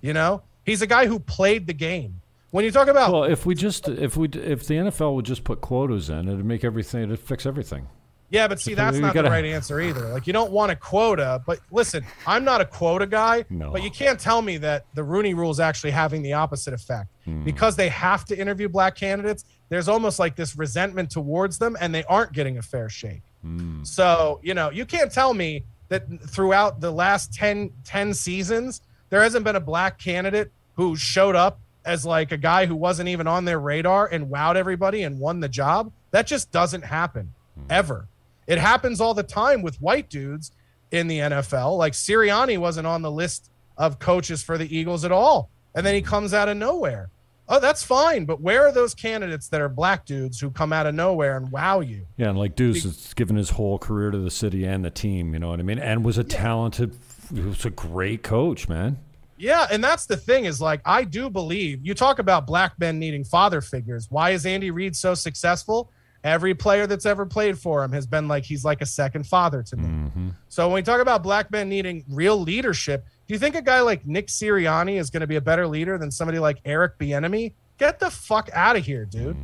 [0.01, 2.20] You know, he's a guy who played the game.
[2.51, 5.43] When you talk about Well, if we just if we if the NFL would just
[5.45, 7.89] put quotas in, it'd make everything it'd fix everything.
[8.31, 10.09] Yeah, but see, that's you not gotta- the right answer either.
[10.09, 13.70] Like, you don't want a quota, but listen, I'm not a quota guy, No.
[13.70, 17.11] but you can't tell me that the Rooney rule is actually having the opposite effect
[17.27, 17.45] Hmm.
[17.45, 19.45] because they have to interview black candidates.
[19.69, 23.23] There's almost like this resentment towards them, and they aren't getting a fair shake.
[23.43, 23.85] Hmm.
[23.85, 28.81] So, you know, you can't tell me that throughout the last 10, 10 seasons,
[29.15, 33.09] there hasn't been a black candidate who showed up as like a guy who wasn't
[33.09, 35.93] even on their radar and wowed everybody and won the job.
[36.11, 37.66] That just doesn't happen hmm.
[37.70, 38.09] ever.
[38.49, 40.51] It happens all the time with white dudes
[40.91, 41.78] in the NFL.
[41.78, 45.49] Like Sirianni wasn't on the list of coaches for the Eagles at all.
[45.77, 46.09] And then he hmm.
[46.09, 47.09] comes out of nowhere.
[47.49, 48.24] Oh, that's fine.
[48.24, 51.53] But where are those candidates that are black dudes who come out of nowhere and
[51.53, 52.07] wow you?
[52.16, 55.35] Yeah, and like Deuce has given his whole career to the city and the team.
[55.35, 55.78] You know what I mean?
[55.78, 56.97] And was a talented,
[57.33, 58.99] he was a great coach, man.
[59.37, 62.99] Yeah, and that's the thing is like I do believe you talk about black men
[62.99, 64.07] needing father figures.
[64.11, 65.91] Why is Andy Reid so successful?
[66.23, 69.63] Every player that's ever played for him has been like he's like a second father
[69.63, 69.85] to me.
[69.85, 70.29] Mm-hmm.
[70.49, 73.81] So when we talk about black men needing real leadership, do you think a guy
[73.81, 77.53] like Nick Sirianni is going to be a better leader than somebody like Eric Bieniemy?
[77.77, 79.37] Get the fuck out of here, dude.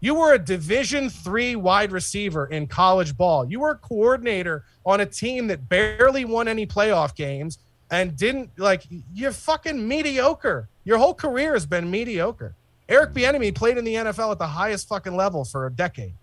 [0.00, 3.44] You were a Division three wide receiver in college ball.
[3.44, 7.58] You were a coordinator on a team that barely won any playoff games
[7.90, 8.84] and didn't like.
[9.12, 10.68] You're fucking mediocre.
[10.84, 12.54] Your whole career has been mediocre.
[12.88, 16.14] Eric Bieniemy played in the NFL at the highest fucking level for a decade,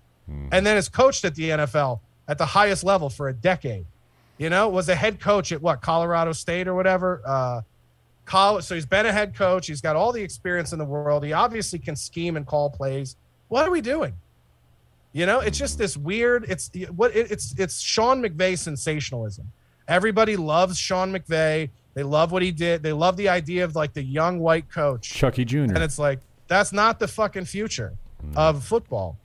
[0.52, 3.86] and then has coached at the NFL at the highest level for a decade.
[4.38, 7.22] You know, was a head coach at what Colorado State or whatever.
[7.26, 7.62] Uh,
[8.26, 8.66] college.
[8.66, 9.68] So he's been a head coach.
[9.68, 11.24] He's got all the experience in the world.
[11.24, 13.16] He obviously can scheme and call plays.
[13.48, 14.14] What are we doing?
[15.14, 16.46] You know, it's just this weird.
[16.50, 19.52] It's what it, it's it's Sean McVay sensationalism.
[19.88, 21.70] Everybody loves Sean McVay.
[21.94, 22.84] They love what he did.
[22.84, 25.10] They love the idea of like the young white coach.
[25.10, 25.60] Chucky Jr.
[25.60, 27.94] And it's like that's not the fucking future
[28.36, 29.18] of football.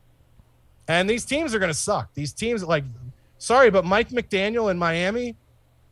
[0.88, 2.12] And these teams are going to suck.
[2.14, 2.84] These teams like
[3.38, 5.36] sorry, but Mike McDaniel in Miami,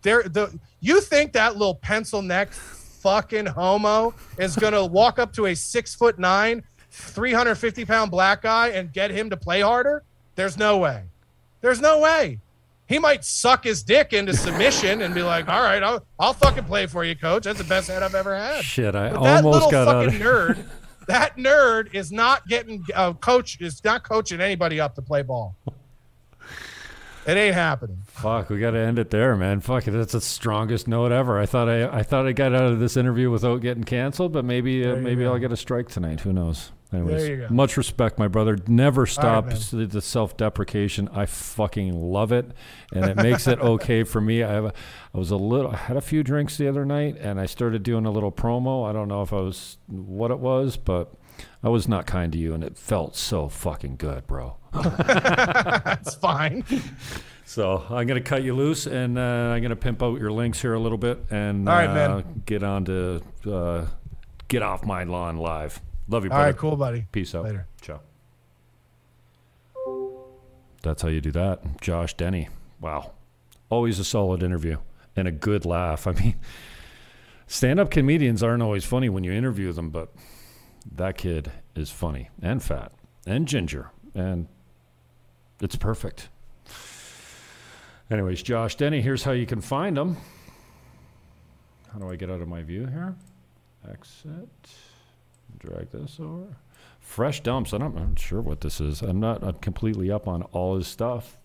[0.02, 5.32] they're the you think that little pencil neck fucking homo is going to walk up
[5.32, 10.02] to a 6 foot 9, 350 pound black guy and get him to play harder?
[10.34, 11.04] There's no way.
[11.60, 12.38] There's no way.
[12.88, 16.64] He might suck his dick into submission and be like, "All right, I'll, I'll fucking
[16.64, 17.44] play for you, coach.
[17.44, 20.04] That's the best head I've ever had." Shit, I But that almost little got out.
[20.06, 20.66] fucking nerd,
[21.06, 25.54] that nerd is not getting uh, coach is not coaching anybody up to play ball.
[27.26, 27.98] It ain't happening.
[28.06, 29.60] fuck, we got to end it there, man.
[29.60, 31.38] Fuck it, that's the strongest note ever.
[31.38, 34.44] I thought I, I thought I got out of this interview without getting canceled, but
[34.44, 35.24] maybe, uh, maybe.
[35.26, 36.20] I'll get a strike tonight.
[36.20, 36.72] Who knows?
[36.92, 37.48] Anyways, you go.
[37.50, 38.58] much respect, my brother.
[38.66, 39.58] Never stop man.
[39.70, 41.08] the, the self-deprecation.
[41.12, 42.50] I fucking love it,
[42.92, 44.42] and it makes it okay for me.
[44.42, 44.72] I have, a,
[45.14, 47.84] I was a little, I had a few drinks the other night, and I started
[47.84, 48.88] doing a little promo.
[48.88, 51.12] I don't know if I was what it was, but
[51.62, 54.56] I was not kind to you, and it felt so fucking good, bro.
[54.72, 56.64] That's fine.
[57.44, 60.74] So I'm gonna cut you loose, and uh, I'm gonna pimp out your links here
[60.74, 62.42] a little bit, and All right, uh, man.
[62.46, 63.86] get on to uh,
[64.48, 65.80] get off my lawn live.
[66.10, 66.50] Love you, All brother.
[66.50, 67.06] right, cool, buddy.
[67.12, 67.44] Peace out.
[67.44, 67.66] Later.
[67.80, 68.00] Ciao.
[70.82, 72.48] That's how you do that, Josh Denny.
[72.80, 73.12] Wow,
[73.68, 74.78] always a solid interview
[75.14, 76.06] and a good laugh.
[76.06, 76.36] I mean,
[77.46, 80.12] stand-up comedians aren't always funny when you interview them, but
[80.96, 82.92] that kid is funny and fat
[83.26, 84.48] and ginger and
[85.60, 86.28] it's perfect.
[88.10, 90.16] Anyways, Josh Denny, here's how you can find him.
[91.92, 93.14] How do I get out of my view here?
[93.88, 94.48] Exit.
[95.60, 96.56] Drag this over.
[96.98, 97.72] Fresh dumps.
[97.72, 99.02] I'm not sure what this is.
[99.02, 101.36] I'm not, not completely up on all his stuff.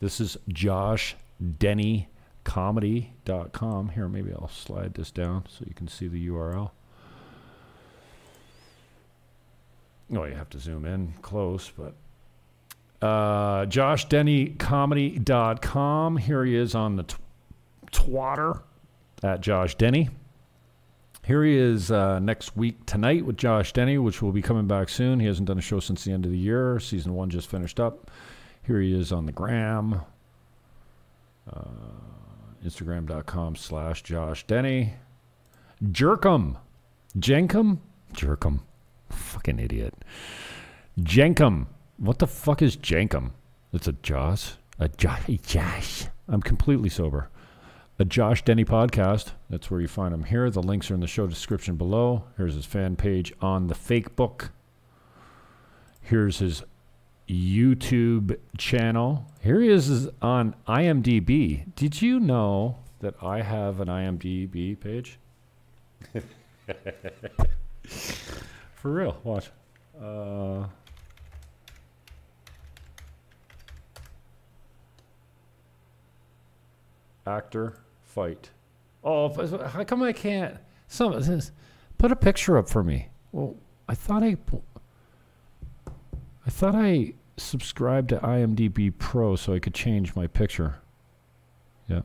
[0.00, 1.16] This is Josh
[1.58, 2.08] Denny
[2.44, 3.88] comedy.com.
[3.90, 6.70] Here, maybe I'll slide this down so you can see the URL.
[10.14, 11.94] Oh, you have to zoom in close, but
[13.02, 16.16] uh, JoshDennyComedy.com.
[16.18, 17.16] Here he is on the t-
[17.90, 18.60] twatter
[19.24, 20.10] at Josh Denny.
[21.26, 24.88] Here he is uh, next week tonight with Josh Denny, which will be coming back
[24.88, 25.18] soon.
[25.18, 26.78] He hasn't done a show since the end of the year.
[26.78, 28.12] Season one just finished up.
[28.62, 30.02] Here he is on the gram.
[31.52, 31.64] Uh,
[32.64, 34.94] Instagram.com slash Josh Denny.
[35.82, 36.58] Jerkum.
[37.18, 37.78] Jenkum?
[38.12, 38.60] Jerkum.
[39.10, 39.94] Fucking idiot.
[41.00, 41.66] Jenkum.
[41.96, 43.32] What the fuck is Jenkum?
[43.72, 44.52] It's a Josh.
[44.78, 45.26] A Josh.
[45.42, 46.04] Josh.
[46.28, 47.30] I'm completely sober.
[47.98, 49.32] A Josh Denny podcast.
[49.48, 50.50] That's where you find him here.
[50.50, 52.24] The links are in the show description below.
[52.36, 54.50] Here's his fan page on the fake book.
[56.02, 56.62] Here's his
[57.26, 59.26] YouTube channel.
[59.40, 61.74] Here he is on IMDb.
[61.74, 65.18] Did you know that I have an IMDb page?
[68.74, 69.50] For real, watch.
[69.98, 70.66] Uh,
[77.26, 77.78] actor,
[78.16, 78.50] fight.
[79.04, 79.28] Oh,
[79.68, 80.56] how come I can't?
[80.88, 81.12] Some
[81.98, 83.08] put a picture up for me.
[83.30, 83.56] Well,
[83.88, 84.36] I thought I
[86.46, 90.76] I thought I subscribed to IMDb Pro so I could change my picture.
[91.88, 92.04] Yep.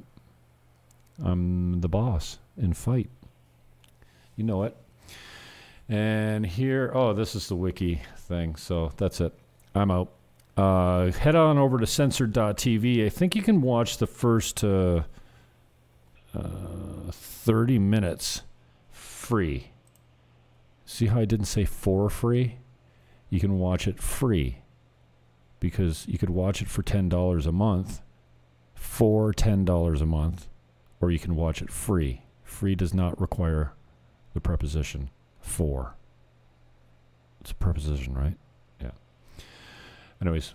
[1.24, 3.10] I'm the boss in fight.
[4.36, 4.76] You know it.
[5.88, 8.56] And here, oh, this is the wiki thing.
[8.58, 9.34] So that's it.
[9.74, 10.12] I'm out.
[10.58, 13.06] Uh, head on over to censored.tv.
[13.06, 15.04] I think you can watch the first uh,
[16.34, 18.44] uh, 30 minutes
[18.92, 19.72] free.
[20.86, 22.58] See how I didn't say for free?
[23.32, 24.58] you can watch it free
[25.60, 28.02] because you could watch it for $10 a month,
[28.76, 30.50] for $10 a month,
[31.00, 32.24] or you can watch it free.
[32.44, 33.74] Free does not require
[34.34, 35.10] the preposition
[35.40, 35.96] for.
[37.40, 38.38] It's a preposition, right?
[38.82, 38.92] Yeah.
[40.22, 40.54] Anyways,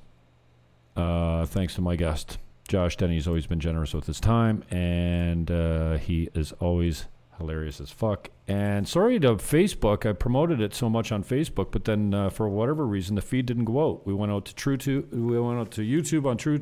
[0.97, 2.39] uh, thanks to my guest.
[2.67, 7.07] Josh Denny has always been generous with his time, and uh, he is always
[7.39, 8.31] hilarious as fuck.
[8.49, 12.49] And sorry to Facebook, I promoted it so much on Facebook, but then uh, for
[12.49, 14.07] whatever reason, the feed didn't go out.
[14.07, 14.77] We went out to True
[15.13, 16.61] we went out to YouTube on True,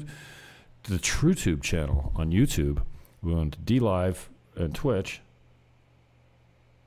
[0.85, 2.83] the TrueTube channel on YouTube.
[3.23, 5.21] We went to D Live and Twitch.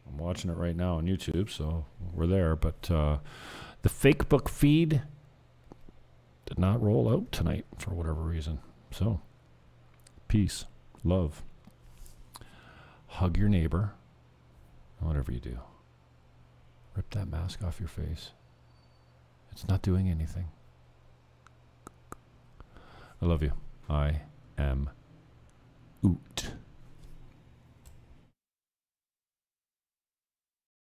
[0.07, 2.55] I'm watching it right now on YouTube, so we're there.
[2.55, 3.17] But uh,
[3.81, 5.01] the fake book feed
[6.45, 8.59] did not roll out tonight for whatever reason.
[8.91, 9.21] So,
[10.27, 10.65] peace,
[11.03, 11.43] love
[13.17, 13.93] hug your neighbor,
[14.99, 15.59] whatever you do.
[16.95, 18.29] Rip that mask off your face.
[19.51, 20.49] It's not doing anything.
[23.19, 23.53] I love you.
[23.89, 24.21] I
[24.57, 24.91] am
[26.05, 26.51] Oot.